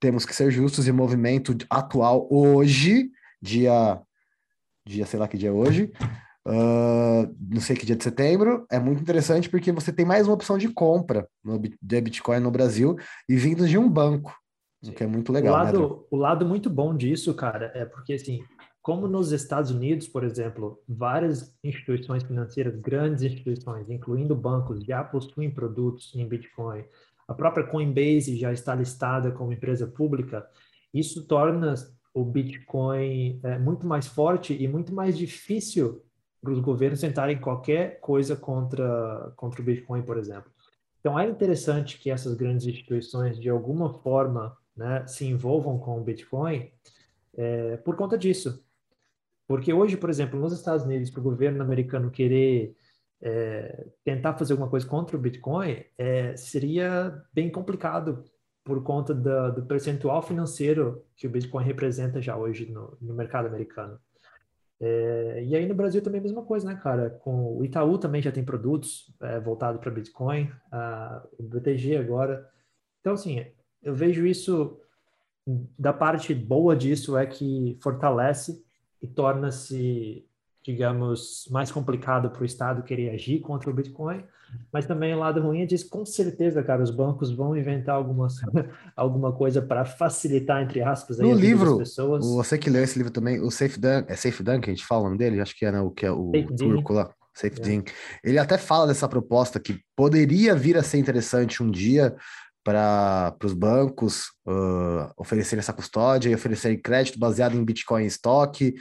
temos 0.00 0.24
que 0.24 0.34
ser 0.34 0.50
justos 0.50 0.86
e 0.86 0.90
o 0.90 0.94
movimento 0.94 1.56
atual 1.68 2.26
hoje, 2.30 3.10
dia, 3.40 4.00
dia, 4.86 5.06
sei 5.06 5.18
lá 5.18 5.28
que 5.28 5.38
dia 5.38 5.50
é 5.50 5.52
hoje, 5.52 5.90
Uh, 6.46 7.34
não 7.40 7.60
sei 7.60 7.74
que 7.74 7.86
dia 7.86 7.96
de 7.96 8.04
setembro, 8.04 8.66
é 8.70 8.78
muito 8.78 9.00
interessante 9.00 9.48
porque 9.48 9.72
você 9.72 9.90
tem 9.90 10.04
mais 10.04 10.26
uma 10.26 10.34
opção 10.34 10.58
de 10.58 10.68
compra 10.68 11.26
no, 11.42 11.58
de 11.58 12.00
Bitcoin 12.02 12.40
no 12.40 12.50
Brasil 12.50 12.96
e 13.26 13.34
vindo 13.34 13.66
de 13.66 13.78
um 13.78 13.88
banco, 13.88 14.36
o 14.86 14.92
que 14.92 15.02
é 15.02 15.06
muito 15.06 15.32
legal. 15.32 15.54
O 15.54 15.56
né, 15.56 15.64
lado, 15.64 15.80
né, 15.80 15.96
o 16.10 16.16
lado 16.16 16.46
muito 16.46 16.68
bom 16.68 16.94
disso, 16.94 17.32
cara, 17.32 17.72
é 17.74 17.86
porque 17.86 18.12
assim, 18.12 18.42
como 18.82 19.08
nos 19.08 19.32
Estados 19.32 19.70
Unidos, 19.70 20.06
por 20.06 20.22
exemplo, 20.22 20.78
várias 20.86 21.56
instituições 21.64 22.22
financeiras, 22.22 22.78
grandes 22.78 23.22
instituições, 23.22 23.88
incluindo 23.88 24.36
bancos, 24.36 24.84
já 24.84 25.02
possuem 25.02 25.50
produtos 25.50 26.14
em 26.14 26.28
Bitcoin. 26.28 26.84
A 27.26 27.32
própria 27.32 27.66
Coinbase 27.66 28.36
já 28.36 28.52
está 28.52 28.74
listada 28.74 29.32
como 29.32 29.54
empresa 29.54 29.86
pública. 29.86 30.46
Isso 30.92 31.26
torna 31.26 31.74
o 32.12 32.22
Bitcoin 32.22 33.40
é, 33.42 33.58
muito 33.58 33.86
mais 33.86 34.06
forte 34.06 34.54
e 34.54 34.68
muito 34.68 34.94
mais 34.94 35.16
difícil 35.16 36.02
para 36.44 36.52
os 36.52 36.60
governos 36.60 37.00
tentarem 37.00 37.40
qualquer 37.40 37.98
coisa 38.00 38.36
contra, 38.36 39.32
contra 39.34 39.62
o 39.62 39.64
Bitcoin, 39.64 40.02
por 40.02 40.18
exemplo. 40.18 40.52
Então, 41.00 41.18
é 41.18 41.26
interessante 41.26 41.98
que 41.98 42.10
essas 42.10 42.34
grandes 42.34 42.66
instituições, 42.66 43.40
de 43.40 43.48
alguma 43.48 43.92
forma, 43.92 44.56
né, 44.76 45.06
se 45.06 45.26
envolvam 45.26 45.78
com 45.78 45.98
o 45.98 46.04
Bitcoin 46.04 46.70
é, 47.36 47.76
por 47.78 47.96
conta 47.96 48.16
disso. 48.16 48.62
Porque 49.46 49.72
hoje, 49.72 49.96
por 49.96 50.10
exemplo, 50.10 50.38
nos 50.38 50.52
Estados 50.52 50.84
Unidos, 50.84 51.10
para 51.10 51.20
o 51.20 51.24
governo 51.24 51.62
americano 51.62 52.10
querer 52.10 52.76
é, 53.20 53.86
tentar 54.04 54.34
fazer 54.34 54.52
alguma 54.52 54.70
coisa 54.70 54.86
contra 54.86 55.16
o 55.16 55.20
Bitcoin, 55.20 55.82
é, 55.98 56.36
seria 56.36 57.22
bem 57.32 57.50
complicado 57.50 58.24
por 58.62 58.82
conta 58.82 59.14
da, 59.14 59.50
do 59.50 59.64
percentual 59.66 60.22
financeiro 60.22 61.04
que 61.16 61.26
o 61.26 61.30
Bitcoin 61.30 61.64
representa 61.64 62.20
já 62.20 62.36
hoje 62.36 62.70
no, 62.70 62.96
no 63.00 63.14
mercado 63.14 63.46
americano. 63.46 63.98
É, 64.80 65.44
e 65.44 65.54
aí 65.54 65.66
no 65.66 65.74
Brasil 65.74 66.02
também 66.02 66.18
é 66.18 66.20
a 66.20 66.24
mesma 66.24 66.42
coisa, 66.42 66.66
né, 66.66 66.78
cara? 66.82 67.10
Com 67.10 67.56
o 67.56 67.64
Itaú 67.64 67.98
também 67.98 68.20
já 68.20 68.32
tem 68.32 68.44
produtos 68.44 69.14
é, 69.20 69.38
voltados 69.40 69.80
para 69.80 69.90
Bitcoin, 69.90 70.50
a, 70.70 71.24
o 71.38 71.42
BTG 71.42 71.96
agora. 71.96 72.48
Então, 73.00 73.14
assim, 73.14 73.44
eu 73.82 73.94
vejo 73.94 74.26
isso 74.26 74.80
da 75.78 75.92
parte 75.92 76.34
boa 76.34 76.74
disso 76.74 77.16
é 77.16 77.26
que 77.26 77.78
fortalece 77.82 78.64
e 79.00 79.06
torna-se 79.06 80.26
digamos, 80.64 81.46
mais 81.50 81.70
complicado 81.70 82.30
para 82.30 82.42
o 82.42 82.44
Estado 82.44 82.82
querer 82.82 83.10
agir 83.10 83.40
contra 83.40 83.68
o 83.68 83.74
Bitcoin, 83.74 84.24
mas 84.72 84.86
também 84.86 85.14
o 85.14 85.18
lado 85.18 85.42
ruim 85.42 85.60
é 85.60 85.66
disso, 85.66 85.88
com 85.90 86.06
certeza, 86.06 86.62
cara, 86.62 86.82
os 86.82 86.90
bancos 86.90 87.30
vão 87.30 87.56
inventar 87.56 87.94
algumas, 87.94 88.36
alguma 88.96 89.32
coisa 89.32 89.60
para 89.60 89.84
facilitar, 89.84 90.62
entre 90.62 90.82
aspas, 90.82 91.18
no 91.18 91.34
livro, 91.34 91.78
pessoas. 91.78 92.24
Você 92.24 92.56
que 92.56 92.70
leu 92.70 92.82
esse 92.82 92.96
livro 92.96 93.12
também, 93.12 93.40
o 93.40 93.50
Safe 93.50 93.78
Dunk, 93.78 94.10
é 94.10 94.16
Safe 94.16 94.42
Dunk 94.42 94.62
que 94.62 94.70
a 94.70 94.74
gente 94.74 94.86
fala 94.86 95.02
o 95.02 95.04
nome 95.04 95.18
dele? 95.18 95.40
Acho 95.40 95.56
que 95.56 95.66
é, 95.66 95.72
né, 95.72 95.80
o 95.80 95.90
que 95.90 96.06
é 96.06 96.10
o 96.10 96.30
Safe 96.34 96.56
turco 96.56 96.92
lá. 96.92 97.12
Safe 97.34 97.60
é. 97.60 97.82
Ele 98.22 98.38
até 98.38 98.56
fala 98.56 98.86
dessa 98.86 99.08
proposta 99.08 99.58
que 99.58 99.80
poderia 99.96 100.54
vir 100.54 100.78
a 100.78 100.82
ser 100.82 100.98
interessante 100.98 101.62
um 101.62 101.70
dia 101.70 102.14
para 102.62 103.36
os 103.44 103.52
bancos 103.52 104.28
uh, 104.46 105.12
oferecerem 105.18 105.58
essa 105.60 105.72
custódia 105.72 106.30
e 106.30 106.34
oferecerem 106.34 106.80
crédito 106.80 107.18
baseado 107.18 107.54
em 107.54 107.64
Bitcoin 107.64 108.04
em 108.04 108.06
estoque, 108.06 108.74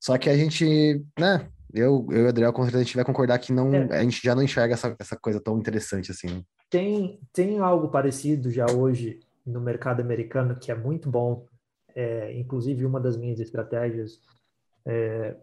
só 0.00 0.16
que 0.16 0.30
a 0.30 0.36
gente, 0.36 1.04
né? 1.18 1.48
Eu, 1.72 2.06
eu 2.10 2.22
e 2.22 2.24
o 2.24 2.28
Adriel, 2.28 2.52
com 2.52 2.62
certeza, 2.62 2.82
a 2.82 2.84
gente 2.84 2.96
vai 2.96 3.04
concordar 3.04 3.38
que 3.38 3.52
não, 3.52 3.72
é. 3.72 3.98
a 3.98 4.02
gente 4.02 4.20
já 4.24 4.34
não 4.34 4.42
enxerga 4.42 4.74
essa, 4.74 4.96
essa 4.98 5.16
coisa 5.16 5.40
tão 5.40 5.56
interessante 5.58 6.10
assim. 6.10 6.44
Tem, 6.68 7.20
tem 7.32 7.58
algo 7.60 7.88
parecido 7.88 8.50
já 8.50 8.66
hoje 8.68 9.20
no 9.46 9.60
mercado 9.60 10.00
americano 10.00 10.58
que 10.58 10.72
é 10.72 10.74
muito 10.74 11.08
bom. 11.10 11.46
é, 11.94 12.32
inclusive 12.38 12.84
uma 12.84 13.00
das 13.00 13.16
minhas 13.16 13.40
estratégias. 13.40 14.20
É, 14.86 15.36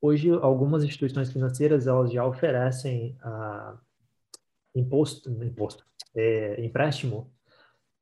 hoje, 0.00 0.30
algumas 0.30 0.82
instituições 0.82 1.30
financeiras 1.32 1.86
elas 1.86 2.12
já 2.12 2.26
oferecem 2.26 3.16
ah, 3.22 3.78
imposto, 4.74 5.30
imposto, 5.42 5.84
é, 6.14 6.64
empréstimo 6.64 7.32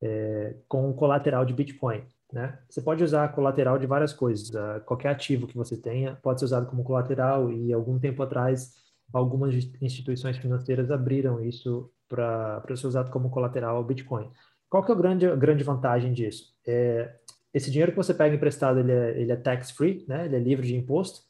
é, 0.02 0.56
com 0.68 0.92
colateral 0.94 1.44
de 1.44 1.52
Bitcoin. 1.52 2.04
Né? 2.32 2.58
Você 2.68 2.80
pode 2.80 3.02
usar 3.02 3.28
colateral 3.32 3.78
de 3.78 3.86
várias 3.86 4.12
coisas. 4.12 4.50
Uh, 4.50 4.80
qualquer 4.86 5.08
ativo 5.08 5.46
que 5.46 5.56
você 5.56 5.76
tenha 5.76 6.16
pode 6.16 6.40
ser 6.40 6.46
usado 6.46 6.66
como 6.66 6.84
colateral 6.84 7.52
e 7.52 7.72
algum 7.72 7.98
tempo 7.98 8.22
atrás 8.22 8.74
algumas 9.12 9.54
instituições 9.80 10.36
financeiras 10.36 10.90
abriram 10.90 11.44
isso 11.44 11.90
para 12.08 12.62
ser 12.76 12.86
usado 12.86 13.10
como 13.10 13.30
colateral 13.30 13.76
ao 13.76 13.84
Bitcoin. 13.84 14.30
Qual 14.68 14.84
que 14.84 14.92
é 14.92 14.94
a 14.94 14.98
grande, 14.98 15.36
grande 15.36 15.64
vantagem 15.64 16.12
disso? 16.12 16.54
É, 16.66 17.12
esse 17.52 17.70
dinheiro 17.70 17.92
que 17.92 17.96
você 17.96 18.14
pega 18.14 18.34
emprestado, 18.34 18.78
ele 18.78 18.92
é, 18.92 19.20
ele 19.20 19.32
é 19.32 19.36
tax-free, 19.36 20.04
né? 20.06 20.26
ele 20.26 20.36
é 20.36 20.38
livre 20.38 20.66
de 20.66 20.76
imposto, 20.76 21.22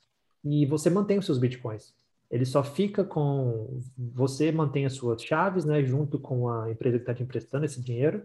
e 0.45 0.67
você 0.67 0.91
mantém 0.91 1.19
os 1.19 1.27
seus 1.27 1.39
Bitcoins. 1.39 1.95
Ele 2.31 2.45
só 2.45 2.63
fica 2.63 3.03
com... 3.03 3.81
Você 3.97 4.53
mantém 4.53 4.87
as 4.87 4.93
suas 4.93 5.23
chaves, 5.23 5.65
né? 5.65 5.83
junto 5.83 6.19
com 6.19 6.49
a 6.49 6.71
empresa 6.71 6.99
que 6.99 7.03
está 7.03 7.15
te 7.15 7.23
emprestando 7.23 7.65
esse 7.65 7.83
dinheiro, 7.83 8.23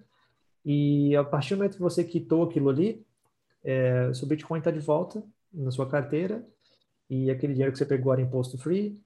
e 0.65 1.15
a 1.15 1.23
partir 1.23 1.54
do 1.54 1.58
momento 1.58 1.75
que 1.75 1.82
você 1.82 2.04
quitou 2.04 2.43
aquilo 2.43 2.69
ali, 2.69 3.06
é, 3.63 4.12
seu 4.13 4.28
Bitcoin 4.28 4.58
está 4.60 4.71
de 4.71 4.80
volta 4.80 5.23
na 5.54 5.69
sua 5.69 5.88
carteira 5.88 6.45
e 7.10 7.30
aquele 7.30 7.54
dinheiro 7.54 7.71
que 7.71 7.78
você 7.78 7.86
pegou 7.86 8.12
era 8.12 8.21
imposto 8.21 8.58
free 8.58 8.99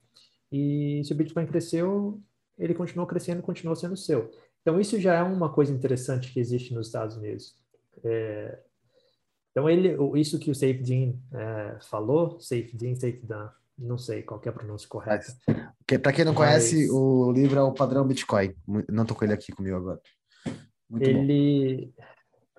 e 0.51 1.01
se 1.03 1.11
o 1.11 1.15
Bitcoin 1.15 1.45
cresceu, 1.45 2.19
ele 2.57 2.73
continuou 2.73 3.05
crescendo, 3.05 3.41
continuou 3.41 3.75
sendo 3.75 3.97
seu. 3.97 4.31
Então 4.61 4.79
isso 4.79 4.99
já 4.99 5.15
é 5.15 5.23
uma 5.23 5.51
coisa 5.51 5.73
interessante 5.73 6.31
que 6.31 6.39
existe 6.39 6.73
nos 6.73 6.87
Estados 6.87 7.17
Unidos. 7.17 7.55
É, 8.03 8.59
então 9.51 9.69
ele, 9.69 9.97
isso 10.19 10.39
que 10.39 10.49
o 10.49 10.55
SafeDean 10.55 11.13
é, 11.33 11.77
falou, 11.81 12.39
SafeDean, 12.39 12.95
SafeDan, 12.95 13.51
não 13.77 13.97
sei 13.97 14.23
qual 14.23 14.41
é 14.43 14.49
a 14.49 14.53
pronúncia 14.53 14.87
correta. 14.87 15.25
Para 16.01 16.13
quem 16.13 16.25
não 16.25 16.33
Mas... 16.33 16.37
conhece, 16.37 16.89
o 16.91 17.31
livro 17.31 17.59
é 17.59 17.63
o 17.63 17.73
padrão 17.73 18.05
Bitcoin. 18.07 18.53
Não 18.89 19.03
estou 19.03 19.17
com 19.17 19.25
ele 19.25 19.33
aqui 19.33 19.51
comigo 19.51 19.75
agora. 19.75 19.99
Muito 20.89 21.08
ele. 21.08 21.93
Bom. 21.95 22.04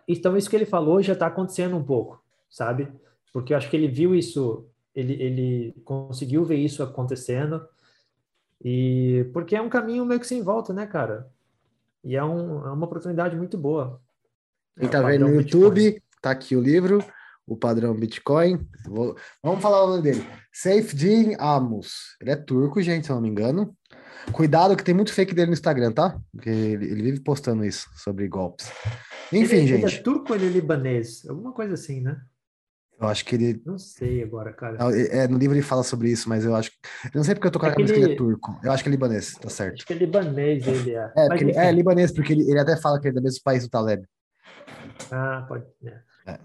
Então, 0.06 0.36
isso 0.36 0.50
que 0.50 0.56
ele 0.56 0.66
falou 0.66 1.02
já 1.02 1.12
está 1.12 1.26
acontecendo 1.26 1.76
um 1.76 1.84
pouco, 1.84 2.22
sabe? 2.48 2.88
Porque 3.32 3.52
eu 3.52 3.56
acho 3.56 3.70
que 3.70 3.76
ele 3.76 3.88
viu 3.88 4.14
isso, 4.14 4.66
ele, 4.94 5.14
ele 5.14 5.74
conseguiu 5.84 6.44
ver 6.44 6.56
isso 6.56 6.82
acontecendo. 6.82 7.66
E 8.62 9.28
porque 9.32 9.56
é 9.56 9.62
um 9.62 9.68
caminho 9.68 10.04
meio 10.04 10.20
que 10.20 10.26
sem 10.26 10.42
volta, 10.42 10.72
né, 10.72 10.86
cara? 10.86 11.30
E 12.02 12.16
é, 12.16 12.24
um, 12.24 12.66
é 12.66 12.72
uma 12.72 12.86
oportunidade 12.86 13.36
muito 13.36 13.56
boa. 13.56 14.00
Quem 14.78 14.88
é 14.88 14.90
tá 14.90 15.02
vendo 15.02 15.28
no 15.28 15.34
YouTube, 15.34 15.80
Bitcoin. 15.80 16.02
tá 16.20 16.30
aqui 16.30 16.56
o 16.56 16.60
livro, 16.60 17.04
o 17.46 17.56
padrão 17.56 17.94
Bitcoin. 17.94 18.66
Vou... 18.86 19.16
Vamos 19.42 19.62
falar 19.62 19.84
o 19.84 19.90
nome 19.90 20.02
dele. 20.02 20.26
Saifedin 20.52 21.36
Amos. 21.38 22.16
Ele 22.20 22.30
é 22.30 22.36
turco, 22.36 22.82
gente, 22.82 23.06
se 23.06 23.12
eu 23.12 23.16
não 23.16 23.22
me 23.22 23.28
engano. 23.28 23.76
Cuidado 24.32 24.76
que 24.76 24.84
tem 24.84 24.94
muito 24.94 25.12
fake 25.12 25.34
dele 25.34 25.48
no 25.48 25.52
Instagram, 25.52 25.92
tá? 25.92 26.18
Porque 26.32 26.50
ele, 26.50 26.86
ele 26.86 27.02
vive 27.02 27.20
postando 27.20 27.64
isso 27.64 27.88
sobre 27.94 28.28
golpes. 28.28 28.70
Enfim, 29.32 29.56
ele, 29.56 29.66
gente. 29.66 29.84
Ele 29.84 29.94
é 29.94 30.02
turco 30.02 30.32
ou 30.32 30.36
ele 30.36 30.46
é 30.46 30.50
libanês? 30.50 31.26
Alguma 31.28 31.52
coisa 31.52 31.74
assim, 31.74 32.00
né? 32.00 32.20
Eu 33.00 33.08
acho 33.08 33.24
que 33.24 33.34
ele. 33.34 33.62
Não 33.64 33.78
sei 33.78 34.22
agora, 34.22 34.52
cara. 34.52 34.76
É, 34.94 35.26
no 35.26 35.38
livro 35.38 35.56
ele 35.56 35.62
fala 35.62 35.82
sobre 35.82 36.10
isso, 36.10 36.28
mas 36.28 36.44
eu 36.44 36.54
acho. 36.54 36.70
Eu 37.06 37.10
não 37.14 37.24
sei 37.24 37.34
porque 37.34 37.46
eu 37.46 37.50
tô 37.50 37.58
com 37.58 37.64
a 37.64 37.70
é 37.70 37.72
cabeça 37.72 37.94
que 37.94 38.00
ele... 38.00 38.12
é 38.12 38.16
turco. 38.16 38.60
Eu 38.62 38.70
acho 38.70 38.82
que 38.82 38.90
é 38.90 38.92
libanês, 38.92 39.32
tá 39.34 39.48
certo. 39.48 39.76
Acho 39.76 39.86
que 39.86 39.92
é 39.94 39.96
libanês 39.96 40.66
ele 40.66 40.94
é. 40.94 41.12
É, 41.16 41.26
ele, 41.34 41.52
é 41.52 41.72
libanês, 41.72 42.12
porque 42.12 42.34
ele, 42.34 42.42
ele 42.50 42.58
até 42.58 42.76
fala 42.76 43.00
que 43.00 43.08
é 43.08 43.12
do 43.12 43.22
mesmo 43.22 43.40
país 43.42 43.62
do 43.62 43.70
Taleb. 43.70 44.06
Ah, 45.10 45.46
pode. 45.48 45.64
É. 45.82 45.98
é. 46.26 46.38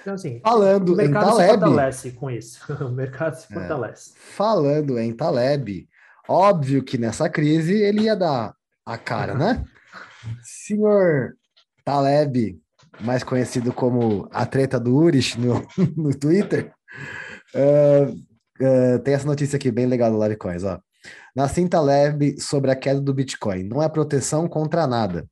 Então, 0.00 0.14
assim, 0.14 0.40
falando 0.44 0.92
o 0.92 0.96
mercado 0.96 1.24
em 1.24 1.28
Taleb, 1.30 1.52
se 1.52 1.58
fortalece 1.58 2.10
com 2.12 2.30
isso. 2.30 2.72
o 2.86 2.90
mercado 2.92 3.34
se 3.34 3.52
é. 3.52 3.54
fortalece. 3.54 4.10
É, 4.10 4.14
falando 4.16 4.98
em 5.00 5.12
Taleb, 5.12 5.88
Óbvio 6.28 6.82
que 6.82 6.96
nessa 6.96 7.28
crise 7.28 7.74
ele 7.74 8.02
ia 8.02 8.16
dar 8.16 8.54
a 8.86 8.98
cara, 8.98 9.34
né? 9.34 9.64
Senhor 10.42 11.36
Taleb, 11.84 12.60
mais 13.00 13.24
conhecido 13.24 13.72
como 13.72 14.28
a 14.32 14.46
treta 14.46 14.78
do 14.78 14.94
Urich 14.94 15.38
no, 15.38 15.66
no 15.96 16.16
Twitter, 16.16 16.72
uh, 17.54 18.12
uh, 18.12 18.98
tem 19.00 19.14
essa 19.14 19.26
notícia 19.26 19.56
aqui 19.56 19.70
bem 19.70 19.86
legal 19.86 20.10
do 20.10 20.22
Livecoins, 20.22 20.64
ó. 20.64 20.80
Nassim 21.34 21.66
Taleb 21.66 22.40
sobre 22.40 22.70
a 22.70 22.76
queda 22.76 23.00
do 23.00 23.14
Bitcoin. 23.14 23.64
Não 23.64 23.82
é 23.82 23.88
proteção 23.88 24.46
contra 24.46 24.86
nada. 24.86 25.26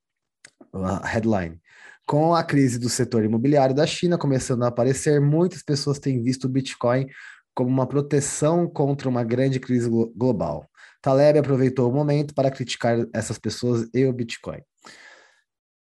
Headline. 1.05 1.61
Com 2.07 2.35
a 2.35 2.43
crise 2.43 2.79
do 2.79 2.89
setor 2.89 3.25
imobiliário 3.25 3.75
da 3.75 3.87
China 3.87 4.19
começando 4.19 4.65
a 4.65 4.69
aparecer, 4.69 5.21
muitas 5.21 5.63
pessoas 5.63 5.99
têm 5.99 6.23
visto 6.23 6.45
o 6.45 6.49
Bitcoin 6.49 7.07
como 7.55 7.69
uma 7.69 7.87
proteção 7.87 8.67
contra 8.67 9.09
uma 9.09 9.23
grande 9.23 9.61
crise 9.61 9.89
global. 9.89 10.70
Taleb 11.01 11.39
aproveitou 11.39 11.91
o 11.91 11.93
momento 11.93 12.35
para 12.35 12.51
criticar 12.51 12.99
essas 13.13 13.39
pessoas 13.39 13.89
e 13.95 14.05
o 14.05 14.13
Bitcoin. 14.13 14.61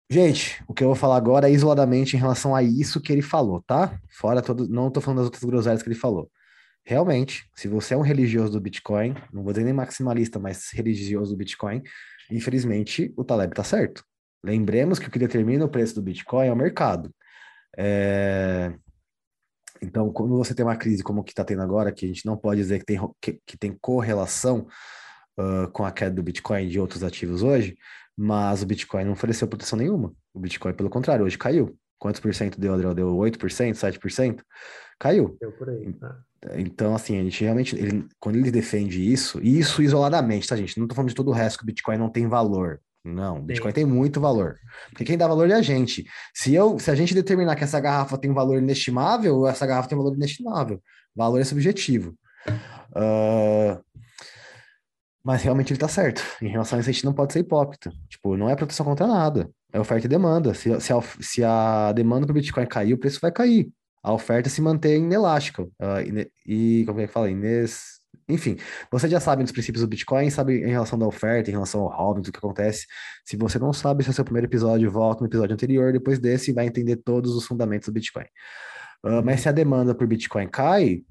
Gente, 0.08 0.62
o 0.68 0.74
que 0.74 0.84
eu 0.84 0.88
vou 0.88 0.94
falar 0.94 1.16
agora 1.16 1.48
é 1.48 1.52
isoladamente 1.52 2.16
em 2.16 2.18
relação 2.20 2.54
a 2.54 2.62
isso 2.62 3.00
que 3.00 3.12
ele 3.12 3.22
falou, 3.22 3.60
tá? 3.62 3.98
Fora 4.08 4.40
todo. 4.40 4.68
Não 4.68 4.88
estou 4.88 5.02
falando 5.02 5.18
das 5.18 5.26
outras 5.26 5.42
groselhas 5.42 5.82
que 5.82 5.88
ele 5.88 5.96
falou. 5.96 6.30
Realmente, 6.84 7.50
se 7.56 7.66
você 7.66 7.94
é 7.94 7.96
um 7.96 8.02
religioso 8.02 8.52
do 8.52 8.60
Bitcoin, 8.60 9.14
não 9.32 9.42
vou 9.42 9.52
dizer 9.52 9.64
nem 9.64 9.72
maximalista, 9.72 10.38
mas 10.38 10.70
religioso 10.72 11.32
do 11.32 11.36
Bitcoin, 11.36 11.82
infelizmente 12.30 13.12
o 13.16 13.24
Taleb 13.24 13.52
está 13.52 13.64
certo. 13.64 14.04
Lembremos 14.44 15.00
que 15.00 15.08
o 15.08 15.10
que 15.10 15.18
determina 15.18 15.64
o 15.64 15.68
preço 15.68 15.96
do 15.96 16.02
Bitcoin 16.02 16.46
é 16.46 16.52
o 16.52 16.56
mercado. 16.56 17.12
É... 17.76 18.72
Então, 19.82 20.12
quando 20.12 20.36
você 20.36 20.54
tem 20.54 20.64
uma 20.64 20.76
crise 20.76 21.02
como 21.02 21.24
que 21.24 21.32
está 21.32 21.44
tendo 21.44 21.62
agora, 21.62 21.92
que 21.92 22.04
a 22.04 22.08
gente 22.08 22.24
não 22.24 22.36
pode 22.36 22.60
dizer 22.60 22.78
que 22.78 22.84
tem, 22.84 23.00
que, 23.20 23.40
que 23.44 23.58
tem 23.58 23.76
correlação 23.80 24.68
uh, 25.38 25.68
com 25.70 25.84
a 25.84 25.92
queda 25.92 26.14
do 26.14 26.22
Bitcoin 26.22 26.64
e 26.64 26.68
de 26.68 26.80
outros 26.80 27.02
ativos 27.02 27.42
hoje, 27.42 27.76
mas 28.16 28.62
o 28.62 28.66
Bitcoin 28.66 29.04
não 29.04 29.12
ofereceu 29.12 29.46
proteção 29.48 29.78
nenhuma. 29.78 30.12
O 30.32 30.40
Bitcoin, 30.40 30.72
pelo 30.72 30.90
contrário, 30.90 31.24
hoje 31.24 31.36
caiu. 31.38 31.76
Quantos 31.98 32.20
por 32.20 32.34
cento 32.34 32.60
deu, 32.60 32.74
Adriel? 32.74 32.94
Deu 32.94 33.08
8%, 33.16 33.74
7%? 33.74 34.40
Caiu. 34.98 35.36
Deu 35.40 35.52
por 35.52 35.68
aí. 35.68 35.92
Tá? 35.94 36.18
Então, 36.54 36.94
assim, 36.94 37.18
a 37.18 37.22
gente 37.22 37.42
realmente, 37.42 37.76
ele, 37.76 38.06
quando 38.20 38.36
ele 38.36 38.50
defende 38.50 39.12
isso, 39.12 39.40
e 39.42 39.58
isso 39.58 39.82
isoladamente, 39.82 40.48
tá, 40.48 40.56
gente? 40.56 40.78
Não 40.78 40.86
tô 40.86 40.94
falando 40.94 41.08
de 41.08 41.14
todo 41.14 41.28
o 41.28 41.32
resto 41.32 41.58
que 41.58 41.64
o 41.64 41.66
Bitcoin 41.66 41.96
não 41.96 42.10
tem 42.10 42.28
valor. 42.28 42.80
Não, 43.04 43.38
o 43.38 43.42
Bitcoin 43.42 43.72
tem 43.72 43.84
muito 43.84 44.20
valor. 44.20 44.58
Porque 44.90 45.04
quem 45.04 45.16
dá 45.16 45.28
valor 45.28 45.48
é 45.48 45.54
a 45.54 45.62
gente. 45.62 46.04
Se, 46.34 46.52
eu, 46.54 46.78
se 46.78 46.90
a 46.90 46.94
gente 46.94 47.14
determinar 47.14 47.54
que 47.54 47.64
essa 47.64 47.78
garrafa 47.78 48.18
tem 48.18 48.30
um 48.30 48.34
valor 48.34 48.58
inestimável, 48.58 49.46
essa 49.46 49.66
garrafa 49.66 49.88
tem 49.88 49.96
um 49.96 50.02
valor 50.02 50.16
inestimável. 50.16 50.82
Valor 51.14 51.40
é 51.40 51.44
subjetivo. 51.44 52.14
Uh, 52.90 53.82
mas 55.26 55.42
realmente 55.42 55.72
ele 55.72 55.80
tá 55.80 55.88
certo. 55.88 56.22
Em 56.40 56.46
relação 56.46 56.78
a 56.78 56.80
isso, 56.80 56.88
a 56.88 56.92
gente 56.92 57.04
não 57.04 57.12
pode 57.12 57.32
ser 57.32 57.40
hipócrita. 57.40 57.90
Tipo, 58.08 58.36
não 58.36 58.48
é 58.48 58.54
proteção 58.54 58.86
contra 58.86 59.08
nada. 59.08 59.50
É 59.72 59.80
oferta 59.80 60.06
e 60.06 60.08
demanda. 60.08 60.54
Se, 60.54 60.80
se, 60.80 60.92
a, 60.92 61.02
se 61.20 61.42
a 61.42 61.92
demanda 61.92 62.32
Bitcoin 62.32 62.64
cair, 62.64 62.94
o 62.94 62.98
preço 62.98 63.18
vai 63.20 63.32
cair. 63.32 63.68
A 64.04 64.12
oferta 64.12 64.48
se 64.48 64.62
mantém 64.62 65.02
inelástica. 65.02 65.64
Uh, 65.64 66.30
e, 66.46 66.84
como 66.86 67.00
é 67.00 67.08
que 67.08 67.12
fala? 67.12 67.28
Ines, 67.28 68.00
enfim, 68.28 68.56
você 68.88 69.08
já 69.08 69.18
sabe 69.18 69.42
dos 69.42 69.50
princípios 69.50 69.82
do 69.82 69.88
Bitcoin, 69.88 70.30
sabe 70.30 70.62
em 70.62 70.70
relação 70.70 70.96
da 70.96 71.08
oferta, 71.08 71.50
em 71.50 71.54
relação 71.54 71.80
ao 71.80 71.90
halving, 71.90 72.20
o 72.20 72.22
que 72.22 72.38
acontece. 72.38 72.86
Se 73.24 73.36
você 73.36 73.58
não 73.58 73.72
sabe, 73.72 74.02
esse 74.02 74.10
é 74.10 74.12
o 74.12 74.14
seu 74.14 74.24
primeiro 74.24 74.46
episódio, 74.46 74.88
volta 74.92 75.22
no 75.22 75.26
episódio 75.26 75.54
anterior, 75.54 75.92
depois 75.92 76.20
desse 76.20 76.52
vai 76.52 76.66
entender 76.66 76.98
todos 76.98 77.34
os 77.34 77.44
fundamentos 77.44 77.88
do 77.88 77.92
Bitcoin. 77.92 78.26
Uh, 79.06 79.24
mas 79.24 79.40
se 79.40 79.48
a 79.48 79.52
demanda 79.52 79.94
por 79.94 80.06
Bitcoin 80.06 80.48
cai, 80.48 81.02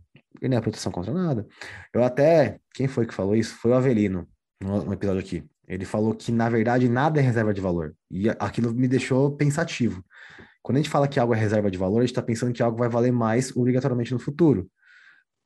ele 0.42 0.50
não 0.50 0.58
é 0.58 0.62
proteção 0.62 0.92
contra 0.92 1.14
nada. 1.14 1.48
Eu 1.94 2.04
até, 2.04 2.60
quem 2.74 2.88
foi 2.88 3.06
que 3.06 3.14
falou 3.14 3.36
isso? 3.36 3.56
Foi 3.56 3.72
o 3.72 3.74
Avelino, 3.74 4.28
no, 4.62 4.92
episódio 4.94 5.22
aqui. 5.22 5.44
Ele 5.68 5.86
falou 5.86 6.14
que, 6.14 6.32
na 6.32 6.50
verdade, 6.50 6.90
nada 6.90 7.20
é 7.20 7.24
reserva 7.24 7.54
de 7.54 7.62
valor. 7.62 7.96
E 8.12 8.30
aquilo 8.30 8.74
me 8.74 8.88
deixou 8.88 9.36
pensativo. 9.36 10.04
Quando 10.62 10.78
a 10.78 10.80
gente 10.80 10.90
fala 10.90 11.08
que 11.08 11.20
algo 11.20 11.34
é 11.34 11.38
reserva 11.38 11.72
de 11.72 11.78
valor, 11.78 12.00
a 12.00 12.02
gente 12.02 12.12
está 12.12 12.22
pensando 12.22 12.54
que 12.54 12.62
algo 12.62 12.78
vai 12.78 12.90
valer 12.90 13.12
mais 13.12 13.56
obrigatoriamente 13.56 14.14
no 14.14 14.20
futuro 14.20 14.70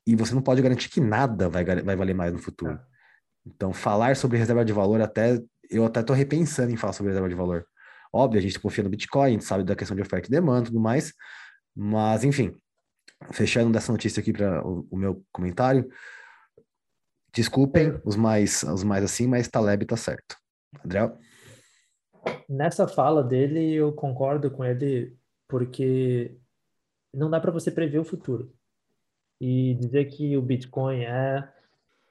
e 0.06 0.16
você 0.16 0.34
não 0.34 0.42
pode 0.42 0.62
garantir 0.62 0.88
que 0.88 1.00
nada 1.00 1.48
vai, 1.48 1.64
vai 1.64 1.96
valer 1.96 2.14
mais 2.14 2.32
no 2.32 2.38
futuro. 2.38 2.72
É. 2.72 2.80
Então, 3.46 3.72
falar 3.72 4.16
sobre 4.16 4.38
reserva 4.38 4.64
de 4.64 4.72
valor, 4.72 5.00
até 5.00 5.40
eu 5.70 5.84
até 5.84 6.00
estou 6.00 6.16
repensando 6.16 6.72
em 6.72 6.76
falar 6.76 6.92
sobre 6.92 7.10
reserva 7.10 7.28
de 7.28 7.34
valor. 7.34 7.64
Óbvio, 8.12 8.38
a 8.38 8.42
gente 8.42 8.58
confia 8.58 8.82
no 8.82 8.90
Bitcoin, 8.90 9.28
a 9.28 9.32
gente 9.32 9.44
sabe 9.44 9.62
da 9.62 9.76
questão 9.76 9.94
de 9.94 10.02
oferta 10.02 10.26
e 10.26 10.30
demanda 10.30 10.62
e 10.62 10.66
tudo 10.66 10.80
mais, 10.80 11.12
mas, 11.74 12.24
enfim, 12.24 12.54
fechando 13.32 13.72
dessa 13.72 13.92
notícia 13.92 14.20
aqui 14.20 14.32
para 14.32 14.66
o, 14.66 14.86
o, 14.90 14.96
meu 14.96 15.24
comentário, 15.32 15.88
desculpem 17.32 18.00
os 18.04 18.16
mais, 18.16 18.62
os 18.62 18.82
mais 18.82 19.04
assim, 19.04 19.26
mas 19.26 19.48
Taleb 19.48 19.84
tá 19.84 19.96
certo. 19.96 20.36
Adriel? 20.84 21.18
Nessa 22.48 22.86
fala 22.86 23.22
dele, 23.22 23.74
eu 23.74 23.92
concordo 23.92 24.50
com 24.50 24.64
ele, 24.64 25.16
porque 25.48 26.36
não 27.12 27.30
dá 27.30 27.40
para 27.40 27.52
você 27.52 27.70
prever 27.70 27.98
o 27.98 28.04
futuro 28.04 28.52
e 29.40 29.74
dizer 29.74 30.04
que 30.06 30.36
o 30.36 30.42
Bitcoin 30.42 31.02
é 31.02 31.48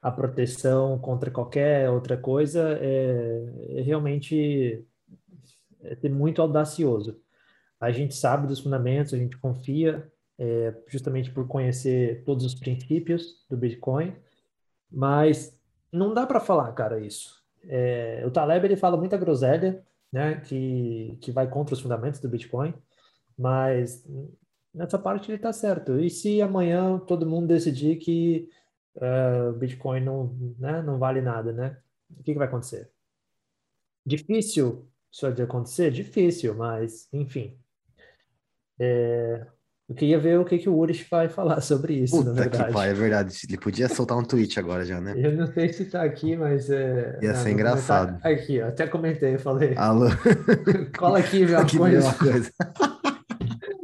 a 0.02 0.10
proteção 0.10 0.98
contra 0.98 1.30
qualquer 1.30 1.90
outra 1.90 2.16
coisa 2.16 2.78
é, 2.80 3.78
é 3.78 3.82
realmente 3.82 4.84
é 5.82 6.08
muito 6.08 6.42
audacioso. 6.42 7.20
A 7.80 7.90
gente 7.90 8.14
sabe 8.14 8.46
dos 8.46 8.60
fundamentos, 8.60 9.14
a 9.14 9.16
gente 9.16 9.38
confia, 9.38 10.10
é, 10.38 10.74
justamente 10.86 11.30
por 11.30 11.48
conhecer 11.48 12.22
todos 12.24 12.44
os 12.44 12.54
princípios 12.54 13.44
do 13.48 13.56
Bitcoin, 13.56 14.14
mas 14.90 15.58
não 15.92 16.14
dá 16.14 16.26
para 16.26 16.40
falar, 16.40 16.72
cara, 16.72 17.00
isso. 17.00 17.42
É, 17.64 18.22
o 18.26 18.30
Taleb 18.30 18.64
ele 18.64 18.76
fala 18.76 18.96
muita 18.96 19.16
groselha, 19.16 19.84
né, 20.12 20.40
que, 20.40 21.16
que 21.20 21.30
vai 21.32 21.48
contra 21.48 21.74
os 21.74 21.80
fundamentos 21.80 22.20
do 22.20 22.28
Bitcoin, 22.28 22.74
mas 23.38 24.06
nessa 24.74 24.98
parte 24.98 25.30
ele 25.30 25.36
está 25.36 25.52
certo. 25.52 25.98
E 25.98 26.10
se 26.10 26.42
amanhã 26.42 26.98
todo 26.98 27.26
mundo 27.26 27.46
decidir 27.46 27.96
que 27.96 28.48
uh, 28.96 29.52
Bitcoin 29.54 30.00
não, 30.00 30.34
né, 30.58 30.82
não 30.82 30.98
vale 30.98 31.20
nada, 31.20 31.52
né? 31.52 31.78
O 32.10 32.22
que, 32.22 32.32
que 32.32 32.38
vai 32.38 32.48
acontecer? 32.48 32.90
Difícil 34.04 34.90
isso 35.10 35.30
de 35.32 35.42
acontecer? 35.42 35.90
Difícil, 35.90 36.54
mas 36.54 37.08
enfim. 37.12 37.58
É, 38.80 39.46
eu 39.90 39.94
queria 39.96 40.20
ver 40.20 40.38
o 40.38 40.44
que, 40.44 40.56
que 40.56 40.68
o 40.68 40.76
Urish 40.76 41.04
vai 41.10 41.28
falar 41.28 41.60
sobre 41.62 41.94
isso, 41.94 42.16
Puta 42.16 42.32
na 42.32 42.42
verdade. 42.42 42.66
Que 42.66 42.72
pai, 42.72 42.90
é 42.90 42.94
verdade. 42.94 43.36
Ele 43.48 43.58
podia 43.58 43.88
soltar 43.88 44.16
um 44.16 44.24
tweet 44.24 44.58
agora 44.58 44.84
já, 44.84 45.00
né? 45.00 45.14
Eu 45.16 45.32
não 45.32 45.52
sei 45.52 45.72
se 45.72 45.84
tá 45.86 46.02
aqui, 46.02 46.36
mas 46.36 46.70
é. 46.70 47.18
Ia 47.20 47.34
ser 47.34 47.50
engraçado. 47.50 48.18
Aqui, 48.22 48.60
ó, 48.60 48.68
até 48.68 48.86
comentei, 48.86 49.36
falei. 49.36 49.74
Alô? 49.76 50.06
Cola 50.96 51.18
aqui, 51.18 51.44
ver 51.44 51.56
uma 51.56 51.68
coisa. 51.68 52.14
coisa. 52.14 52.50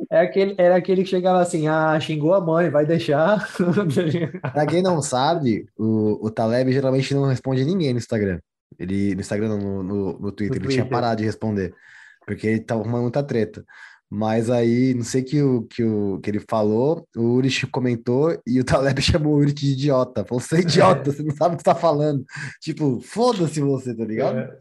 É 0.08 0.20
aquele, 0.20 0.54
era 0.56 0.76
aquele 0.76 1.02
que 1.02 1.10
chegava 1.10 1.40
assim, 1.40 1.66
ah, 1.66 1.98
xingou 1.98 2.32
a 2.32 2.40
mãe, 2.40 2.70
vai 2.70 2.86
deixar. 2.86 3.46
pra 4.52 4.64
quem 4.64 4.80
não 4.80 5.02
sabe, 5.02 5.66
o, 5.76 6.24
o 6.24 6.30
Taleb 6.30 6.72
geralmente 6.72 7.12
não 7.12 7.26
responde 7.26 7.64
ninguém 7.64 7.92
no 7.92 7.98
Instagram. 7.98 8.38
Ele, 8.78 9.14
no 9.14 9.20
Instagram, 9.20 9.48
não, 9.48 9.58
no, 9.58 9.82
no, 9.82 10.18
no 10.18 10.32
Twitter, 10.32 10.50
no 10.50 10.54
ele 10.56 10.60
Twitter. 10.60 10.70
tinha 10.70 10.86
parado 10.86 11.18
de 11.18 11.24
responder, 11.26 11.74
porque 12.24 12.46
ele 12.46 12.60
tava 12.60 12.82
arrumando 12.82 13.02
muita 13.02 13.22
treta. 13.22 13.64
Mas 14.10 14.50
aí, 14.50 14.94
não 14.94 15.02
sei 15.02 15.22
que 15.22 15.42
o 15.42 15.62
que, 15.62 15.82
o, 15.82 16.20
que 16.20 16.30
ele 16.30 16.40
falou, 16.48 17.06
o 17.16 17.22
Urich 17.34 17.66
comentou 17.66 18.40
e 18.46 18.60
o 18.60 18.64
Taleb 18.64 19.00
chamou 19.02 19.34
o 19.34 19.38
Urich 19.38 19.54
de 19.54 19.72
idiota. 19.72 20.24
Falou, 20.24 20.40
você 20.40 20.56
é 20.56 20.60
idiota, 20.60 21.10
é. 21.10 21.12
você 21.12 21.22
não 21.22 21.34
sabe 21.34 21.54
o 21.54 21.56
que 21.56 21.62
você 21.62 21.70
tá 21.70 21.74
falando. 21.74 22.24
Tipo, 22.60 23.00
foda-se 23.00 23.60
você, 23.60 23.94
tá 23.94 24.04
ligado? 24.04 24.38
É. 24.38 24.56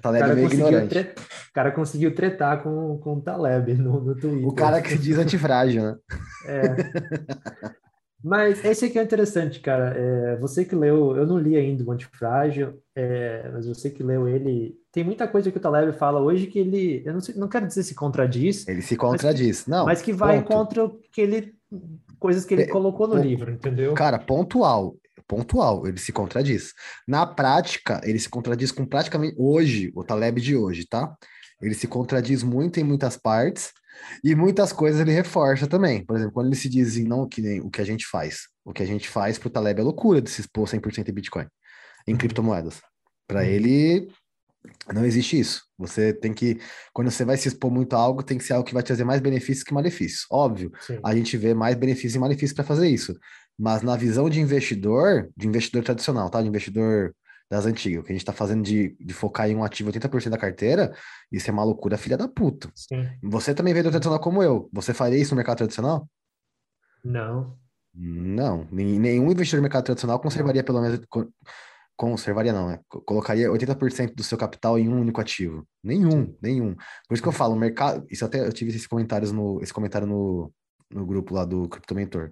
Taleb 0.00 0.30
é 0.30 0.34
meio 0.34 0.46
ignorante. 0.46 0.98
O 0.98 1.52
cara 1.52 1.70
conseguiu 1.72 2.14
tretar 2.14 2.62
com, 2.62 2.98
com 2.98 3.16
o 3.16 3.20
Taleb 3.20 3.74
no, 3.74 4.00
no 4.00 4.14
Twitter. 4.14 4.46
O 4.46 4.54
cara 4.54 4.80
que 4.80 4.96
diz 4.96 5.18
antifrágil, 5.18 5.82
né? 5.82 5.96
É. 6.46 7.70
Mas 8.22 8.62
esse 8.64 8.84
aqui 8.84 8.98
é 8.98 9.02
interessante, 9.02 9.60
cara. 9.60 9.94
É, 9.96 10.36
você 10.36 10.64
que 10.64 10.74
leu, 10.74 11.16
eu 11.16 11.26
não 11.26 11.38
li 11.38 11.56
ainda 11.56 11.82
o 11.82 11.90
Antifrágil, 11.90 12.78
é, 12.94 13.50
mas 13.52 13.66
você 13.66 13.88
que 13.88 14.02
leu 14.02 14.28
ele, 14.28 14.76
tem 14.92 15.02
muita 15.02 15.26
coisa 15.26 15.50
que 15.50 15.56
o 15.56 15.60
Taleb 15.60 15.92
fala 15.96 16.20
hoje 16.20 16.46
que 16.46 16.58
ele, 16.58 17.02
eu 17.04 17.14
não, 17.14 17.20
sei, 17.20 17.34
não 17.34 17.48
quero 17.48 17.66
dizer 17.66 17.82
se 17.82 17.94
contradiz. 17.94 18.68
Ele 18.68 18.82
se 18.82 18.96
contradiz, 18.96 19.64
mas 19.66 19.78
não. 19.78 19.84
Mas 19.86 20.02
que 20.02 20.12
vai 20.12 20.42
ponto. 20.42 20.52
contra 20.52 20.84
o 20.84 21.00
que 21.10 21.20
ele, 21.20 21.54
coisas 22.18 22.44
que 22.44 22.54
ele 22.54 22.62
é, 22.64 22.66
colocou 22.66 23.08
no 23.08 23.16
livro, 23.16 23.50
entendeu? 23.50 23.94
Cara, 23.94 24.18
pontual, 24.18 24.96
pontual, 25.26 25.86
ele 25.86 25.98
se 25.98 26.12
contradiz. 26.12 26.74
Na 27.08 27.24
prática, 27.24 28.00
ele 28.04 28.18
se 28.18 28.28
contradiz 28.28 28.70
com 28.70 28.84
praticamente 28.84 29.34
hoje, 29.38 29.90
o 29.94 30.04
Taleb 30.04 30.40
de 30.40 30.54
hoje, 30.56 30.86
tá? 30.86 31.14
Ele 31.62 31.74
se 31.74 31.86
contradiz 31.86 32.42
muito 32.42 32.80
em 32.80 32.84
muitas 32.84 33.16
partes 33.16 33.72
e 34.22 34.34
muitas 34.34 34.72
coisas 34.72 35.00
ele 35.00 35.12
reforça 35.12 35.66
também. 35.66 36.04
Por 36.04 36.16
exemplo, 36.16 36.32
quando 36.32 36.46
ele 36.46 36.56
se 36.56 36.68
diz 36.68 36.96
em 36.96 37.04
não 37.04 37.28
que 37.28 37.40
nem 37.40 37.60
o 37.60 37.70
que 37.70 37.80
a 37.80 37.84
gente 37.84 38.06
faz. 38.06 38.48
O 38.64 38.72
que 38.72 38.82
a 38.82 38.86
gente 38.86 39.08
faz 39.08 39.38
para 39.38 39.48
o 39.48 39.50
Taleb 39.50 39.80
é 39.80 39.82
loucura 39.82 40.20
de 40.20 40.30
se 40.30 40.40
expor 40.40 40.68
100% 40.68 41.08
em 41.08 41.12
Bitcoin, 41.12 41.46
em 42.06 42.12
uhum. 42.12 42.18
criptomoedas. 42.18 42.80
Para 43.26 43.40
uhum. 43.40 43.46
ele, 43.46 44.08
não 44.92 45.04
existe 45.04 45.38
isso. 45.38 45.62
Você 45.78 46.12
tem 46.12 46.32
que, 46.32 46.58
quando 46.92 47.10
você 47.10 47.24
vai 47.24 47.36
se 47.36 47.48
expor 47.48 47.70
muito 47.70 47.94
a 47.94 47.98
algo, 47.98 48.22
tem 48.22 48.38
que 48.38 48.44
ser 48.44 48.52
algo 48.52 48.66
que 48.66 48.74
vai 48.74 48.82
trazer 48.82 49.04
mais 49.04 49.20
benefícios 49.20 49.64
que 49.64 49.74
malefícios. 49.74 50.26
Óbvio, 50.30 50.70
Sim. 50.80 50.98
a 51.04 51.14
gente 51.14 51.36
vê 51.36 51.54
mais 51.54 51.76
benefícios 51.76 52.14
e 52.14 52.18
malefícios 52.18 52.52
para 52.52 52.64
fazer 52.64 52.88
isso. 52.88 53.16
Mas 53.58 53.82
na 53.82 53.96
visão 53.96 54.28
de 54.28 54.40
investidor, 54.40 55.28
de 55.36 55.46
investidor 55.46 55.82
tradicional, 55.82 56.30
tá? 56.30 56.40
De 56.40 56.48
investidor 56.48 57.14
das 57.50 57.66
antigas. 57.66 58.00
O 58.00 58.04
que 58.04 58.12
a 58.12 58.14
gente 58.14 58.22
está 58.22 58.32
fazendo 58.32 58.62
de, 58.62 58.96
de 59.00 59.12
focar 59.12 59.50
em 59.50 59.56
um 59.56 59.64
ativo 59.64 59.90
80% 59.90 60.28
da 60.28 60.38
carteira, 60.38 60.94
isso 61.32 61.50
é 61.50 61.52
uma 61.52 61.64
loucura 61.64 61.98
filha 61.98 62.16
da 62.16 62.28
puta. 62.28 62.70
Sim. 62.74 63.08
Você 63.24 63.52
também 63.52 63.72
veio 63.72 63.84
do 63.84 63.90
tradicional 63.90 64.20
como 64.20 64.42
eu. 64.42 64.68
Você 64.72 64.94
faria 64.94 65.18
isso 65.18 65.34
no 65.34 65.36
mercado 65.36 65.58
tradicional? 65.58 66.08
Não. 67.04 67.58
Não. 67.92 68.68
Nenhum 68.70 69.32
investidor 69.32 69.58
no 69.58 69.62
mercado 69.62 69.84
tradicional 69.84 70.20
conservaria 70.20 70.62
pelo 70.62 70.80
menos. 70.80 71.00
Conservaria 71.96 72.52
não, 72.52 72.68
né? 72.68 72.80
Colocaria 72.88 73.50
80% 73.50 74.14
do 74.14 74.22
seu 74.22 74.38
capital 74.38 74.78
em 74.78 74.88
um 74.88 75.00
único 75.00 75.20
ativo. 75.20 75.66
Nenhum, 75.82 76.34
nenhum. 76.40 76.74
Por 77.06 77.14
isso 77.14 77.22
que 77.22 77.28
eu 77.28 77.32
falo, 77.32 77.54
o 77.54 77.58
mercado. 77.58 78.06
Isso 78.08 78.24
até 78.24 78.46
eu 78.46 78.52
tive 78.52 78.70
esses 78.70 78.86
comentários 78.86 79.32
no, 79.32 79.60
esse 79.60 79.74
comentário 79.74 80.06
no, 80.06 80.50
no 80.88 81.04
grupo 81.04 81.34
lá 81.34 81.44
do 81.44 81.68
Crypto 81.68 81.94
Mentor. 81.94 82.30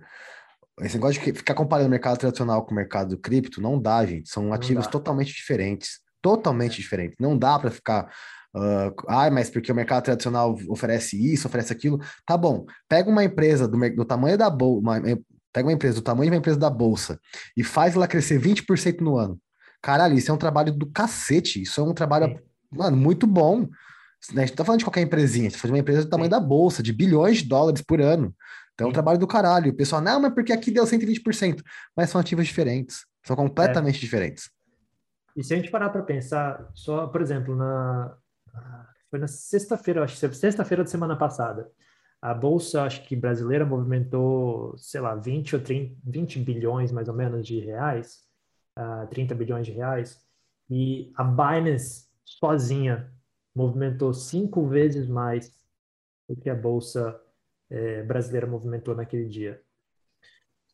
Esse 0.80 0.96
negócio 0.96 1.22
de 1.22 1.32
ficar 1.32 1.54
comparando 1.54 1.88
o 1.88 1.90
mercado 1.90 2.18
tradicional 2.18 2.64
com 2.64 2.72
o 2.72 2.74
mercado 2.74 3.10
do 3.10 3.18
cripto, 3.18 3.60
não 3.60 3.80
dá, 3.80 4.04
gente. 4.04 4.28
São 4.28 4.52
ativos 4.52 4.86
totalmente 4.86 5.32
diferentes. 5.32 6.00
Totalmente 6.22 6.74
é. 6.74 6.76
diferentes. 6.76 7.16
Não 7.20 7.36
dá 7.36 7.58
para 7.58 7.70
ficar. 7.70 8.12
Uh, 8.54 8.92
ah, 9.06 9.30
mas 9.30 9.50
porque 9.50 9.70
o 9.70 9.74
mercado 9.74 10.04
tradicional 10.04 10.56
oferece 10.68 11.16
isso, 11.32 11.46
oferece 11.46 11.72
aquilo. 11.72 12.00
Tá 12.26 12.36
bom. 12.36 12.66
Pega 12.88 13.10
uma 13.10 13.24
empresa 13.24 13.68
do, 13.68 13.78
do 13.94 14.04
tamanho 14.04 14.38
da 14.38 14.50
bolsa. 14.50 14.82
Pega 15.52 15.68
uma 15.68 15.74
empresa 15.74 15.96
do 15.96 16.02
tamanho 16.02 16.30
de 16.30 16.36
uma 16.36 16.40
empresa 16.40 16.58
da 16.58 16.70
bolsa 16.70 17.20
e 17.56 17.64
faz 17.64 17.96
ela 17.96 18.06
crescer 18.06 18.40
20% 18.40 19.00
no 19.00 19.16
ano. 19.16 19.40
Caralho, 19.82 20.14
isso 20.16 20.30
é 20.30 20.34
um 20.34 20.38
trabalho 20.38 20.72
do 20.72 20.86
cacete. 20.86 21.62
Isso 21.62 21.80
é 21.80 21.84
um 21.84 21.94
trabalho, 21.94 22.26
Sim. 22.28 22.38
mano, 22.70 22.96
muito 22.96 23.26
bom. 23.26 23.68
A 24.36 24.40
gente 24.40 24.52
tá 24.52 24.64
falando 24.64 24.80
de 24.80 24.84
qualquer 24.84 25.02
empresinha, 25.02 25.46
a 25.46 25.48
gente 25.48 25.54
tá 25.54 25.58
falando 25.60 25.74
de 25.74 25.78
uma 25.78 25.82
empresa 25.82 26.04
do 26.04 26.10
tamanho 26.10 26.26
Sim. 26.26 26.30
da 26.30 26.40
bolsa, 26.40 26.82
de 26.82 26.92
bilhões 26.92 27.38
de 27.38 27.48
dólares 27.48 27.82
por 27.82 28.00
ano. 28.00 28.34
Então 28.78 28.86
é 28.86 28.90
um 28.90 28.92
trabalho 28.92 29.18
do 29.18 29.26
caralho. 29.26 29.72
O 29.72 29.74
pessoal, 29.74 30.00
não, 30.00 30.20
mas 30.20 30.32
porque 30.32 30.52
aqui 30.52 30.70
deu 30.70 30.84
120%. 30.84 31.64
Mas 31.96 32.10
são 32.10 32.20
ativos 32.20 32.46
diferentes. 32.46 33.04
São 33.24 33.34
completamente 33.34 33.96
é. 33.96 34.00
diferentes. 34.00 34.48
E 35.36 35.42
se 35.42 35.52
a 35.52 35.56
gente 35.56 35.68
parar 35.68 35.90
para 35.90 36.02
pensar, 36.02 36.70
só, 36.74 37.08
por 37.08 37.20
exemplo, 37.20 37.56
na. 37.56 38.16
Foi 39.10 39.18
na 39.18 39.26
sexta-feira, 39.26 40.04
acho 40.04 40.14
que 40.14 40.36
sexta-feira 40.36 40.84
da 40.84 40.90
semana 40.90 41.16
passada. 41.16 41.68
A 42.22 42.32
bolsa, 42.32 42.82
acho 42.82 43.04
que 43.04 43.16
brasileira, 43.16 43.66
movimentou, 43.66 44.76
sei 44.76 45.00
lá, 45.00 45.14
20 45.16 45.56
ou 45.56 45.62
30, 45.62 45.96
20 46.04 46.38
bilhões 46.40 46.92
mais 46.92 47.08
ou 47.08 47.14
menos 47.14 47.46
de 47.46 47.58
reais, 47.58 48.18
uh, 48.78 49.02
ah, 49.02 49.06
30 49.10 49.34
bilhões 49.34 49.66
de 49.66 49.72
reais. 49.72 50.20
E 50.70 51.10
a 51.16 51.24
Binance 51.24 52.06
sozinha 52.24 53.10
movimentou 53.54 54.12
cinco 54.12 54.68
vezes 54.68 55.08
mais 55.08 55.50
do 56.28 56.36
que 56.36 56.50
a 56.50 56.54
bolsa 56.54 57.18
é, 57.70 58.02
brasileira 58.02 58.46
movimentou 58.46 58.94
naquele 58.94 59.26
dia. 59.26 59.60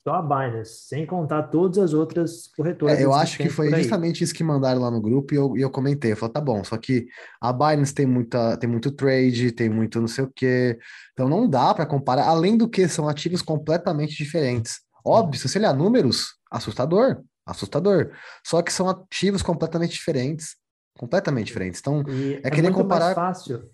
Só 0.07 0.17
a 0.17 0.23
Binance, 0.23 0.87
sem 0.87 1.07
contar 1.07 1.45
todas 1.45 1.79
as 1.79 1.95
outras 1.95 2.47
corretoras. 2.55 2.99
É, 2.99 3.03
eu 3.03 3.15
acho 3.15 3.39
que 3.39 3.49
foi 3.49 3.71
justamente 3.71 4.23
isso 4.23 4.35
que 4.35 4.45
mandaram 4.45 4.83
lá 4.83 4.91
no 4.91 5.01
grupo 5.01 5.33
e 5.33 5.37
eu, 5.39 5.57
e 5.57 5.63
eu 5.63 5.71
comentei. 5.71 6.13
Eu 6.13 6.17
falei, 6.17 6.35
tá 6.35 6.43
bom, 6.43 6.63
só 6.63 6.77
que 6.77 7.07
a 7.41 7.51
Binance 7.51 7.95
tem, 7.95 8.05
muita, 8.05 8.55
tem 8.59 8.69
muito 8.69 8.93
trade, 8.93 9.51
tem 9.51 9.71
muito 9.71 9.99
não 10.03 10.07
sei 10.07 10.25
o 10.25 10.31
quê. 10.31 10.79
Então 11.15 11.27
não 11.27 11.49
dá 11.49 11.73
para 11.73 11.87
comparar. 11.87 12.27
Além 12.27 12.55
do 12.55 12.69
que, 12.69 12.87
são 12.87 13.09
ativos 13.09 13.41
completamente 13.41 14.15
diferentes. 14.15 14.81
Óbvio, 15.03 15.41
se 15.41 15.49
você 15.49 15.59
olhar 15.59 15.73
números, 15.73 16.35
assustador, 16.51 17.23
assustador. 17.47 18.11
Só 18.45 18.61
que 18.61 18.71
são 18.71 18.91
ativos 18.91 19.41
completamente 19.41 19.93
diferentes. 19.93 20.57
Completamente 20.99 21.47
diferentes. 21.47 21.81
Então, 21.81 22.05
e 22.07 22.35
é, 22.35 22.41
é 22.45 22.51
querer 22.51 22.73
comparar. 22.73 23.07
Mais 23.07 23.15
fácil. 23.15 23.71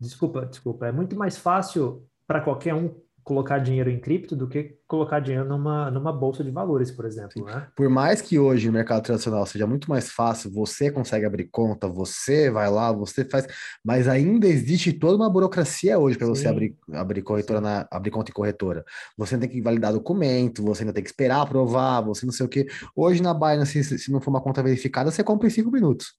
Desculpa, 0.00 0.46
desculpa. 0.46 0.86
É 0.86 0.92
muito 0.92 1.14
mais 1.14 1.38
fácil 1.38 2.09
para 2.30 2.40
qualquer 2.40 2.72
um 2.72 2.94
colocar 3.24 3.58
dinheiro 3.58 3.90
em 3.90 3.98
cripto 3.98 4.36
do 4.36 4.46
que 4.46 4.78
colocar 4.86 5.18
dinheiro 5.18 5.48
numa, 5.48 5.90
numa 5.90 6.12
bolsa 6.12 6.44
de 6.44 6.50
valores, 6.52 6.92
por 6.92 7.04
exemplo. 7.04 7.44
Né? 7.44 7.66
Por 7.74 7.88
mais 7.90 8.22
que 8.22 8.38
hoje 8.38 8.68
o 8.68 8.72
mercado 8.72 9.02
tradicional 9.02 9.44
seja 9.46 9.66
muito 9.66 9.90
mais 9.90 10.12
fácil, 10.12 10.48
você 10.48 10.92
consegue 10.92 11.26
abrir 11.26 11.48
conta, 11.50 11.88
você 11.88 12.48
vai 12.48 12.70
lá, 12.70 12.92
você 12.92 13.24
faz, 13.24 13.48
mas 13.84 14.06
ainda 14.06 14.46
existe 14.46 14.92
toda 14.92 15.16
uma 15.16 15.28
burocracia 15.28 15.98
hoje 15.98 16.16
para 16.16 16.28
você 16.28 16.46
abrir, 16.46 16.76
abrir 16.92 17.22
corretora 17.22 17.60
na, 17.60 17.88
abrir 17.90 18.12
conta 18.12 18.30
em 18.30 18.34
corretora. 18.34 18.84
Você 19.18 19.36
tem 19.36 19.48
que 19.48 19.60
validar 19.60 19.92
documento, 19.92 20.62
você 20.62 20.84
ainda 20.84 20.92
tem 20.92 21.02
que 21.02 21.10
esperar 21.10 21.42
aprovar, 21.42 22.00
você 22.00 22.24
não 22.24 22.32
sei 22.32 22.46
o 22.46 22.48
que. 22.48 22.68
Hoje 22.94 23.20
na 23.20 23.34
Binance, 23.34 23.82
se, 23.82 23.98
se 23.98 24.12
não 24.12 24.20
for 24.20 24.30
uma 24.30 24.40
conta 24.40 24.62
verificada, 24.62 25.10
você 25.10 25.24
compra 25.24 25.48
em 25.48 25.50
cinco 25.50 25.72
minutos. 25.72 26.14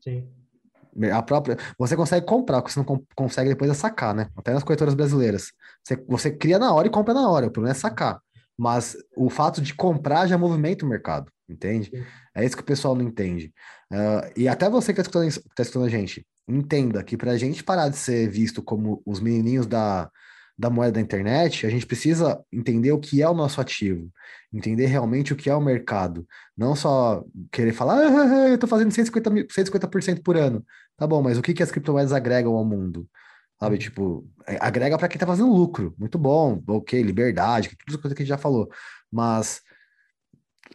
Sim. 0.00 0.28
A 1.12 1.22
própria, 1.22 1.56
você 1.78 1.96
consegue 1.96 2.26
comprar, 2.26 2.60
você 2.60 2.78
não 2.78 3.04
consegue 3.14 3.50
depois 3.50 3.70
é 3.70 3.74
sacar, 3.74 4.14
né? 4.14 4.28
Até 4.36 4.52
nas 4.52 4.62
corretoras 4.62 4.94
brasileiras. 4.94 5.52
Você, 5.82 5.96
você 6.08 6.30
cria 6.30 6.58
na 6.58 6.72
hora 6.72 6.86
e 6.86 6.90
compra 6.90 7.12
na 7.12 7.28
hora, 7.28 7.46
o 7.46 7.50
problema 7.50 7.76
é 7.76 7.78
sacar. 7.78 8.20
Mas 8.56 8.96
o 9.16 9.28
fato 9.28 9.60
de 9.60 9.74
comprar 9.74 10.26
já 10.26 10.38
movimenta 10.38 10.84
o 10.84 10.88
mercado, 10.88 11.30
entende? 11.48 11.90
É 12.34 12.44
isso 12.44 12.56
que 12.56 12.62
o 12.62 12.66
pessoal 12.66 12.94
não 12.94 13.02
entende. 13.02 13.52
Uh, 13.92 14.30
e 14.36 14.48
até 14.48 14.68
você 14.70 14.94
que 14.94 15.00
está 15.00 15.20
escutando, 15.20 15.54
tá 15.56 15.62
escutando 15.62 15.86
a 15.86 15.88
gente, 15.88 16.24
entenda 16.46 17.02
que 17.02 17.16
para 17.16 17.32
a 17.32 17.36
gente 17.36 17.64
parar 17.64 17.88
de 17.88 17.96
ser 17.96 18.28
visto 18.28 18.62
como 18.62 19.02
os 19.04 19.18
menininhos 19.20 19.66
da, 19.66 20.08
da 20.56 20.70
moeda 20.70 20.92
da 20.92 21.00
internet, 21.00 21.66
a 21.66 21.70
gente 21.70 21.86
precisa 21.86 22.42
entender 22.52 22.92
o 22.92 22.98
que 22.98 23.20
é 23.22 23.28
o 23.28 23.34
nosso 23.34 23.60
ativo, 23.60 24.10
entender 24.52 24.86
realmente 24.86 25.32
o 25.32 25.36
que 25.36 25.50
é 25.50 25.54
o 25.54 25.60
mercado, 25.60 26.26
não 26.56 26.76
só 26.76 27.24
querer 27.50 27.72
falar, 27.72 27.98
ah, 27.98 28.08
ah, 28.08 28.44
ah 28.44 28.48
eu 28.50 28.54
estou 28.54 28.68
fazendo 28.68 28.92
150%, 28.92 29.52
150 29.52 30.22
por 30.22 30.36
ano. 30.36 30.64
Tá 30.96 31.06
bom, 31.06 31.20
mas 31.22 31.36
o 31.36 31.42
que, 31.42 31.52
que 31.52 31.62
as 31.62 31.72
criptomoedas 31.72 32.12
agregam 32.12 32.54
ao 32.54 32.64
mundo? 32.64 33.08
sabe? 33.60 33.78
Tipo, 33.78 34.26
é, 34.46 34.58
agrega 34.60 34.98
para 34.98 35.08
quem 35.08 35.18
tá 35.18 35.26
fazendo 35.26 35.52
lucro, 35.52 35.94
muito 35.98 36.18
bom, 36.18 36.62
ok, 36.66 37.02
liberdade, 37.02 37.76
tudo 37.86 38.00
coisa 38.00 38.14
que 38.14 38.22
a 38.22 38.24
gente 38.24 38.28
já 38.28 38.38
falou, 38.38 38.68
mas 39.10 39.62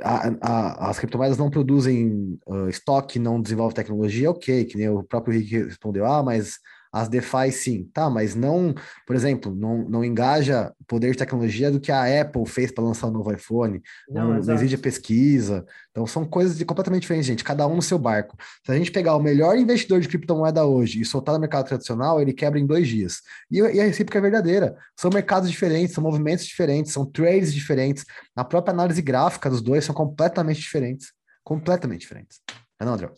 a, 0.01 0.29
a, 0.41 0.89
as 0.89 0.99
criptomoedas 0.99 1.37
não 1.37 1.49
produzem 1.49 2.39
uh, 2.47 2.69
estoque, 2.69 3.19
não 3.19 3.41
desenvolvem 3.41 3.75
tecnologia, 3.75 4.31
ok, 4.31 4.65
que 4.65 4.77
nem 4.77 4.89
o 4.89 5.03
próprio 5.03 5.33
Rick 5.33 5.65
respondeu, 5.65 6.05
ah, 6.05 6.23
mas 6.23 6.59
as 6.91 7.07
DeFi 7.07 7.51
sim, 7.51 7.89
tá, 7.93 8.09
mas 8.09 8.33
não, 8.35 8.73
por 9.05 9.15
exemplo, 9.15 9.53
não, 9.53 9.87
não 9.87 10.03
engaja 10.03 10.73
poder 10.87 11.11
de 11.11 11.17
tecnologia 11.17 11.69
do 11.71 11.79
que 11.79 11.91
a 11.91 12.21
Apple 12.21 12.45
fez 12.47 12.71
para 12.71 12.83
lançar 12.83 13.07
o 13.07 13.09
um 13.09 13.13
novo 13.13 13.31
iPhone, 13.31 13.81
não, 14.09 14.33
não, 14.33 14.41
não 14.41 14.53
exige 14.55 14.77
pesquisa. 14.77 15.65
Então 15.91 16.07
são 16.07 16.25
coisas 16.25 16.57
de, 16.57 16.65
completamente 16.65 17.01
diferentes, 17.01 17.27
gente, 17.27 17.43
cada 17.43 17.67
um 17.67 17.75
no 17.75 17.81
seu 17.81 17.99
barco. 17.99 18.35
Se 18.65 18.71
a 18.71 18.75
gente 18.75 18.91
pegar 18.91 19.15
o 19.15 19.21
melhor 19.21 19.57
investidor 19.57 19.99
de 19.99 20.07
criptomoeda 20.07 20.65
hoje 20.65 20.99
e 20.99 21.05
soltar 21.05 21.33
no 21.35 21.41
mercado 21.41 21.67
tradicional, 21.67 22.19
ele 22.19 22.33
quebra 22.33 22.59
em 22.59 22.65
dois 22.65 22.87
dias. 22.87 23.21
E, 23.51 23.59
e 23.59 23.79
a 23.79 23.83
recíproca 23.83 24.17
é 24.17 24.21
verdadeira. 24.21 24.75
São 24.99 25.11
mercados 25.11 25.49
diferentes, 25.49 25.93
são 25.93 26.03
movimentos 26.03 26.45
diferentes, 26.45 26.91
são 26.91 27.05
trades 27.05 27.53
diferentes. 27.53 28.03
A 28.35 28.43
própria 28.43 28.73
análise 28.73 29.01
gráfica 29.01 29.49
dos 29.49 29.61
dois 29.61 29.85
são 29.85 29.93
completamente 29.93 30.59
diferentes. 30.59 31.11
Completamente 31.43 32.01
diferentes. 32.01 32.39
É 32.79 32.85
não, 32.85 32.93
André? 32.93 33.09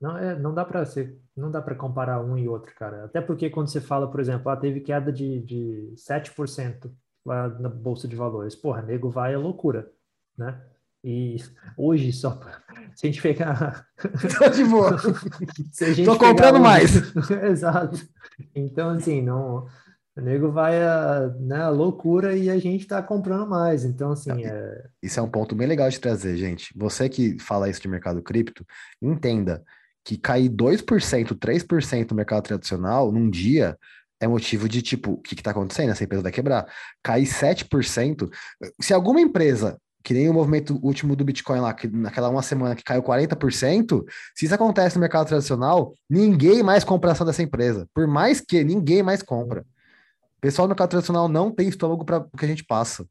Não, 0.00 0.16
é, 0.16 0.38
não 0.38 0.54
dá 0.54 0.64
para 0.64 0.84
ser, 0.86 1.18
não 1.36 1.50
dá 1.50 1.60
para 1.60 1.74
comparar 1.74 2.24
um 2.24 2.38
e 2.38 2.48
outro, 2.48 2.74
cara. 2.74 3.04
Até 3.04 3.20
porque 3.20 3.50
quando 3.50 3.68
você 3.68 3.80
fala, 3.80 4.10
por 4.10 4.18
exemplo, 4.18 4.50
ah, 4.50 4.56
teve 4.56 4.80
queda 4.80 5.12
de, 5.12 5.40
de 5.40 5.92
7% 5.96 6.90
lá 7.24 7.48
na 7.48 7.68
bolsa 7.68 8.08
de 8.08 8.16
valores, 8.16 8.54
porra, 8.54 8.80
nego 8.80 9.10
vai 9.10 9.34
à 9.34 9.38
loucura, 9.38 9.90
né? 10.36 10.60
E 11.02 11.36
hoje 11.76 12.12
só 12.12 12.38
se 12.94 13.06
a 13.06 13.10
gente 13.10 13.22
pegar 13.22 13.86
Tô 14.38 14.48
de 14.48 14.64
boa. 14.64 14.96
Tô 16.04 16.18
comprando 16.18 16.54
hoje... 16.54 16.62
mais. 16.62 17.16
Exato. 17.44 17.98
Então 18.54 18.90
assim, 18.90 19.20
não 19.22 19.66
o 20.16 20.20
nego 20.20 20.50
vai 20.50 20.82
a, 20.82 21.28
né, 21.38 21.62
a 21.62 21.68
loucura 21.70 22.36
e 22.36 22.50
a 22.50 22.58
gente 22.58 22.82
está 22.82 23.02
comprando 23.02 23.46
mais. 23.46 23.84
Então, 23.84 24.12
assim. 24.12 24.44
É... 24.44 24.86
Isso 25.02 25.20
é 25.20 25.22
um 25.22 25.30
ponto 25.30 25.54
bem 25.54 25.66
legal 25.66 25.88
de 25.88 26.00
trazer, 26.00 26.36
gente. 26.36 26.76
Você 26.76 27.08
que 27.08 27.38
fala 27.38 27.68
isso 27.68 27.80
de 27.80 27.88
mercado 27.88 28.20
cripto, 28.22 28.66
entenda 29.00 29.64
que 30.04 30.16
cair 30.16 30.48
2%, 30.48 31.34
3% 31.34 32.10
no 32.10 32.16
mercado 32.16 32.42
tradicional 32.42 33.12
num 33.12 33.28
dia 33.28 33.76
é 34.20 34.26
motivo 34.26 34.68
de 34.68 34.82
tipo, 34.82 35.12
o 35.12 35.18
que 35.18 35.34
está 35.34 35.50
acontecendo? 35.50 35.90
Essa 35.90 36.04
empresa 36.04 36.22
vai 36.22 36.32
quebrar. 36.32 36.66
Cair 37.02 37.24
7%, 37.24 38.30
se 38.80 38.92
alguma 38.92 39.20
empresa, 39.20 39.78
que 40.04 40.12
nem 40.12 40.28
o 40.28 40.34
movimento 40.34 40.78
último 40.82 41.16
do 41.16 41.24
Bitcoin 41.24 41.60
lá, 41.60 41.72
que 41.72 41.88
naquela 41.88 42.28
uma 42.28 42.42
semana 42.42 42.74
que 42.74 42.84
caiu 42.84 43.02
40%, 43.02 44.04
se 44.34 44.44
isso 44.44 44.54
acontece 44.54 44.96
no 44.96 45.00
mercado 45.00 45.28
tradicional, 45.28 45.94
ninguém 46.08 46.62
mais 46.62 46.84
compra 46.84 47.12
ação 47.12 47.26
dessa 47.26 47.42
empresa. 47.42 47.88
Por 47.94 48.06
mais 48.06 48.40
que 48.40 48.62
ninguém 48.62 49.02
mais 49.02 49.22
compra. 49.22 49.64
Pessoal 50.40 50.66
no 50.66 50.70
mercado 50.70 50.90
tradicional 50.90 51.28
não 51.28 51.50
tem 51.50 51.68
estômago 51.68 52.04
para 52.04 52.18
o 52.18 52.36
que 52.36 52.44
a 52.44 52.48
gente 52.48 52.64
passa. 52.64 53.06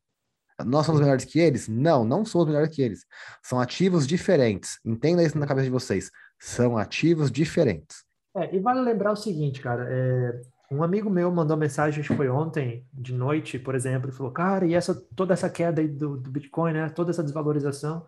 Nós 0.65 0.85
somos 0.85 0.99
melhores 0.99 1.25
que 1.25 1.39
eles? 1.39 1.67
Não, 1.67 2.03
não 2.03 2.25
somos 2.25 2.47
melhores 2.47 2.75
que 2.75 2.81
eles. 2.81 3.05
São 3.43 3.59
ativos 3.59 4.05
diferentes. 4.05 4.77
Entenda 4.83 5.23
isso 5.23 5.37
na 5.37 5.47
cabeça 5.47 5.65
de 5.65 5.71
vocês. 5.71 6.09
São 6.39 6.77
ativos 6.77 7.29
diferentes. 7.31 8.03
É, 8.35 8.55
e 8.55 8.59
vale 8.59 8.81
lembrar 8.81 9.11
o 9.11 9.15
seguinte, 9.15 9.61
cara. 9.61 9.85
É, 9.89 10.41
um 10.71 10.83
amigo 10.83 11.09
meu 11.09 11.31
mandou 11.31 11.57
mensagem, 11.57 11.99
acho 11.99 12.09
que 12.09 12.15
foi 12.15 12.29
ontem, 12.29 12.85
de 12.93 13.13
noite, 13.13 13.57
por 13.57 13.75
exemplo, 13.75 14.09
e 14.09 14.13
falou, 14.13 14.31
cara, 14.31 14.65
e 14.65 14.73
essa, 14.73 14.93
toda 15.15 15.33
essa 15.33 15.49
queda 15.49 15.81
aí 15.81 15.87
do, 15.87 16.15
do 16.15 16.29
Bitcoin, 16.29 16.73
né? 16.73 16.89
Toda 16.89 17.09
essa 17.09 17.23
desvalorização. 17.23 18.05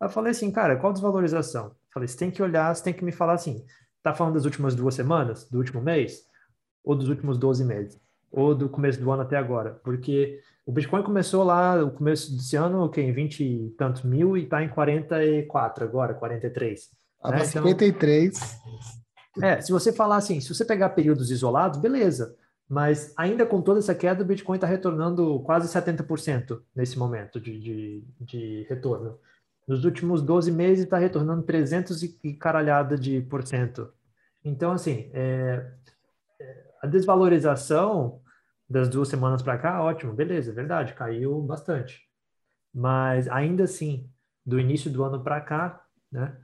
Eu 0.00 0.08
falei 0.08 0.30
assim, 0.30 0.50
cara, 0.50 0.76
qual 0.76 0.92
desvalorização? 0.92 1.66
Eu 1.66 1.92
falei, 1.92 2.08
você 2.08 2.16
tem 2.16 2.30
que 2.30 2.42
olhar, 2.42 2.74
você 2.74 2.84
tem 2.84 2.94
que 2.94 3.04
me 3.04 3.12
falar 3.12 3.34
assim, 3.34 3.64
tá 4.02 4.14
falando 4.14 4.34
das 4.34 4.44
últimas 4.44 4.74
duas 4.74 4.94
semanas, 4.94 5.48
do 5.50 5.58
último 5.58 5.82
mês, 5.82 6.24
ou 6.84 6.94
dos 6.94 7.08
últimos 7.08 7.38
12 7.38 7.64
meses, 7.64 8.00
ou 8.30 8.54
do 8.54 8.68
começo 8.68 9.00
do 9.00 9.10
ano 9.10 9.22
até 9.22 9.36
agora? 9.36 9.80
Porque 9.82 10.40
o 10.64 10.70
Bitcoin 10.70 11.02
começou 11.02 11.42
lá, 11.42 11.76
no 11.76 11.90
começo 11.90 12.32
desse 12.36 12.54
ano, 12.56 12.84
okay, 12.84 13.04
em 13.04 13.12
20 13.12 13.42
e 13.42 13.70
tantos 13.76 14.02
mil, 14.02 14.36
e 14.36 14.44
está 14.44 14.62
em 14.62 14.68
44 14.68 15.84
agora, 15.84 16.14
43. 16.14 16.88
Ah, 17.26 17.38
né? 17.38 17.44
53. 17.44 18.60
Então, 19.36 19.48
é, 19.48 19.60
se 19.60 19.72
você 19.72 19.92
falar 19.92 20.16
assim, 20.16 20.40
se 20.40 20.48
você 20.48 20.64
pegar 20.64 20.90
períodos 20.90 21.30
isolados, 21.30 21.78
beleza. 21.78 22.36
Mas 22.68 23.12
ainda 23.16 23.46
com 23.46 23.62
toda 23.62 23.78
essa 23.78 23.94
queda, 23.94 24.22
o 24.22 24.26
Bitcoin 24.26 24.56
está 24.56 24.66
retornando 24.66 25.40
quase 25.40 25.68
70% 25.68 26.60
nesse 26.74 26.98
momento 26.98 27.40
de, 27.40 27.60
de, 27.60 28.04
de, 28.20 28.66
retorno. 28.68 29.18
Nos 29.68 29.84
últimos 29.84 30.20
12 30.22 30.50
meses 30.50 30.84
está 30.84 30.98
retornando 30.98 31.42
300 31.42 32.02
e 32.02 32.34
caralhada 32.34 32.96
de 32.96 33.20
por 33.20 33.46
cento. 33.46 33.92
Então, 34.44 34.72
assim, 34.72 35.10
é, 35.12 35.70
é 36.40 36.64
a 36.82 36.86
desvalorização 36.86 38.20
das 38.68 38.88
duas 38.88 39.08
semanas 39.08 39.42
para 39.42 39.58
cá, 39.58 39.82
ótimo, 39.82 40.12
beleza, 40.12 40.50
é 40.50 40.54
verdade, 40.54 40.94
caiu 40.94 41.40
bastante. 41.40 42.02
Mas 42.74 43.28
ainda 43.28 43.64
assim, 43.64 44.10
do 44.44 44.58
início 44.58 44.90
do 44.90 45.04
ano 45.04 45.22
para 45.22 45.40
cá, 45.40 45.84
né? 46.10 46.36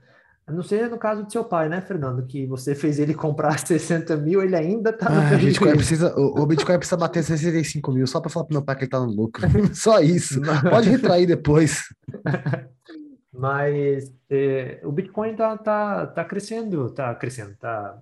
A 0.45 0.51
não 0.51 0.61
ser 0.61 0.89
no 0.89 0.97
caso 0.97 1.23
do 1.23 1.31
seu 1.31 1.43
pai, 1.45 1.69
né, 1.69 1.79
Fernando? 1.79 2.25
Que 2.25 2.45
você 2.45 2.75
fez 2.75 2.99
ele 2.99 3.13
comprar 3.13 3.57
60 3.65 4.17
mil, 4.17 4.41
ele 4.41 4.55
ainda 4.55 4.91
tá 4.91 5.09
no 5.09 5.21
ah, 5.21 5.37
Bitcoin 5.37 5.71
precisa, 5.71 6.13
o, 6.17 6.41
o, 6.41 6.45
Bitcoin 6.45 6.77
precisa 6.77 6.97
bater 6.97 7.23
65 7.23 7.91
mil 7.91 8.05
só 8.05 8.19
para 8.19 8.29
falar 8.29 8.45
pro 8.45 8.55
meu 8.55 8.63
pai 8.63 8.75
que 8.75 8.83
ele 8.83 8.91
tá 8.91 8.99
no 8.99 9.11
lucro. 9.11 9.43
só 9.73 9.99
isso. 10.01 10.41
Pode 10.69 10.89
retrair 10.89 11.25
depois. 11.25 11.83
Mas 13.31 14.13
é, 14.29 14.79
o 14.83 14.91
Bitcoin 14.91 15.35
tá, 15.35 15.57
tá, 15.57 16.05
tá 16.07 16.25
crescendo, 16.25 16.89
tá 16.91 17.15
crescendo, 17.15 17.55
tá, 17.57 17.97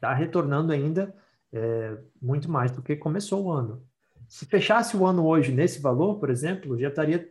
tá 0.00 0.14
retornando 0.14 0.72
ainda 0.72 1.14
é, 1.52 1.98
muito 2.22 2.50
mais 2.50 2.70
do 2.70 2.80
que 2.80 2.96
começou 2.96 3.44
o 3.44 3.52
ano. 3.52 3.82
Se 4.28 4.46
fechasse 4.46 4.96
o 4.96 5.04
ano 5.04 5.26
hoje 5.26 5.52
nesse 5.52 5.80
valor, 5.80 6.18
por 6.18 6.30
exemplo, 6.30 6.78
já 6.78 6.88
estaria 6.88 7.28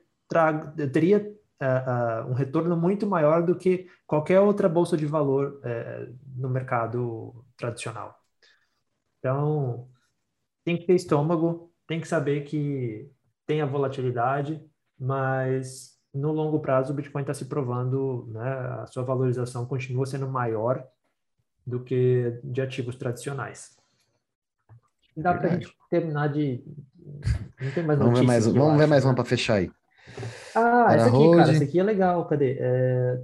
teria 0.93 1.34
uh, 1.62 2.30
um 2.30 2.34
retorno 2.34 2.76
muito 2.76 3.05
maior 3.05 3.43
do 3.43 3.55
que 3.55 3.88
qualquer 4.05 4.39
outra 4.39 4.70
bolsa 4.70 4.97
de 4.97 5.05
valor 5.05 5.62
uh, 5.64 6.18
no 6.36 6.49
mercado 6.49 7.45
tradicional. 7.57 8.18
Então, 9.20 9.88
tem 10.64 10.78
que 10.78 10.86
ter 10.86 10.95
estômago, 10.95 11.72
tem 11.88 11.99
que 11.99 12.07
saber 12.07 12.45
que 12.45 13.10
tem 13.45 13.62
a 13.62 13.66
volatilidade, 13.66 14.64
mas 14.97 15.97
no 16.14 16.32
longo 16.32 16.60
prazo 16.60 16.93
o 16.93 16.95
Bitcoin 16.95 17.22
está 17.22 17.34
se 17.34 17.45
provando, 17.45 18.28
né, 18.32 18.49
a 18.82 18.86
sua 18.88 19.03
valorização 19.03 19.66
continua 19.66 20.05
sendo 20.05 20.28
maior 20.28 20.84
do 21.66 21.84
que 21.84 22.39
de 22.43 22.62
ativos 22.62 22.95
tradicionais. 22.95 23.78
Dá 25.16 25.34
para 25.34 25.49
a 25.49 25.51
gente 25.53 25.76
terminar 25.89 26.28
de. 26.30 26.64
Não 27.60 27.72
tem 27.72 27.84
mais 27.84 27.99
Vamos 27.99 28.20
ver 28.20 28.26
mais, 28.26 28.47
vamos 28.47 28.78
ver 28.78 28.88
mais 28.88 29.03
uma 29.03 29.14
para 29.14 29.26
fechar 29.26 29.55
aí. 29.55 29.72
Ah, 30.56 30.88
essa 30.91 31.08
aqui, 31.08 31.32
cara, 31.32 31.52
essa 31.52 31.64
aqui 31.64 31.80
é 31.80 31.84
legal. 31.84 32.26
Cadê? 32.26 32.58
É... 32.60 33.20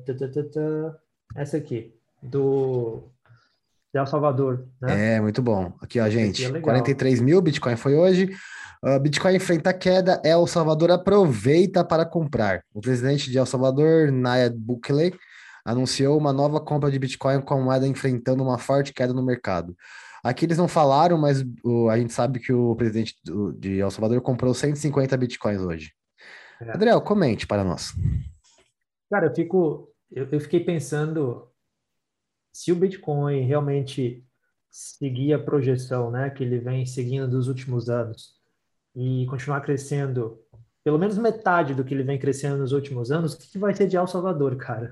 Essa 1.36 1.58
aqui, 1.58 1.94
do 2.22 3.04
de 3.96 4.00
El 4.00 4.06
Salvador. 4.06 4.68
Né? 4.82 5.16
É, 5.16 5.22
muito 5.22 5.42
bom. 5.42 5.72
Aqui, 5.82 6.02
ó, 6.02 6.10
gente, 6.10 6.46
é 6.46 6.60
43 6.60 7.22
mil 7.22 7.42
Bitcoin 7.42 7.78
foi 7.78 7.96
hoje. 7.96 8.36
Uh, 8.84 9.00
Bitcoin 9.00 9.36
enfrenta 9.36 9.74
queda, 9.74 10.22
El 10.24 10.46
Salvador 10.48 10.92
aproveita 10.92 11.84
para 11.84 12.06
comprar. 12.06 12.62
O 12.74 12.82
presidente 12.82 13.32
de 13.32 13.38
El 13.38 13.46
Salvador, 13.46 14.12
Nayib 14.12 14.58
Bukele, 14.58 15.18
anunciou 15.64 16.18
uma 16.18 16.34
nova 16.34 16.60
compra 16.60 16.92
de 16.92 17.00
Bitcoin 17.00 17.42
com 17.42 17.54
a 17.54 17.58
moeda 17.58 17.88
enfrentando 17.88 18.44
uma 18.44 18.58
forte 18.58 18.94
queda 18.94 19.14
no 19.14 19.24
mercado. 19.24 19.76
Aqui 20.22 20.46
eles 20.46 20.58
não 20.58 20.68
falaram, 20.68 21.18
mas 21.18 21.44
o, 21.64 21.90
a 21.90 21.98
gente 21.98 22.12
sabe 22.12 22.40
que 22.40 22.52
o 22.52 22.76
presidente 22.76 23.16
do, 23.24 23.54
de 23.54 23.80
El 23.80 23.92
Salvador 23.92 24.20
comprou 24.22 24.54
150 24.54 25.16
Bitcoins 25.16 25.62
hoje. 25.62 25.94
É. 26.62 26.72
Adriel, 26.72 27.02
comente 27.02 27.46
para 27.46 27.64
nós. 27.64 27.94
Cara, 29.10 29.28
eu 29.28 29.36
fico, 29.36 29.94
eu, 30.12 30.28
eu 30.32 30.40
fiquei 30.40 30.60
pensando 30.60 31.50
se 32.52 32.72
o 32.72 32.76
Bitcoin 32.76 33.42
realmente 33.42 34.26
seguir 34.70 35.34
a 35.34 35.40
projeção, 35.40 36.12
né, 36.12 36.30
que 36.30 36.44
ele 36.44 36.60
vem 36.60 36.86
seguindo 36.86 37.28
dos 37.28 37.48
últimos 37.48 37.90
anos 37.90 38.36
e 38.96 39.26
continuar 39.30 39.62
crescendo, 39.62 40.40
pelo 40.84 40.98
menos 40.98 41.18
metade 41.18 41.74
do 41.74 41.84
que 41.84 41.94
ele 41.94 42.04
vem 42.04 42.20
crescendo 42.20 42.58
nos 42.58 42.72
últimos 42.72 43.12
anos, 43.12 43.34
o 43.34 43.38
que, 43.38 43.58
vai 43.58 43.74
ser 43.74 43.88
de 43.88 43.98
El 43.98 44.08
Salvador, 44.08 44.56
cara? 44.58 44.92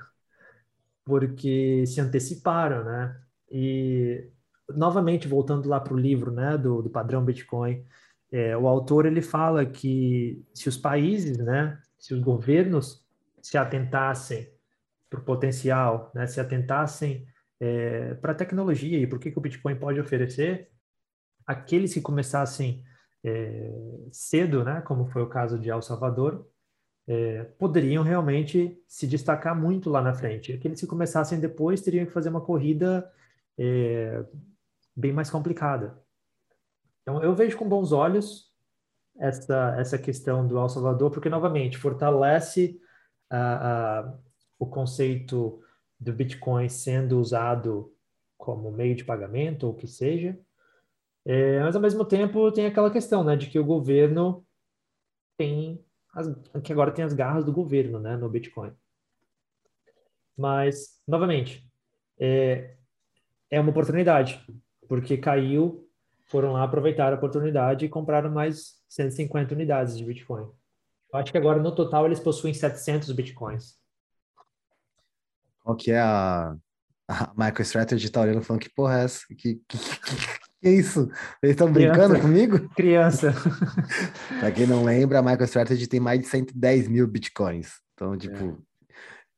Porque 1.06 1.86
se 1.86 2.00
anteciparam, 2.02 2.84
né? 2.84 3.22
E 3.52 4.30
novamente 4.70 5.28
voltando 5.28 5.68
lá 5.68 5.80
para 5.80 5.94
o 5.94 5.98
livro, 5.98 6.32
né, 6.32 6.58
do, 6.58 6.82
do 6.82 6.90
padrão 6.90 7.24
Bitcoin, 7.24 7.86
é, 8.34 8.58
o 8.58 8.68
autor 8.68 9.06
ele 9.06 9.22
fala 9.22 9.64
que 9.64 10.44
se 10.56 10.68
os 10.68 10.76
países, 10.76 11.38
né, 11.38 11.80
se 12.00 12.16
os 12.16 12.20
governos 12.20 13.06
se 13.40 13.60
atentassem 13.60 14.52
para 15.08 15.20
o 15.20 15.24
potencial, 15.24 16.12
né, 16.16 16.26
se 16.26 16.40
atentassem 16.42 17.28
é, 17.60 18.16
para 18.16 18.32
a 18.32 18.36
tecnologia 18.36 18.98
e 18.98 19.06
para 19.06 19.18
o 19.18 19.20
que, 19.20 19.30
que 19.30 19.38
o 19.38 19.42
Bitcoin 19.42 19.76
pode 19.76 20.00
oferecer, 20.00 20.72
aqueles 21.46 21.94
que 21.94 22.02
começassem 22.02 22.84
é, 23.24 23.72
cedo, 24.12 24.64
né, 24.64 24.82
como 24.82 25.06
foi 25.06 25.22
o 25.22 25.30
caso 25.30 25.60
de 25.60 25.70
El 25.70 25.84
Salvador, 25.84 26.44
é, 27.08 27.44
poderiam 27.60 28.04
realmente 28.04 28.82
se 28.88 29.06
destacar 29.06 29.56
muito 29.56 29.92
lá 29.92 30.02
na 30.02 30.16
frente. 30.16 30.54
Aqueles 30.54 30.80
que 30.80 30.88
começassem 30.88 31.40
depois 31.40 31.82
teriam 31.82 32.08
que 32.08 32.12
fazer 32.12 32.30
uma 32.30 32.42
corrida 32.42 33.08
é, 33.60 34.26
bem 34.96 35.14
mais 35.14 35.30
complicada. 35.30 36.02
Então, 37.04 37.22
eu 37.22 37.36
vejo 37.36 37.58
com 37.58 37.68
bons 37.68 37.92
olhos 37.92 38.52
essa, 39.18 39.76
essa 39.78 39.98
questão 39.98 40.48
do 40.48 40.58
El 40.58 40.70
Salvador, 40.70 41.12
porque, 41.12 41.30
novamente, 41.30 41.78
fortalece 41.78 42.80
uh, 43.32 44.10
uh, 44.10 44.20
o 44.58 44.66
conceito 44.66 45.62
do 46.00 46.12
Bitcoin 46.12 46.68
sendo 46.68 47.20
usado 47.20 47.94
como 48.38 48.72
meio 48.72 48.96
de 48.96 49.04
pagamento, 49.04 49.68
ou 49.68 49.74
o 49.74 49.76
que 49.76 49.88
seja, 49.88 50.38
é, 51.26 51.62
mas, 51.62 51.76
ao 51.76 51.82
mesmo 51.82 52.04
tempo, 52.04 52.52
tem 52.52 52.66
aquela 52.66 52.92
questão 52.92 53.24
né, 53.24 53.36
de 53.36 53.48
que 53.48 53.58
o 53.58 53.66
governo 53.66 54.46
tem, 55.38 55.84
as, 56.14 56.28
que 56.62 56.72
agora 56.74 56.92
tem 56.92 57.06
as 57.06 57.14
garras 57.14 57.46
do 57.46 57.54
governo 57.54 58.00
né, 58.00 58.18
no 58.18 58.30
Bitcoin. 58.30 58.74
Mas, 60.36 61.02
novamente, 61.08 61.66
é, 62.20 62.76
é 63.50 63.60
uma 63.60 63.70
oportunidade, 63.70 64.46
porque 64.88 65.18
caiu 65.18 65.88
foram 66.34 66.54
lá 66.54 66.64
aproveitar 66.64 67.14
a 67.14 67.16
oportunidade 67.16 67.86
e 67.86 67.90
compraram 67.90 68.32
mais 68.32 68.74
150 68.90 69.54
unidades 69.54 69.96
de 69.96 70.04
Bitcoin. 70.04 70.42
Eu 71.14 71.20
acho 71.20 71.32
que 71.32 71.38
agora, 71.38 71.62
no 71.62 71.76
total, 71.76 72.08
eles 72.08 72.20
possuem 72.20 72.56
700 72.56 73.12
Bitcoins. 73.12 73.76
Qual 75.62 75.76
que 75.76 75.92
é 75.92 76.00
a, 76.00 76.56
a 77.08 77.32
MicroStrategy 77.38 78.10
tá 78.10 78.22
olhando 78.22 78.42
falando 78.42 78.64
que 78.64 78.74
porra 78.74 79.02
é 79.02 79.04
essa? 79.04 79.20
Que, 79.28 79.36
que, 79.36 79.78
que, 79.78 79.78
que 79.78 80.68
é 80.68 80.72
isso? 80.72 81.02
Eles 81.44 81.54
estão 81.54 81.72
brincando 81.72 82.20
comigo? 82.20 82.68
Criança. 82.70 83.32
Para 84.40 84.52
quem 84.52 84.66
não 84.66 84.84
lembra, 84.84 85.20
a 85.20 85.22
MicroStrategy 85.22 85.86
tem 85.86 86.00
mais 86.00 86.20
de 86.20 86.26
110 86.26 86.88
mil 86.88 87.06
Bitcoins. 87.06 87.74
Então, 87.94 88.18
tipo... 88.18 88.60
É. 88.60 88.73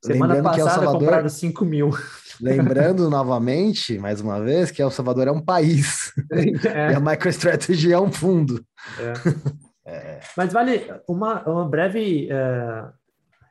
Semana 0.06 0.36
passada 0.41 0.56
que 0.56 0.62
El 0.62 0.70
Salvador, 0.70 0.99
compraram 0.99 1.30
5 1.30 1.66
mil. 1.66 1.89
Lembrando 2.41 3.10
novamente, 3.10 3.97
mais 3.97 4.22
uma 4.22 4.41
vez, 4.41 4.72
que 4.72 4.82
El 4.82 4.91
Salvador 4.91 5.28
é 5.28 5.32
um 5.32 5.41
país 5.41 6.14
é. 6.66 6.91
e 6.91 6.95
a 6.95 6.99
MicroStrategy 6.99 7.91
é 7.91 7.99
um 7.99 8.12
fundo. 8.12 8.64
É. 8.99 9.14
É. 9.88 10.20
Mas 10.36 10.51
vale 10.51 10.91
uma, 11.08 11.47
uma 11.47 11.70
breve 11.70 12.28
uh, 12.32 12.91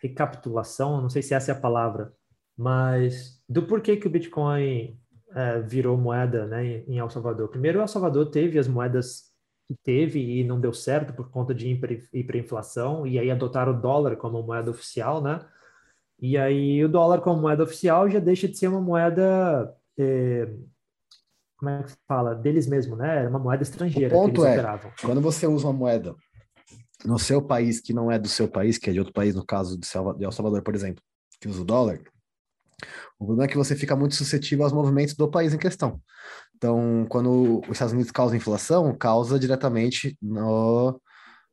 recapitulação, 0.02 1.00
não 1.00 1.08
sei 1.08 1.22
se 1.22 1.32
essa 1.32 1.52
é 1.52 1.54
a 1.54 1.60
palavra, 1.60 2.12
mas 2.58 3.40
do 3.48 3.62
porquê 3.62 3.96
que 3.96 4.08
o 4.08 4.10
Bitcoin 4.10 4.98
uh, 5.28 5.62
virou 5.64 5.96
moeda 5.96 6.44
né, 6.44 6.82
em 6.88 6.98
El 6.98 7.08
Salvador. 7.08 7.50
Primeiro, 7.50 7.78
El 7.78 7.86
Salvador 7.86 8.32
teve 8.32 8.58
as 8.58 8.66
moedas 8.66 9.32
que 9.68 9.76
teve 9.82 10.40
e 10.40 10.42
não 10.42 10.60
deu 10.60 10.72
certo 10.72 11.12
por 11.12 11.30
conta 11.30 11.54
de 11.54 11.68
hiperinflação, 12.12 13.06
e 13.06 13.16
aí 13.16 13.30
adotaram 13.30 13.72
o 13.72 13.80
dólar 13.80 14.16
como 14.16 14.42
moeda 14.42 14.72
oficial, 14.72 15.22
né? 15.22 15.40
E 16.26 16.38
aí 16.38 16.82
o 16.82 16.88
dólar 16.88 17.20
como 17.20 17.42
moeda 17.42 17.64
oficial 17.64 18.08
já 18.08 18.18
deixa 18.18 18.48
de 18.48 18.56
ser 18.56 18.68
uma 18.68 18.80
moeda, 18.80 19.70
é, 19.98 20.48
como 21.58 21.70
é 21.70 21.82
que 21.82 21.90
se 21.90 21.98
fala, 22.08 22.34
deles 22.34 22.66
mesmo, 22.66 22.96
né? 22.96 23.26
É 23.26 23.28
uma 23.28 23.38
moeda 23.38 23.62
estrangeira. 23.62 24.16
O 24.16 24.22
ponto 24.22 24.42
é, 24.42 24.56
quando 25.02 25.20
você 25.20 25.46
usa 25.46 25.66
uma 25.66 25.74
moeda 25.74 26.14
no 27.04 27.18
seu 27.18 27.42
país 27.42 27.78
que 27.78 27.92
não 27.92 28.10
é 28.10 28.18
do 28.18 28.26
seu 28.26 28.48
país, 28.48 28.78
que 28.78 28.88
é 28.88 28.92
de 28.94 29.00
outro 29.00 29.12
país, 29.12 29.34
no 29.34 29.44
caso 29.44 29.78
de 29.78 30.24
El 30.24 30.32
Salvador, 30.32 30.62
por 30.62 30.74
exemplo, 30.74 31.04
que 31.38 31.46
usa 31.46 31.60
o 31.60 31.64
dólar, 31.64 32.00
o 33.18 33.26
problema 33.26 33.44
é 33.44 33.48
que 33.48 33.58
você 33.58 33.76
fica 33.76 33.94
muito 33.94 34.14
suscetível 34.14 34.64
aos 34.64 34.72
movimentos 34.72 35.12
do 35.14 35.30
país 35.30 35.52
em 35.52 35.58
questão. 35.58 36.00
Então, 36.56 37.04
quando 37.10 37.60
os 37.68 37.72
Estados 37.72 37.92
Unidos 37.92 38.10
causam 38.10 38.34
inflação, 38.34 38.96
causa 38.96 39.38
diretamente 39.38 40.16
no, 40.22 40.98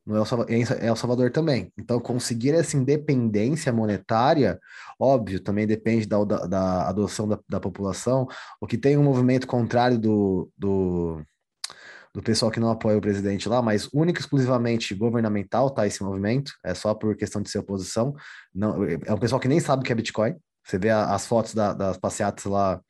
no 0.06 0.16
El 0.16 0.26
Salvador, 0.26 0.54
em 0.54 0.64
El 0.80 0.96
Salvador 0.96 1.32
também. 1.32 1.72
Então, 1.78 2.00
conseguir 2.00 2.54
essa 2.54 2.76
independência 2.76 3.72
monetária, 3.72 4.60
óbvio, 5.00 5.40
também 5.40 5.68
depende 5.68 6.08
da, 6.08 6.24
da, 6.24 6.48
da 6.48 6.90
adoção 6.90 7.28
da, 7.28 7.40
da, 7.48 7.60
população. 7.60 8.28
O 8.60 8.68
que 8.68 8.78
tem 8.78 8.98
um 8.98 9.04
movimento 9.04 9.46
contrário 9.46 10.00
do, 10.00 10.50
do, 10.58 11.22
do 12.14 12.22
pessoal 12.22 12.52
que 12.52 12.60
não 12.60 12.72
apoia 12.72 12.98
o 12.98 13.02
presidente 13.02 13.48
lá, 13.48 13.62
mas 13.62 13.88
único 13.94 14.20
exclusivamente 14.20 14.96
governamental, 14.96 15.70
tá? 15.70 15.86
Esse 15.86 16.04
movimento, 16.04 16.52
é 16.66 16.74
só 16.74 16.94
por 16.96 17.16
questão 17.16 17.42
de 17.42 17.50
ser 17.50 17.60
oposição. 17.60 18.16
Não, 18.54 18.84
é 18.84 19.14
um 19.14 19.20
pessoal 19.20 19.40
que 19.40 19.48
nem 19.48 19.60
sabe 19.60 19.82
o 19.82 19.86
que 19.86 19.92
é 19.92 19.96
Bitcoin. 19.96 20.36
Você 20.66 20.80
vê 20.80 20.90
a, 20.90 21.14
as 21.14 21.28
fotos 21.28 21.54
da, 21.54 21.74
das 21.74 21.98
passeatas 21.98 22.46
lá, 22.46 22.82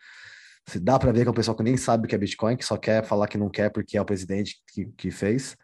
dá 0.81 0.97
para 0.97 1.11
ver 1.11 1.23
que 1.23 1.27
é 1.27 1.31
um 1.31 1.35
pessoal 1.35 1.57
que 1.57 1.63
nem 1.63 1.75
sabe 1.75 2.05
o 2.05 2.09
que 2.09 2.15
é 2.15 2.17
Bitcoin, 2.17 2.55
que 2.55 2.65
só 2.65 2.77
quer 2.77 3.03
falar 3.03 3.27
que 3.27 3.37
não 3.37 3.49
quer 3.49 3.69
porque 3.69 3.97
é 3.97 4.01
o 4.01 4.05
presidente 4.05 4.61
que, 4.73 4.85
que 4.97 5.11
fez. 5.11 5.57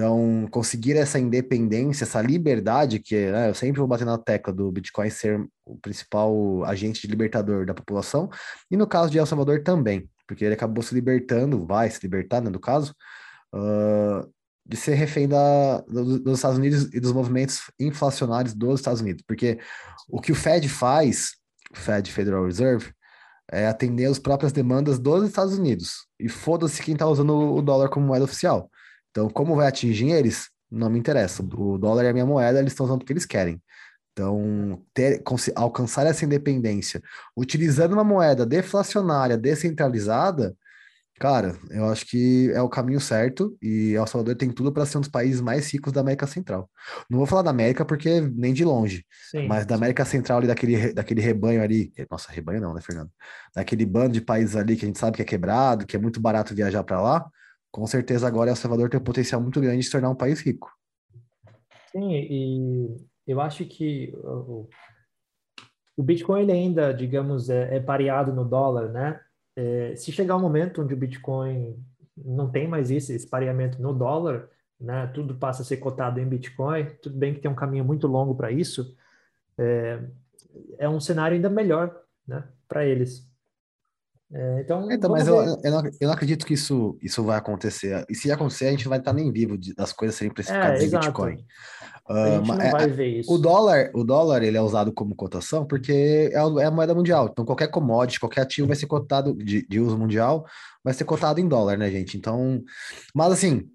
Então, 0.00 0.48
conseguir 0.50 0.96
essa 0.96 1.18
independência, 1.18 2.04
essa 2.04 2.22
liberdade, 2.22 3.00
que 3.00 3.30
né, 3.30 3.50
eu 3.50 3.54
sempre 3.54 3.80
vou 3.80 3.86
bater 3.86 4.06
na 4.06 4.16
tecla 4.16 4.50
do 4.50 4.72
Bitcoin 4.72 5.10
ser 5.10 5.46
o 5.62 5.76
principal 5.76 6.64
agente 6.64 7.02
de 7.02 7.06
libertador 7.06 7.66
da 7.66 7.74
população, 7.74 8.30
e 8.70 8.78
no 8.78 8.86
caso 8.86 9.10
de 9.10 9.18
El 9.18 9.26
Salvador 9.26 9.62
também, 9.62 10.08
porque 10.26 10.42
ele 10.42 10.54
acabou 10.54 10.82
se 10.82 10.94
libertando, 10.94 11.66
vai 11.66 11.90
se 11.90 12.00
libertar, 12.00 12.40
né, 12.40 12.48
no 12.48 12.58
caso, 12.58 12.94
uh, 13.54 14.26
de 14.64 14.74
ser 14.74 14.94
refém 14.94 15.28
da, 15.28 15.82
do, 15.82 16.18
dos 16.18 16.38
Estados 16.38 16.56
Unidos 16.56 16.88
e 16.94 16.98
dos 16.98 17.12
movimentos 17.12 17.70
inflacionários 17.78 18.54
dos 18.54 18.80
Estados 18.80 19.02
Unidos. 19.02 19.22
Porque 19.26 19.58
o 20.08 20.18
que 20.18 20.32
o 20.32 20.34
Fed 20.34 20.66
faz, 20.66 21.32
o 21.70 21.76
Fed 21.76 22.10
Federal 22.10 22.46
Reserve, 22.46 22.90
é 23.52 23.66
atender 23.66 24.06
as 24.06 24.18
próprias 24.18 24.50
demandas 24.50 24.98
dos 24.98 25.28
Estados 25.28 25.58
Unidos. 25.58 26.06
E 26.18 26.26
foda-se 26.26 26.82
quem 26.82 26.94
está 26.94 27.06
usando 27.06 27.34
o 27.34 27.60
dólar 27.60 27.90
como 27.90 28.06
moeda 28.06 28.24
oficial. 28.24 28.70
Então, 29.10 29.28
como 29.28 29.56
vai 29.56 29.66
atingir 29.66 30.10
eles, 30.10 30.48
não 30.70 30.88
me 30.88 30.98
interessa. 30.98 31.42
O 31.42 31.78
dólar 31.78 32.04
é 32.04 32.10
a 32.10 32.12
minha 32.12 32.26
moeda, 32.26 32.58
eles 32.58 32.72
estão 32.72 32.86
usando 32.86 32.98
porque 33.00 33.12
eles 33.12 33.26
querem. 33.26 33.60
Então, 34.12 34.82
ter, 34.92 35.22
alcançar 35.54 36.06
essa 36.06 36.24
independência 36.24 37.00
utilizando 37.36 37.92
uma 37.92 38.04
moeda 38.04 38.44
deflacionária, 38.44 39.36
descentralizada, 39.36 40.54
cara, 41.18 41.56
eu 41.70 41.86
acho 41.86 42.06
que 42.06 42.50
é 42.52 42.60
o 42.60 42.68
caminho 42.68 43.00
certo 43.00 43.56
e 43.62 43.92
El 43.94 44.06
Salvador 44.06 44.34
tem 44.36 44.50
tudo 44.50 44.72
para 44.72 44.84
ser 44.84 44.98
um 44.98 45.00
dos 45.00 45.10
países 45.10 45.40
mais 45.40 45.72
ricos 45.72 45.92
da 45.92 46.00
América 46.00 46.26
Central. 46.26 46.68
Não 47.08 47.18
vou 47.18 47.26
falar 47.26 47.42
da 47.42 47.50
América 47.50 47.84
porque 47.84 48.20
nem 48.20 48.52
de 48.52 48.64
longe, 48.64 49.04
sim, 49.30 49.46
mas 49.46 49.64
da 49.64 49.74
América 49.74 50.04
Central 50.04 50.38
ali, 50.38 50.46
daquele, 50.48 50.92
daquele 50.92 51.20
rebanho 51.20 51.62
ali, 51.62 51.92
nossa, 52.10 52.32
rebanho 52.32 52.60
não, 52.60 52.74
né, 52.74 52.80
Fernando? 52.80 53.10
Daquele 53.54 53.86
bando 53.86 54.14
de 54.14 54.20
países 54.20 54.56
ali 54.56 54.76
que 54.76 54.84
a 54.84 54.88
gente 54.88 54.98
sabe 54.98 55.16
que 55.16 55.22
é 55.22 55.26
quebrado, 55.26 55.86
que 55.86 55.96
é 55.96 56.00
muito 56.00 56.20
barato 56.20 56.54
viajar 56.54 56.82
para 56.82 57.00
lá, 57.00 57.26
com 57.70 57.86
certeza 57.86 58.26
agora 58.26 58.50
El 58.50 58.56
Salvador 58.56 58.88
tem 58.88 59.00
um 59.00 59.04
potencial 59.04 59.40
muito 59.40 59.60
grande 59.60 59.78
de 59.78 59.84
se 59.84 59.92
tornar 59.92 60.10
um 60.10 60.14
país 60.14 60.40
rico. 60.40 60.70
Sim, 61.92 62.12
e 62.12 62.96
eu 63.26 63.40
acho 63.40 63.64
que 63.64 64.12
o, 64.22 64.68
o 65.96 66.02
Bitcoin 66.02 66.42
ele 66.42 66.52
ainda, 66.52 66.92
digamos, 66.92 67.50
é, 67.50 67.76
é 67.76 67.80
pareado 67.80 68.32
no 68.32 68.44
dólar, 68.44 68.88
né? 68.88 69.20
É, 69.56 69.94
se 69.96 70.12
chegar 70.12 70.36
um 70.36 70.40
momento 70.40 70.82
onde 70.82 70.94
o 70.94 70.96
Bitcoin 70.96 71.76
não 72.16 72.50
tem 72.50 72.68
mais 72.68 72.90
isso, 72.90 73.12
esse 73.12 73.28
pareamento 73.28 73.80
no 73.80 73.92
dólar, 73.92 74.48
né? 74.80 75.06
Tudo 75.08 75.34
passa 75.34 75.62
a 75.62 75.64
ser 75.64 75.76
cotado 75.76 76.18
em 76.20 76.28
Bitcoin. 76.28 76.86
Tudo 77.02 77.16
bem 77.16 77.34
que 77.34 77.40
tem 77.40 77.50
um 77.50 77.56
caminho 77.56 77.84
muito 77.84 78.06
longo 78.06 78.34
para 78.34 78.50
isso. 78.50 78.96
É, 79.58 80.00
é 80.78 80.88
um 80.88 81.00
cenário 81.00 81.34
ainda 81.34 81.50
melhor, 81.50 81.94
né? 82.26 82.44
Para 82.66 82.86
eles. 82.86 83.29
É, 84.32 84.60
então, 84.60 84.90
então 84.90 85.10
mas 85.10 85.26
eu, 85.26 85.36
eu, 85.36 85.46
não, 85.46 85.84
eu, 85.84 86.06
não, 86.06 86.12
acredito 86.12 86.46
que 86.46 86.54
isso, 86.54 86.96
isso 87.02 87.22
vai 87.24 87.36
acontecer. 87.36 88.04
E 88.08 88.14
se 88.14 88.30
acontecer, 88.30 88.66
a 88.66 88.70
gente 88.70 88.86
vai 88.86 88.98
estar 88.98 89.12
nem 89.12 89.32
vivo 89.32 89.58
de, 89.58 89.74
das 89.74 89.92
coisas 89.92 90.16
serem 90.16 90.32
precificadas 90.32 90.80
é, 90.80 90.86
em 90.86 90.90
Bitcoin. 90.90 91.44
Uh, 92.08 92.12
a 92.12 92.30
gente 92.36 92.48
não 92.48 92.60
é, 92.60 92.70
vai 92.70 92.88
ver 92.88 93.18
isso. 93.18 93.32
O 93.32 93.38
dólar, 93.38 93.90
o 93.92 94.04
dólar 94.04 94.42
ele 94.42 94.56
é 94.56 94.60
usado 94.60 94.92
como 94.92 95.16
cotação 95.16 95.66
porque 95.66 96.30
é, 96.32 96.36
é 96.36 96.64
a 96.64 96.70
moeda 96.70 96.94
mundial. 96.94 97.28
Então, 97.30 97.44
qualquer 97.44 97.68
commodity, 97.68 98.20
qualquer 98.20 98.42
ativo 98.42 98.68
vai 98.68 98.76
ser 98.76 98.86
cotado 98.86 99.34
de, 99.34 99.66
de 99.66 99.80
uso 99.80 99.98
mundial, 99.98 100.46
vai 100.84 100.94
ser 100.94 101.04
cotado 101.04 101.40
em 101.40 101.48
dólar, 101.48 101.76
né, 101.76 101.90
gente? 101.90 102.16
Então, 102.16 102.62
mas 103.12 103.32
assim, 103.32 103.68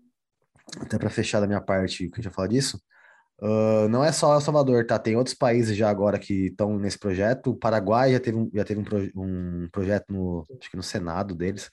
até 0.80 0.98
para 0.98 1.10
fechar 1.10 1.42
da 1.42 1.48
minha 1.48 1.62
parte, 1.62 2.10
que 2.10 2.16
gente 2.16 2.26
vai 2.26 2.34
falar 2.34 2.48
disso, 2.48 2.80
Uh, 3.42 3.90
não 3.90 4.04
é 4.04 4.12
só 4.12 4.34
El 4.34 4.42
Salvador, 4.42 4.86
tá? 4.86 4.98
Tem 4.98 5.16
outros 5.16 5.36
países 5.36 5.76
já 5.76 5.90
agora 5.90 6.18
que 6.18 6.48
estão 6.48 6.78
nesse 6.80 6.98
projeto. 6.98 7.52
O 7.52 7.56
Paraguai 7.56 8.14
já 8.14 8.20
teve, 8.20 8.38
um, 8.38 8.50
já 8.54 8.64
teve 8.64 8.80
um, 8.80 9.22
um, 9.64 9.70
projeto 9.72 10.12
no, 10.12 10.46
acho 10.60 10.70
que 10.70 10.78
no 10.78 10.84
Senado 10.84 11.36
deles, 11.36 11.70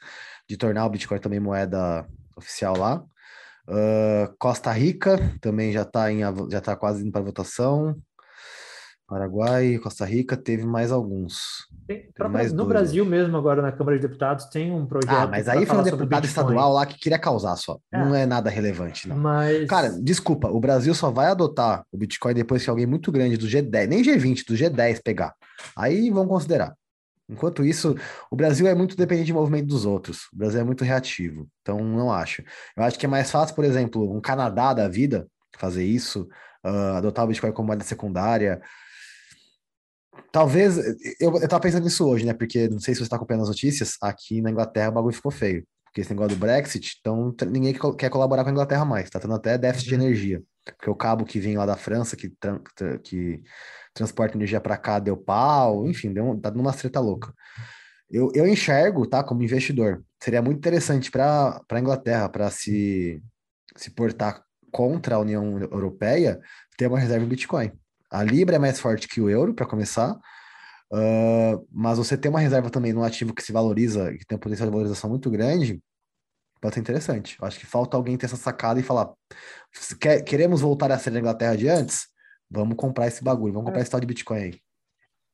de 0.48 0.56
tornar 0.56 0.84
o 0.86 0.90
Bitcoin 0.90 1.18
também 1.20 1.38
moeda 1.40 2.06
oficial 2.36 2.76
lá. 2.76 3.04
Uh, 3.68 4.34
Costa 4.38 4.72
Rica 4.72 5.18
também 5.40 5.72
já 5.72 5.82
está 5.82 6.08
já 6.50 6.60
tá 6.60 6.76
quase 6.76 7.02
indo 7.02 7.12
para 7.12 7.22
votação. 7.22 7.96
Paraguai, 9.06 9.78
Costa 9.78 10.04
Rica, 10.04 10.36
teve 10.36 10.64
mais 10.64 10.90
alguns. 10.90 11.68
Tem, 11.92 12.28
mais 12.28 12.52
no 12.52 12.64
Brasil 12.64 13.04
mesmo, 13.04 13.36
agora 13.36 13.62
na 13.62 13.72
Câmara 13.72 13.96
de 13.96 14.06
Deputados, 14.06 14.46
tem 14.46 14.72
um 14.72 14.86
projeto. 14.86 15.12
Ah, 15.12 15.26
mas 15.26 15.48
aí 15.48 15.66
foi 15.66 15.78
um 15.78 15.82
deputado 15.82 16.24
estadual 16.24 16.72
lá 16.72 16.86
que 16.86 16.98
queria 16.98 17.18
causar 17.18 17.56
só. 17.56 17.78
É. 17.92 17.98
Não 17.98 18.14
é 18.14 18.26
nada 18.26 18.50
relevante, 18.50 19.08
não. 19.08 19.16
Mas... 19.16 19.66
Cara, 19.68 19.90
desculpa, 20.00 20.48
o 20.48 20.60
Brasil 20.60 20.94
só 20.94 21.10
vai 21.10 21.26
adotar 21.26 21.84
o 21.92 21.96
Bitcoin 21.96 22.34
depois 22.34 22.64
que 22.64 22.70
alguém 22.70 22.86
muito 22.86 23.10
grande 23.10 23.36
do 23.36 23.46
G10, 23.46 23.86
nem 23.86 24.02
G20, 24.02 24.44
do 24.46 24.54
G10 24.54 25.00
pegar. 25.02 25.34
Aí 25.76 26.10
vão 26.10 26.26
considerar. 26.26 26.74
Enquanto 27.28 27.64
isso, 27.64 27.96
o 28.30 28.36
Brasil 28.36 28.66
é 28.66 28.74
muito 28.74 28.96
dependente 28.96 29.26
de 29.26 29.32
movimento 29.32 29.66
dos 29.66 29.86
outros. 29.86 30.28
O 30.32 30.36
Brasil 30.36 30.60
é 30.60 30.64
muito 30.64 30.84
reativo. 30.84 31.48
Então, 31.62 31.78
não 31.78 32.12
acho. 32.12 32.42
Eu 32.76 32.82
acho 32.82 32.98
que 32.98 33.06
é 33.06 33.08
mais 33.08 33.30
fácil, 33.30 33.54
por 33.54 33.64
exemplo, 33.64 34.14
um 34.14 34.20
Canadá 34.20 34.74
da 34.74 34.88
vida 34.88 35.26
fazer 35.56 35.84
isso, 35.84 36.28
uh, 36.64 36.96
adotar 36.96 37.24
o 37.24 37.28
Bitcoin 37.28 37.52
como 37.52 37.68
moeda 37.68 37.84
secundária. 37.84 38.60
Talvez, 40.30 40.78
eu, 41.20 41.36
eu 41.36 41.48
tava 41.48 41.60
pensando 41.60 41.84
nisso 41.84 42.06
hoje, 42.06 42.24
né? 42.24 42.32
Porque 42.32 42.68
não 42.68 42.80
sei 42.80 42.94
se 42.94 43.00
você 43.00 43.04
está 43.04 43.16
acompanhando 43.16 43.42
as 43.42 43.48
notícias, 43.48 43.96
aqui 44.00 44.40
na 44.40 44.50
Inglaterra 44.50 44.90
o 44.90 44.92
bagulho 44.92 45.14
ficou 45.14 45.30
feio. 45.30 45.66
Porque 45.84 46.00
esse 46.00 46.10
negócio 46.10 46.36
do 46.36 46.40
Brexit, 46.40 46.96
então 47.00 47.34
ninguém 47.50 47.74
quer 47.98 48.08
colaborar 48.08 48.42
com 48.42 48.48
a 48.48 48.52
Inglaterra 48.52 48.84
mais, 48.84 49.10
tá 49.10 49.20
tendo 49.20 49.34
até 49.34 49.58
déficit 49.58 49.92
uhum. 49.92 49.98
de 49.98 50.04
energia. 50.04 50.42
Porque 50.64 50.88
o 50.88 50.94
cabo 50.94 51.24
que 51.24 51.38
vem 51.38 51.56
lá 51.56 51.66
da 51.66 51.76
França, 51.76 52.16
que, 52.16 52.32
que 53.02 53.42
transporta 53.92 54.36
energia 54.36 54.60
para 54.60 54.78
cá, 54.78 54.98
deu 54.98 55.16
pau, 55.16 55.86
enfim, 55.86 56.12
deu, 56.12 56.38
tá 56.40 56.50
numa 56.50 56.72
treta 56.72 56.98
louca. 56.98 57.32
Eu, 58.10 58.30
eu 58.34 58.46
enxergo, 58.46 59.06
tá, 59.06 59.22
como 59.22 59.42
investidor, 59.42 60.02
seria 60.22 60.40
muito 60.40 60.58
interessante 60.58 61.10
para 61.10 61.60
a 61.68 61.80
Inglaterra, 61.80 62.28
para 62.28 62.50
se, 62.50 63.22
se 63.76 63.90
portar 63.90 64.42
contra 64.70 65.16
a 65.16 65.18
União 65.18 65.58
Europeia, 65.60 66.40
ter 66.76 66.86
uma 66.86 66.98
reserva 66.98 67.24
em 67.24 67.28
Bitcoin. 67.28 67.72
A 68.12 68.22
Libra 68.22 68.56
é 68.56 68.58
mais 68.58 68.78
forte 68.78 69.08
que 69.08 69.22
o 69.22 69.30
euro, 69.30 69.54
para 69.54 69.64
começar, 69.64 70.12
uh, 70.92 71.66
mas 71.72 71.96
você 71.96 72.14
ter 72.14 72.28
uma 72.28 72.40
reserva 72.40 72.68
também 72.68 72.92
no 72.92 73.02
ativo 73.02 73.34
que 73.34 73.42
se 73.42 73.52
valoriza, 73.52 74.12
que 74.12 74.26
tem 74.26 74.36
um 74.36 74.38
potencial 74.38 74.68
de 74.68 74.72
valorização 74.72 75.08
muito 75.08 75.30
grande, 75.30 75.82
pode 76.60 76.74
ser 76.74 76.82
interessante. 76.82 77.38
Eu 77.40 77.48
acho 77.48 77.58
que 77.58 77.64
falta 77.64 77.96
alguém 77.96 78.18
ter 78.18 78.26
essa 78.26 78.36
sacada 78.36 78.78
e 78.78 78.82
falar: 78.82 79.10
quer, 79.98 80.22
queremos 80.22 80.60
voltar 80.60 80.92
a 80.92 80.98
ser 80.98 81.16
a 81.16 81.18
Inglaterra 81.18 81.56
de 81.56 81.68
antes? 81.68 82.06
Vamos 82.50 82.76
comprar 82.76 83.06
esse 83.06 83.24
bagulho, 83.24 83.54
vamos 83.54 83.68
comprar 83.68 83.80
é. 83.80 83.82
esse 83.82 83.90
tal 83.90 84.00
de 84.00 84.06
Bitcoin 84.06 84.38
aí. 84.38 84.60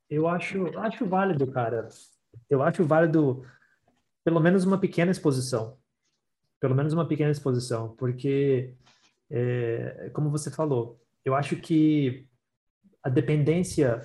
Eu 0.09 0.29
acho, 0.29 0.79
acho 0.79 1.05
válido, 1.05 1.51
cara. 1.51 1.89
Eu 2.49 2.63
acho 2.63 2.85
válido 2.85 3.45
pelo 4.25 4.39
menos 4.39 4.65
uma 4.65 4.79
pequena 4.79 5.11
exposição. 5.11 5.77
Pelo 6.61 6.77
menos 6.77 6.93
uma 6.93 7.09
pequena 7.09 7.33
exposição, 7.33 7.95
porque, 7.97 8.75
é, 9.29 10.11
como 10.13 10.31
você 10.31 10.49
falou, 10.49 11.01
eu 11.25 11.35
acho 11.35 11.57
que 11.57 12.28
a 13.03 13.09
dependência 13.09 14.05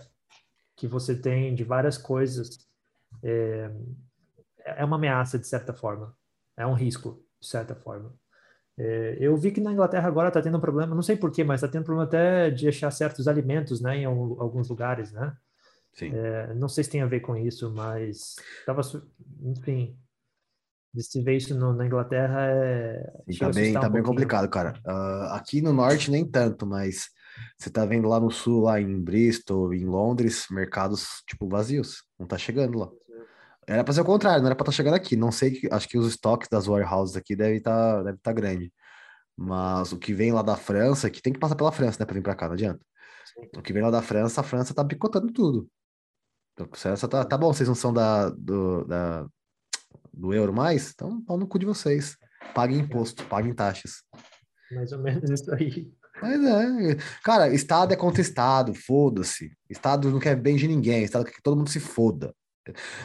que 0.75 0.87
você 0.87 1.15
tem 1.15 1.53
de 1.53 1.63
várias 1.63 1.97
coisas 1.97 2.57
é, 3.23 3.71
é 4.65 4.85
uma 4.85 4.95
ameaça, 4.95 5.37
de 5.37 5.47
certa 5.47 5.73
forma. 5.73 6.15
É 6.57 6.65
um 6.65 6.73
risco, 6.73 7.23
de 7.39 7.47
certa 7.47 7.75
forma. 7.75 8.13
É, 8.77 9.17
eu 9.19 9.37
vi 9.37 9.51
que 9.51 9.61
na 9.61 9.71
Inglaterra 9.71 10.07
agora 10.07 10.29
está 10.29 10.41
tendo 10.41 10.57
um 10.57 10.61
problema, 10.61 10.95
não 10.95 11.03
sei 11.03 11.15
porquê, 11.15 11.43
mas 11.43 11.61
está 11.61 11.67
tendo 11.67 11.83
problema 11.83 12.07
até 12.07 12.49
de 12.49 12.67
achar 12.67 12.89
certos 12.91 13.27
alimentos 13.27 13.81
né, 13.81 13.97
em 13.97 14.05
alguns 14.05 14.69
lugares, 14.69 15.11
né? 15.11 15.35
Sim. 15.93 16.11
É, 16.15 16.53
não 16.55 16.67
sei 16.67 16.83
se 16.83 16.89
tem 16.89 17.01
a 17.01 17.07
ver 17.07 17.19
com 17.19 17.35
isso, 17.35 17.71
mas 17.71 18.35
estava, 18.59 18.81
enfim, 19.43 19.95
se 20.97 21.21
ver 21.21 21.37
isso 21.37 21.55
no, 21.55 21.73
na 21.73 21.85
Inglaterra 21.85 22.47
é. 22.47 23.13
Sim, 23.29 23.39
tá 23.39 23.49
bem, 23.49 23.73
tá 23.73 23.87
um 23.87 23.91
bem 23.91 24.03
complicado, 24.03 24.49
cara. 24.49 24.73
Uh, 24.85 25.33
aqui 25.33 25.61
no 25.61 25.71
norte 25.71 26.09
nem 26.09 26.25
tanto, 26.25 26.65
mas 26.65 27.09
você 27.57 27.69
tá 27.69 27.85
vendo 27.85 28.07
lá 28.07 28.19
no 28.19 28.31
sul, 28.31 28.63
lá 28.63 28.79
em 28.79 29.01
Bristol, 29.01 29.73
em 29.73 29.85
Londres, 29.85 30.47
mercados 30.49 31.23
tipo 31.27 31.47
vazios, 31.47 32.03
não 32.19 32.27
tá 32.27 32.37
chegando 32.37 32.77
lá. 32.77 32.89
Era 33.67 33.83
para 33.83 33.93
ser 33.93 34.01
o 34.01 34.05
contrário, 34.05 34.41
não 34.41 34.47
era 34.47 34.55
para 34.55 34.63
estar 34.63 34.71
tá 34.71 34.75
chegando 34.75 34.95
aqui. 34.95 35.15
Não 35.15 35.31
sei, 35.31 35.61
acho 35.71 35.87
que 35.87 35.97
os 35.97 36.07
estoques 36.07 36.49
das 36.49 36.67
warehouses 36.67 37.15
aqui 37.15 37.35
devem 37.35 37.57
estar 37.57 37.97
tá, 37.97 38.03
deve 38.03 38.17
tá 38.17 38.33
grande. 38.33 38.73
Mas 39.35 39.91
o 39.91 39.97
que 39.97 40.13
vem 40.13 40.31
lá 40.31 40.41
da 40.41 40.55
França, 40.55 41.09
que 41.09 41.21
tem 41.21 41.33
que 41.33 41.39
passar 41.39 41.55
pela 41.55 41.71
França, 41.71 41.97
né, 41.99 42.05
para 42.05 42.13
vir 42.13 42.21
para 42.21 42.35
cá, 42.35 42.47
não 42.47 42.53
adianta. 42.53 42.81
Sim. 43.25 43.47
O 43.57 43.61
que 43.61 43.73
vem 43.73 43.81
lá 43.81 43.89
da 43.89 44.01
França, 44.01 44.41
a 44.41 44.43
França 44.43 44.73
tá 44.73 44.83
picotando 44.83 45.31
tudo. 45.31 45.67
Então, 46.53 46.67
a 46.71 46.75
França 46.75 47.07
tá, 47.07 47.25
tá 47.25 47.37
bom, 47.37 47.51
vocês 47.51 47.67
não 47.67 47.75
são 47.75 47.93
da, 47.93 48.29
do, 48.29 48.83
da, 48.85 49.25
do 50.13 50.33
euro 50.33 50.53
mais, 50.53 50.91
então 50.91 51.23
pau 51.23 51.37
no 51.37 51.47
cu 51.47 51.57
de 51.57 51.65
vocês. 51.65 52.17
Paguem 52.53 52.79
imposto, 52.79 53.25
paguem 53.25 53.53
taxas. 53.53 54.03
Mais 54.71 54.91
ou 54.91 54.99
menos 54.99 55.29
isso 55.29 55.51
aí. 55.53 55.91
Mas 56.23 56.41
é, 56.41 56.97
cara, 57.21 57.53
Estado 57.53 57.93
é 57.93 57.97
contra 57.97 58.21
Estado, 58.21 58.73
foda-se. 58.73 59.51
Estado 59.69 60.09
não 60.09 60.19
quer 60.19 60.35
bem 60.35 60.55
de 60.55 60.67
ninguém, 60.67 61.03
Estado 61.03 61.25
quer 61.25 61.33
que 61.33 61.41
todo 61.41 61.57
mundo 61.57 61.69
se 61.69 61.79
foda. 61.79 62.33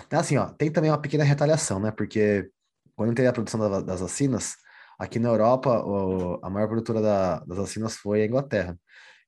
Então, 0.07 0.21
assim, 0.21 0.37
ó, 0.37 0.47
tem 0.47 0.71
também 0.71 0.91
uma 0.91 1.01
pequena 1.01 1.25
retaliação, 1.25 1.81
né? 1.81 1.91
Porque 1.91 2.49
quando 2.95 3.14
teve 3.14 3.27
a 3.27 3.33
produção 3.33 3.59
da, 3.59 3.81
das 3.81 4.01
vacinas, 4.01 4.55
aqui 4.99 5.19
na 5.19 5.29
Europa, 5.29 5.83
o, 5.85 6.39
a 6.43 6.49
maior 6.49 6.69
produtora 6.69 7.01
da, 7.01 7.41
das 7.41 7.59
vacinas 7.59 7.97
foi 7.97 8.23
a 8.23 8.27
Inglaterra. 8.27 8.79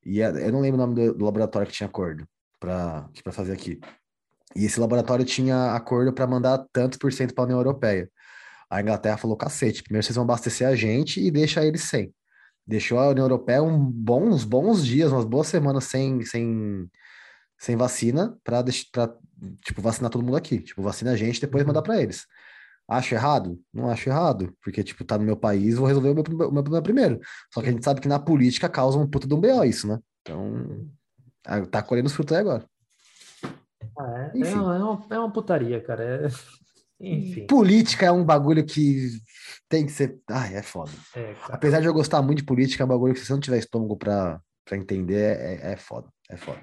E 0.04 0.22
a, 0.22 0.30
eu 0.30 0.52
não 0.52 0.60
lembro 0.60 0.80
o 0.80 0.86
nome 0.86 0.94
do, 0.94 1.14
do 1.14 1.24
laboratório 1.24 1.66
que 1.66 1.74
tinha 1.74 1.88
acordo 1.88 2.26
para 2.60 3.08
fazer 3.32 3.52
aqui. 3.52 3.80
E 4.54 4.66
esse 4.66 4.78
laboratório 4.78 5.24
tinha 5.24 5.72
acordo 5.72 6.12
para 6.12 6.26
mandar 6.26 6.64
tantos 6.72 6.98
por 6.98 7.12
cento 7.12 7.34
para 7.34 7.44
a 7.44 7.46
União 7.46 7.58
Europeia. 7.58 8.08
A 8.68 8.80
Inglaterra 8.80 9.16
falou: 9.16 9.36
cacete, 9.36 9.82
primeiro 9.82 10.04
vocês 10.04 10.14
vão 10.14 10.24
abastecer 10.24 10.66
a 10.66 10.76
gente 10.76 11.20
e 11.20 11.30
deixa 11.30 11.64
eles 11.64 11.82
sem. 11.82 12.12
Deixou 12.70 13.00
a 13.00 13.08
União 13.08 13.24
Europeia 13.24 13.60
um 13.60 13.76
bom, 13.76 14.28
uns 14.28 14.44
bons 14.44 14.86
dias, 14.86 15.10
umas 15.10 15.24
boas 15.24 15.48
semanas 15.48 15.84
sem, 15.86 16.24
sem, 16.24 16.88
sem 17.58 17.74
vacina 17.74 18.38
para 18.44 18.62
tipo, 19.64 19.82
vacinar 19.82 20.08
todo 20.08 20.24
mundo 20.24 20.36
aqui. 20.36 20.60
Tipo, 20.60 20.80
vacina 20.80 21.10
a 21.10 21.16
gente 21.16 21.40
depois 21.40 21.66
mandar 21.66 21.80
uhum. 21.80 21.86
para 21.86 22.00
eles. 22.00 22.26
Acho 22.86 23.16
errado? 23.16 23.60
Não 23.74 23.90
acho 23.90 24.08
errado, 24.08 24.54
porque, 24.62 24.84
tipo, 24.84 25.04
tá 25.04 25.18
no 25.18 25.24
meu 25.24 25.36
país, 25.36 25.74
vou 25.74 25.86
resolver 25.88 26.10
o 26.10 26.14
meu, 26.14 26.22
o 26.22 26.52
meu 26.52 26.62
problema 26.62 26.80
primeiro. 26.80 27.20
Só 27.52 27.60
que 27.60 27.68
a 27.68 27.72
gente 27.72 27.84
sabe 27.84 28.00
que 28.00 28.06
na 28.06 28.20
política 28.20 28.68
causa 28.68 28.98
um 28.98 29.06
puto 29.06 29.26
de 29.26 29.34
um 29.34 29.40
BO 29.40 29.64
isso, 29.64 29.88
né? 29.88 29.98
Então, 30.22 30.88
tá 31.72 31.82
colhendo 31.82 32.06
os 32.06 32.12
frutos 32.12 32.36
aí 32.36 32.40
agora. 32.40 32.64
Ah, 33.98 34.30
é, 34.32 34.40
é, 34.42 34.54
uma, 34.54 35.06
é 35.10 35.18
uma 35.18 35.32
putaria, 35.32 35.80
cara. 35.80 36.04
É... 36.04 36.28
Enfim. 37.00 37.46
Política 37.46 38.06
é 38.06 38.12
um 38.12 38.24
bagulho 38.24 38.64
que 38.64 39.10
tem 39.68 39.86
que 39.86 39.92
ser. 39.92 40.18
Ai, 40.28 40.56
é 40.56 40.62
foda. 40.62 40.90
É, 41.16 41.34
Apesar 41.44 41.80
de 41.80 41.86
eu 41.86 41.94
gostar 41.94 42.20
muito 42.20 42.38
de 42.38 42.44
política, 42.44 42.82
é 42.82 42.86
um 42.86 42.88
bagulho 42.88 43.14
que 43.14 43.20
se 43.20 43.26
você 43.26 43.32
não 43.32 43.40
tiver 43.40 43.58
estômago 43.58 43.96
pra, 43.96 44.40
pra 44.64 44.76
entender, 44.76 45.38
é, 45.38 45.72
é 45.72 45.76
foda. 45.76 46.08
É 46.28 46.36
foda. 46.36 46.60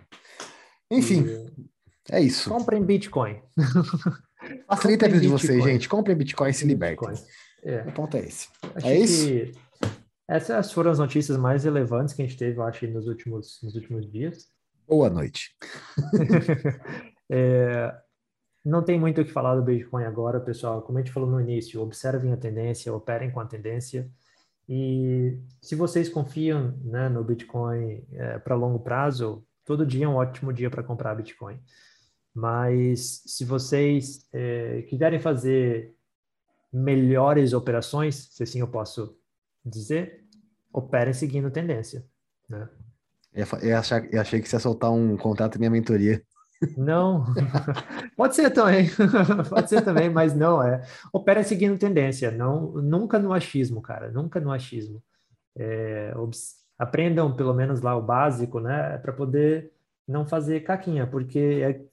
Enfim, 0.91 1.25
e... 1.25 1.69
é 2.11 2.21
isso. 2.21 2.49
Comprem 2.49 2.83
Bitcoin. 2.83 3.41
Facilita 4.67 5.07
a 5.07 5.09
vida 5.09 5.21
de 5.21 5.27
vocês, 5.27 5.63
gente. 5.63 5.89
Comprem 5.89 6.15
Bitcoin 6.15 6.49
e 6.49 6.53
se 6.53 6.65
libertem. 6.65 7.09
É. 7.63 7.81
O 7.81 7.91
ponto 7.91 8.15
é 8.15 8.21
esse. 8.21 8.47
Acho 8.75 8.87
é 8.87 8.97
isso? 8.97 9.51
Essas 10.29 10.71
foram 10.71 10.91
as 10.91 10.99
notícias 10.99 11.37
mais 11.37 11.63
relevantes 11.63 12.13
que 12.13 12.21
a 12.21 12.25
gente 12.25 12.37
teve, 12.37 12.57
eu 12.57 12.63
acho, 12.63 12.85
nos 12.87 13.07
últimos, 13.07 13.59
nos 13.63 13.75
últimos 13.75 14.09
dias. 14.11 14.47
Boa 14.87 15.09
noite. 15.09 15.55
é, 17.31 17.93
não 18.67 18.83
tem 18.83 18.99
muito 18.99 19.21
o 19.21 19.25
que 19.25 19.31
falar 19.31 19.55
do 19.55 19.63
Bitcoin 19.63 20.03
agora, 20.03 20.41
pessoal. 20.41 20.81
Como 20.81 20.97
a 20.97 21.01
gente 21.01 21.13
falou 21.13 21.29
no 21.29 21.39
início, 21.39 21.81
observem 21.81 22.33
a 22.33 22.37
tendência, 22.37 22.93
operem 22.93 23.31
com 23.31 23.39
a 23.39 23.45
tendência. 23.45 24.11
E 24.67 25.39
se 25.61 25.73
vocês 25.73 26.09
confiam 26.09 26.77
né, 26.83 27.07
no 27.07 27.23
Bitcoin 27.23 28.05
é, 28.11 28.37
para 28.39 28.55
longo 28.55 28.79
prazo, 28.79 29.45
todo 29.63 29.85
dia 29.85 30.03
é 30.03 30.07
um 30.09 30.15
ótimo 30.15 30.51
dia 30.51 30.69
para 30.69 30.83
comprar 30.83 31.15
Bitcoin. 31.15 31.57
Mas 32.33 33.23
se 33.25 33.45
vocês 33.45 34.27
é, 34.33 34.81
quiserem 34.81 35.19
fazer 35.19 35.95
melhores 36.71 37.53
operações, 37.53 38.27
se 38.33 38.43
assim 38.43 38.59
eu 38.59 38.67
posso 38.67 39.17
dizer, 39.63 40.25
operem 40.73 41.13
seguindo 41.13 41.49
tendência. 41.49 42.05
Né? 42.49 42.67
Eu, 43.31 43.77
achei, 43.77 44.09
eu 44.11 44.19
achei 44.19 44.41
que 44.41 44.49
você 44.49 44.57
ia 44.57 44.59
soltar 44.59 44.91
um 44.91 45.15
contrato 45.15 45.55
em 45.55 45.59
minha 45.59 45.71
mentoria. 45.71 46.21
Não, 46.75 47.25
pode 48.15 48.35
ser 48.35 48.49
também, 48.49 48.89
pode 49.49 49.69
ser 49.69 49.83
também, 49.83 50.09
mas 50.09 50.35
não, 50.35 50.61
é, 50.61 50.81
opera 51.13 51.43
seguindo 51.43 51.77
tendência, 51.77 52.31
não, 52.31 52.71
nunca 52.73 53.19
no 53.19 53.33
achismo, 53.33 53.81
cara, 53.81 54.09
nunca 54.09 54.39
no 54.39 54.51
achismo. 54.51 55.01
É, 55.55 56.13
aprendam 56.77 57.35
pelo 57.35 57.53
menos 57.53 57.81
lá 57.81 57.95
o 57.95 58.01
básico, 58.01 58.59
né, 58.59 58.97
para 58.97 59.13
poder 59.13 59.71
não 60.07 60.25
fazer 60.25 60.61
caquinha, 60.61 61.05
porque 61.05 61.39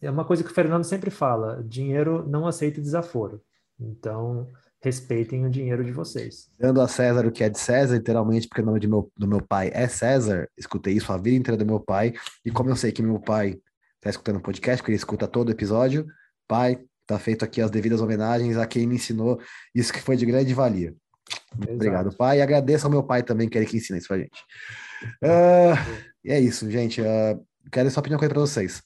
é, 0.00 0.06
é 0.06 0.10
uma 0.10 0.24
coisa 0.24 0.44
que 0.44 0.50
o 0.50 0.54
Fernando 0.54 0.84
sempre 0.84 1.10
fala, 1.10 1.62
dinheiro 1.64 2.26
não 2.28 2.46
aceita 2.46 2.80
desaforo, 2.80 3.42
então 3.78 4.48
respeitem 4.80 5.46
o 5.46 5.50
dinheiro 5.50 5.82
de 5.82 5.90
vocês. 5.90 6.50
Dando 6.58 6.80
a 6.80 6.86
César 6.86 7.26
o 7.26 7.32
que 7.32 7.42
é 7.42 7.48
de 7.48 7.58
César, 7.58 7.96
literalmente, 7.96 8.46
porque 8.46 8.60
o 8.60 8.66
nome 8.66 8.86
meu, 8.86 9.10
do 9.16 9.26
meu 9.26 9.40
pai 9.40 9.70
é 9.72 9.88
César, 9.88 10.48
escutei 10.58 10.94
isso 10.94 11.10
a 11.10 11.16
vida 11.16 11.36
inteira 11.36 11.56
do 11.56 11.66
meu 11.66 11.80
pai, 11.80 12.12
e 12.44 12.50
como 12.50 12.68
eu 12.68 12.76
sei 12.76 12.92
que 12.92 13.02
meu 13.02 13.18
pai 13.18 13.58
está 14.04 14.10
escutando 14.10 14.36
o 14.36 14.40
podcast, 14.40 14.82
porque 14.82 14.92
ele 14.92 14.98
escuta 14.98 15.26
todo 15.26 15.48
o 15.48 15.52
episódio, 15.52 16.06
pai, 16.46 16.78
tá 17.06 17.18
feito 17.18 17.42
aqui 17.42 17.62
as 17.62 17.70
devidas 17.70 18.02
homenagens 18.02 18.58
a 18.58 18.66
quem 18.66 18.86
me 18.86 18.96
ensinou 18.96 19.40
isso 19.74 19.92
que 19.92 20.00
foi 20.00 20.14
de 20.14 20.26
grande 20.26 20.52
valia. 20.52 20.94
Muito 21.56 21.72
obrigado, 21.72 22.14
pai, 22.14 22.38
e 22.38 22.42
agradeço 22.42 22.86
ao 22.86 22.90
meu 22.90 23.02
pai 23.02 23.22
também, 23.22 23.48
que 23.48 23.56
é 23.56 23.62
ele 23.62 23.70
que 23.70 23.78
ensina 23.78 23.98
isso 23.98 24.08
pra 24.08 24.18
gente. 24.18 24.38
Uh, 25.22 26.04
e 26.22 26.30
é 26.30 26.38
isso, 26.38 26.70
gente, 26.70 27.00
uh, 27.00 27.46
quero 27.72 27.90
só 27.90 28.02
pedir 28.02 28.14
uma 28.14 28.18
coisa 28.18 28.34
para 28.34 28.42
vocês. 28.42 28.82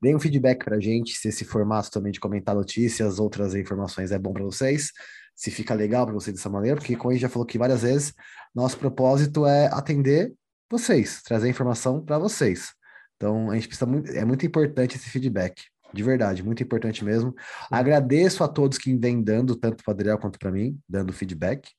Deem 0.00 0.14
um 0.14 0.20
feedback 0.20 0.62
para 0.62 0.76
a 0.76 0.80
gente 0.80 1.14
se 1.14 1.28
esse 1.28 1.44
formato 1.44 1.90
também 1.90 2.12
de 2.12 2.20
comentar 2.20 2.54
notícias, 2.54 3.18
outras 3.18 3.54
informações 3.54 4.12
é 4.12 4.18
bom 4.18 4.34
para 4.34 4.42
vocês, 4.42 4.90
se 5.34 5.50
fica 5.50 5.72
legal 5.72 6.04
para 6.04 6.14
vocês 6.14 6.36
dessa 6.36 6.50
maneira, 6.50 6.76
porque 6.76 6.96
como 6.96 7.10
a 7.10 7.12
gente 7.14 7.22
já 7.22 7.28
falou 7.30 7.44
aqui 7.44 7.56
várias 7.56 7.80
vezes, 7.80 8.12
nosso 8.54 8.76
propósito 8.76 9.46
é 9.46 9.68
atender 9.72 10.34
vocês, 10.70 11.22
trazer 11.22 11.48
informação 11.48 12.04
para 12.04 12.18
vocês. 12.18 12.74
Então 13.22 13.52
a 13.52 13.54
gente 13.54 13.68
precisa 13.68 13.86
muito, 13.86 14.10
é 14.10 14.24
muito 14.24 14.44
importante 14.44 14.96
esse 14.96 15.08
feedback, 15.08 15.62
de 15.94 16.02
verdade, 16.02 16.42
muito 16.42 16.60
importante 16.60 17.04
mesmo. 17.04 17.32
Agradeço 17.70 18.42
a 18.42 18.48
todos 18.48 18.78
que 18.78 18.96
vêm 18.96 19.22
dando, 19.22 19.54
tanto 19.54 19.84
para 19.84 19.92
o 19.92 19.94
Adriel 19.94 20.18
quanto 20.18 20.40
para 20.40 20.50
mim, 20.50 20.76
dando 20.88 21.12
feedback. 21.12 21.70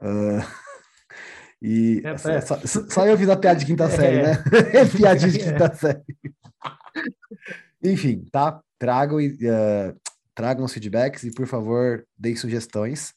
Uh, 0.00 0.40
e 1.60 2.00
é, 2.02 2.12
é. 2.12 2.40
Só, 2.40 2.58
só, 2.64 3.06
eu 3.06 3.18
fiz 3.18 3.28
a 3.28 3.36
piada 3.36 3.60
de 3.60 3.66
quinta 3.66 3.90
série, 3.94 4.20
é. 4.24 4.26
né? 4.28 4.42
Piadinha 4.96 5.30
de 5.30 5.38
quinta 5.38 5.74
série. 5.74 6.02
Enfim, 7.84 8.24
tá? 8.32 8.58
Tragam, 8.78 9.18
uh, 9.18 10.00
tragam 10.34 10.64
os 10.64 10.72
feedbacks 10.72 11.24
e, 11.24 11.30
por 11.30 11.46
favor, 11.46 12.06
deem 12.18 12.36
sugestões. 12.36 13.12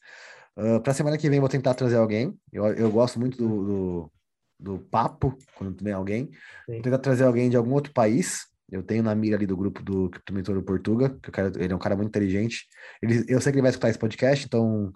Uh, 0.54 0.82
para 0.82 0.92
semana 0.92 1.16
que 1.16 1.30
vem 1.30 1.40
vou 1.40 1.48
tentar 1.48 1.72
trazer 1.72 1.96
alguém. 1.96 2.38
Eu, 2.52 2.66
eu 2.74 2.90
gosto 2.90 3.18
muito 3.18 3.38
do, 3.38 3.64
do, 3.64 4.12
do 4.58 4.78
papo 4.78 5.36
quando 5.56 5.82
vem 5.82 5.92
alguém. 5.92 6.26
Sim. 6.66 6.74
Vou 6.74 6.82
tentar 6.82 6.98
trazer 6.98 7.24
alguém 7.24 7.50
de 7.50 7.56
algum 7.56 7.72
outro 7.72 7.92
país. 7.92 8.46
Eu 8.70 8.82
tenho 8.82 9.02
na 9.02 9.14
mira 9.14 9.36
ali 9.36 9.46
do 9.46 9.56
grupo 9.56 9.82
do 9.82 10.08
Criptomentor 10.10 10.62
Portuga, 10.62 11.10
que 11.22 11.28
eu 11.28 11.32
quero, 11.32 11.62
ele 11.62 11.72
é 11.72 11.76
um 11.76 11.78
cara 11.78 11.94
muito 11.94 12.08
inteligente. 12.08 12.66
Ele, 13.02 13.24
eu 13.28 13.40
sei 13.40 13.52
que 13.52 13.58
ele 13.58 13.62
vai 13.62 13.70
escutar 13.70 13.90
esse 13.90 13.98
podcast, 13.98 14.46
então, 14.46 14.92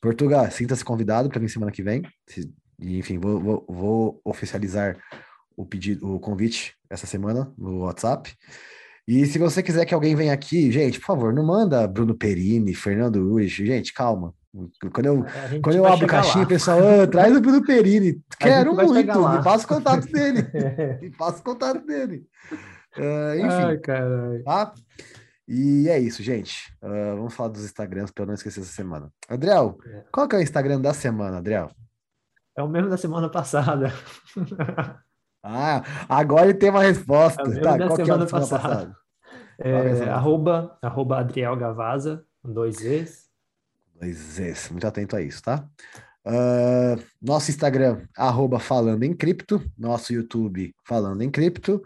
Portuga, 0.00 0.50
sinta-se 0.50 0.84
convidado 0.84 1.28
para 1.28 1.40
vir 1.40 1.48
semana 1.48 1.70
que 1.70 1.82
vem. 1.82 2.02
E, 2.80 2.98
enfim, 2.98 3.18
vou, 3.18 3.40
vou, 3.40 3.66
vou, 3.68 4.20
oficializar 4.24 4.98
o 5.56 5.64
pedido, 5.64 6.06
o 6.06 6.18
convite 6.18 6.74
essa 6.90 7.06
semana 7.06 7.52
no 7.56 7.80
WhatsApp. 7.80 8.34
E 9.06 9.24
se 9.26 9.38
você 9.38 9.62
quiser 9.62 9.84
que 9.84 9.94
alguém 9.94 10.14
venha 10.14 10.32
aqui, 10.32 10.70
gente, 10.70 10.98
por 10.98 11.06
favor, 11.06 11.32
não 11.32 11.44
manda 11.44 11.86
Bruno 11.86 12.16
Perini, 12.16 12.74
Fernando 12.74 13.28
Ruiz, 13.28 13.52
gente, 13.52 13.92
calma. 13.92 14.34
Quando 14.92 15.06
eu, 15.06 15.26
quando 15.62 15.76
eu 15.76 15.86
abro 15.86 16.06
caixinha, 16.06 16.44
o 16.44 16.48
pessoal, 16.48 16.78
oh, 16.78 17.06
traz 17.06 17.34
o 17.34 17.40
Bruno 17.40 17.64
Perini. 17.64 18.22
Quero 18.38 18.74
muito, 18.74 19.28
me 19.28 19.42
passa 19.42 19.64
o 19.64 19.68
contato 19.68 20.06
dele. 20.06 20.46
me 21.00 21.10
passa 21.10 21.40
o 21.40 21.42
contato 21.42 21.86
dele. 21.86 22.26
Uh, 22.98 23.34
enfim. 23.36 23.48
Ai, 23.48 24.42
tá? 24.44 24.74
E 25.48 25.88
é 25.88 25.98
isso, 25.98 26.22
gente. 26.22 26.70
Uh, 26.82 27.16
vamos 27.16 27.34
falar 27.34 27.48
dos 27.48 27.64
Instagrams 27.64 28.10
para 28.10 28.26
não 28.26 28.34
esquecer 28.34 28.60
essa 28.60 28.70
semana. 28.70 29.10
Adriel, 29.26 29.78
é. 29.86 30.04
qual 30.12 30.28
que 30.28 30.36
é 30.36 30.38
o 30.38 30.42
Instagram 30.42 30.80
da 30.80 30.92
semana, 30.92 31.38
Adriel? 31.38 31.70
É 32.56 32.62
o 32.62 32.68
mesmo 32.68 32.90
da 32.90 32.98
semana 32.98 33.30
passada. 33.30 33.90
ah, 35.42 35.82
agora 36.08 36.44
ele 36.44 36.54
tem 36.54 36.68
uma 36.68 36.82
resposta. 36.82 37.42
É 37.42 37.60
tá, 37.60 37.78
qual 37.86 37.96
que 37.96 38.02
é 38.02 38.14
o 38.14 38.18
da 38.18 38.26
semana 38.26 38.46
passada? 38.46 38.62
passada? 38.62 38.96
É, 39.58 39.70
é 39.70 40.08
arroba, 40.10 40.76
arroba 40.82 41.18
Adriel 41.20 41.56
Gavaza, 41.56 42.24
dois 42.44 42.76
Zs. 42.76 43.31
Dois 44.02 44.16
Zs, 44.16 44.68
muito 44.70 44.84
atento 44.84 45.14
a 45.14 45.22
isso, 45.22 45.40
tá? 45.40 45.64
Uh, 46.26 47.00
nosso 47.20 47.52
Instagram, 47.52 48.04
arroba 48.16 48.58
Falando 48.58 49.04
em 49.04 49.14
Cripto, 49.14 49.62
nosso 49.78 50.12
YouTube, 50.12 50.74
Falando 50.84 51.22
em 51.22 51.30
Cripto. 51.30 51.80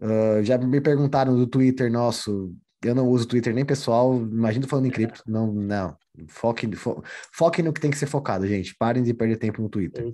Uh, 0.00 0.42
já 0.42 0.58
me 0.58 0.80
perguntaram 0.80 1.36
do 1.36 1.46
Twitter 1.46 1.90
nosso, 1.90 2.52
eu 2.84 2.96
não 2.96 3.08
uso 3.08 3.28
Twitter 3.28 3.54
nem 3.54 3.64
pessoal, 3.64 4.16
imagina 4.16 4.66
falando 4.66 4.86
em 4.86 4.90
cripto, 4.90 5.22
não, 5.24 5.52
não, 5.52 5.96
foque, 6.26 6.74
fo, 6.74 7.00
foque 7.32 7.62
no 7.62 7.72
que 7.72 7.80
tem 7.80 7.92
que 7.92 7.98
ser 7.98 8.06
focado, 8.06 8.44
gente, 8.48 8.74
parem 8.76 9.04
de 9.04 9.14
perder 9.14 9.36
tempo 9.36 9.62
no 9.62 9.68
Twitter. 9.68 10.08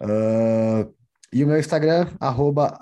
Uh, 0.00 0.90
e 1.30 1.44
o 1.44 1.46
meu 1.46 1.58
Instagram, 1.58 2.08
arroba 2.18 2.78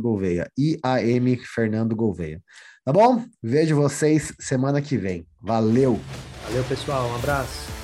Gouveia, 0.00 0.50
I-A-M 0.58 1.36
Fernando 1.36 1.94
Gouveia. 1.94 2.42
Tá 2.84 2.92
bom? 2.92 3.24
Vejo 3.40 3.76
vocês 3.76 4.34
semana 4.40 4.82
que 4.82 4.96
vem. 4.96 5.24
Valeu! 5.40 6.00
Valeu, 6.50 6.64
pessoal. 6.64 7.06
Um 7.06 7.14
abraço. 7.14 7.79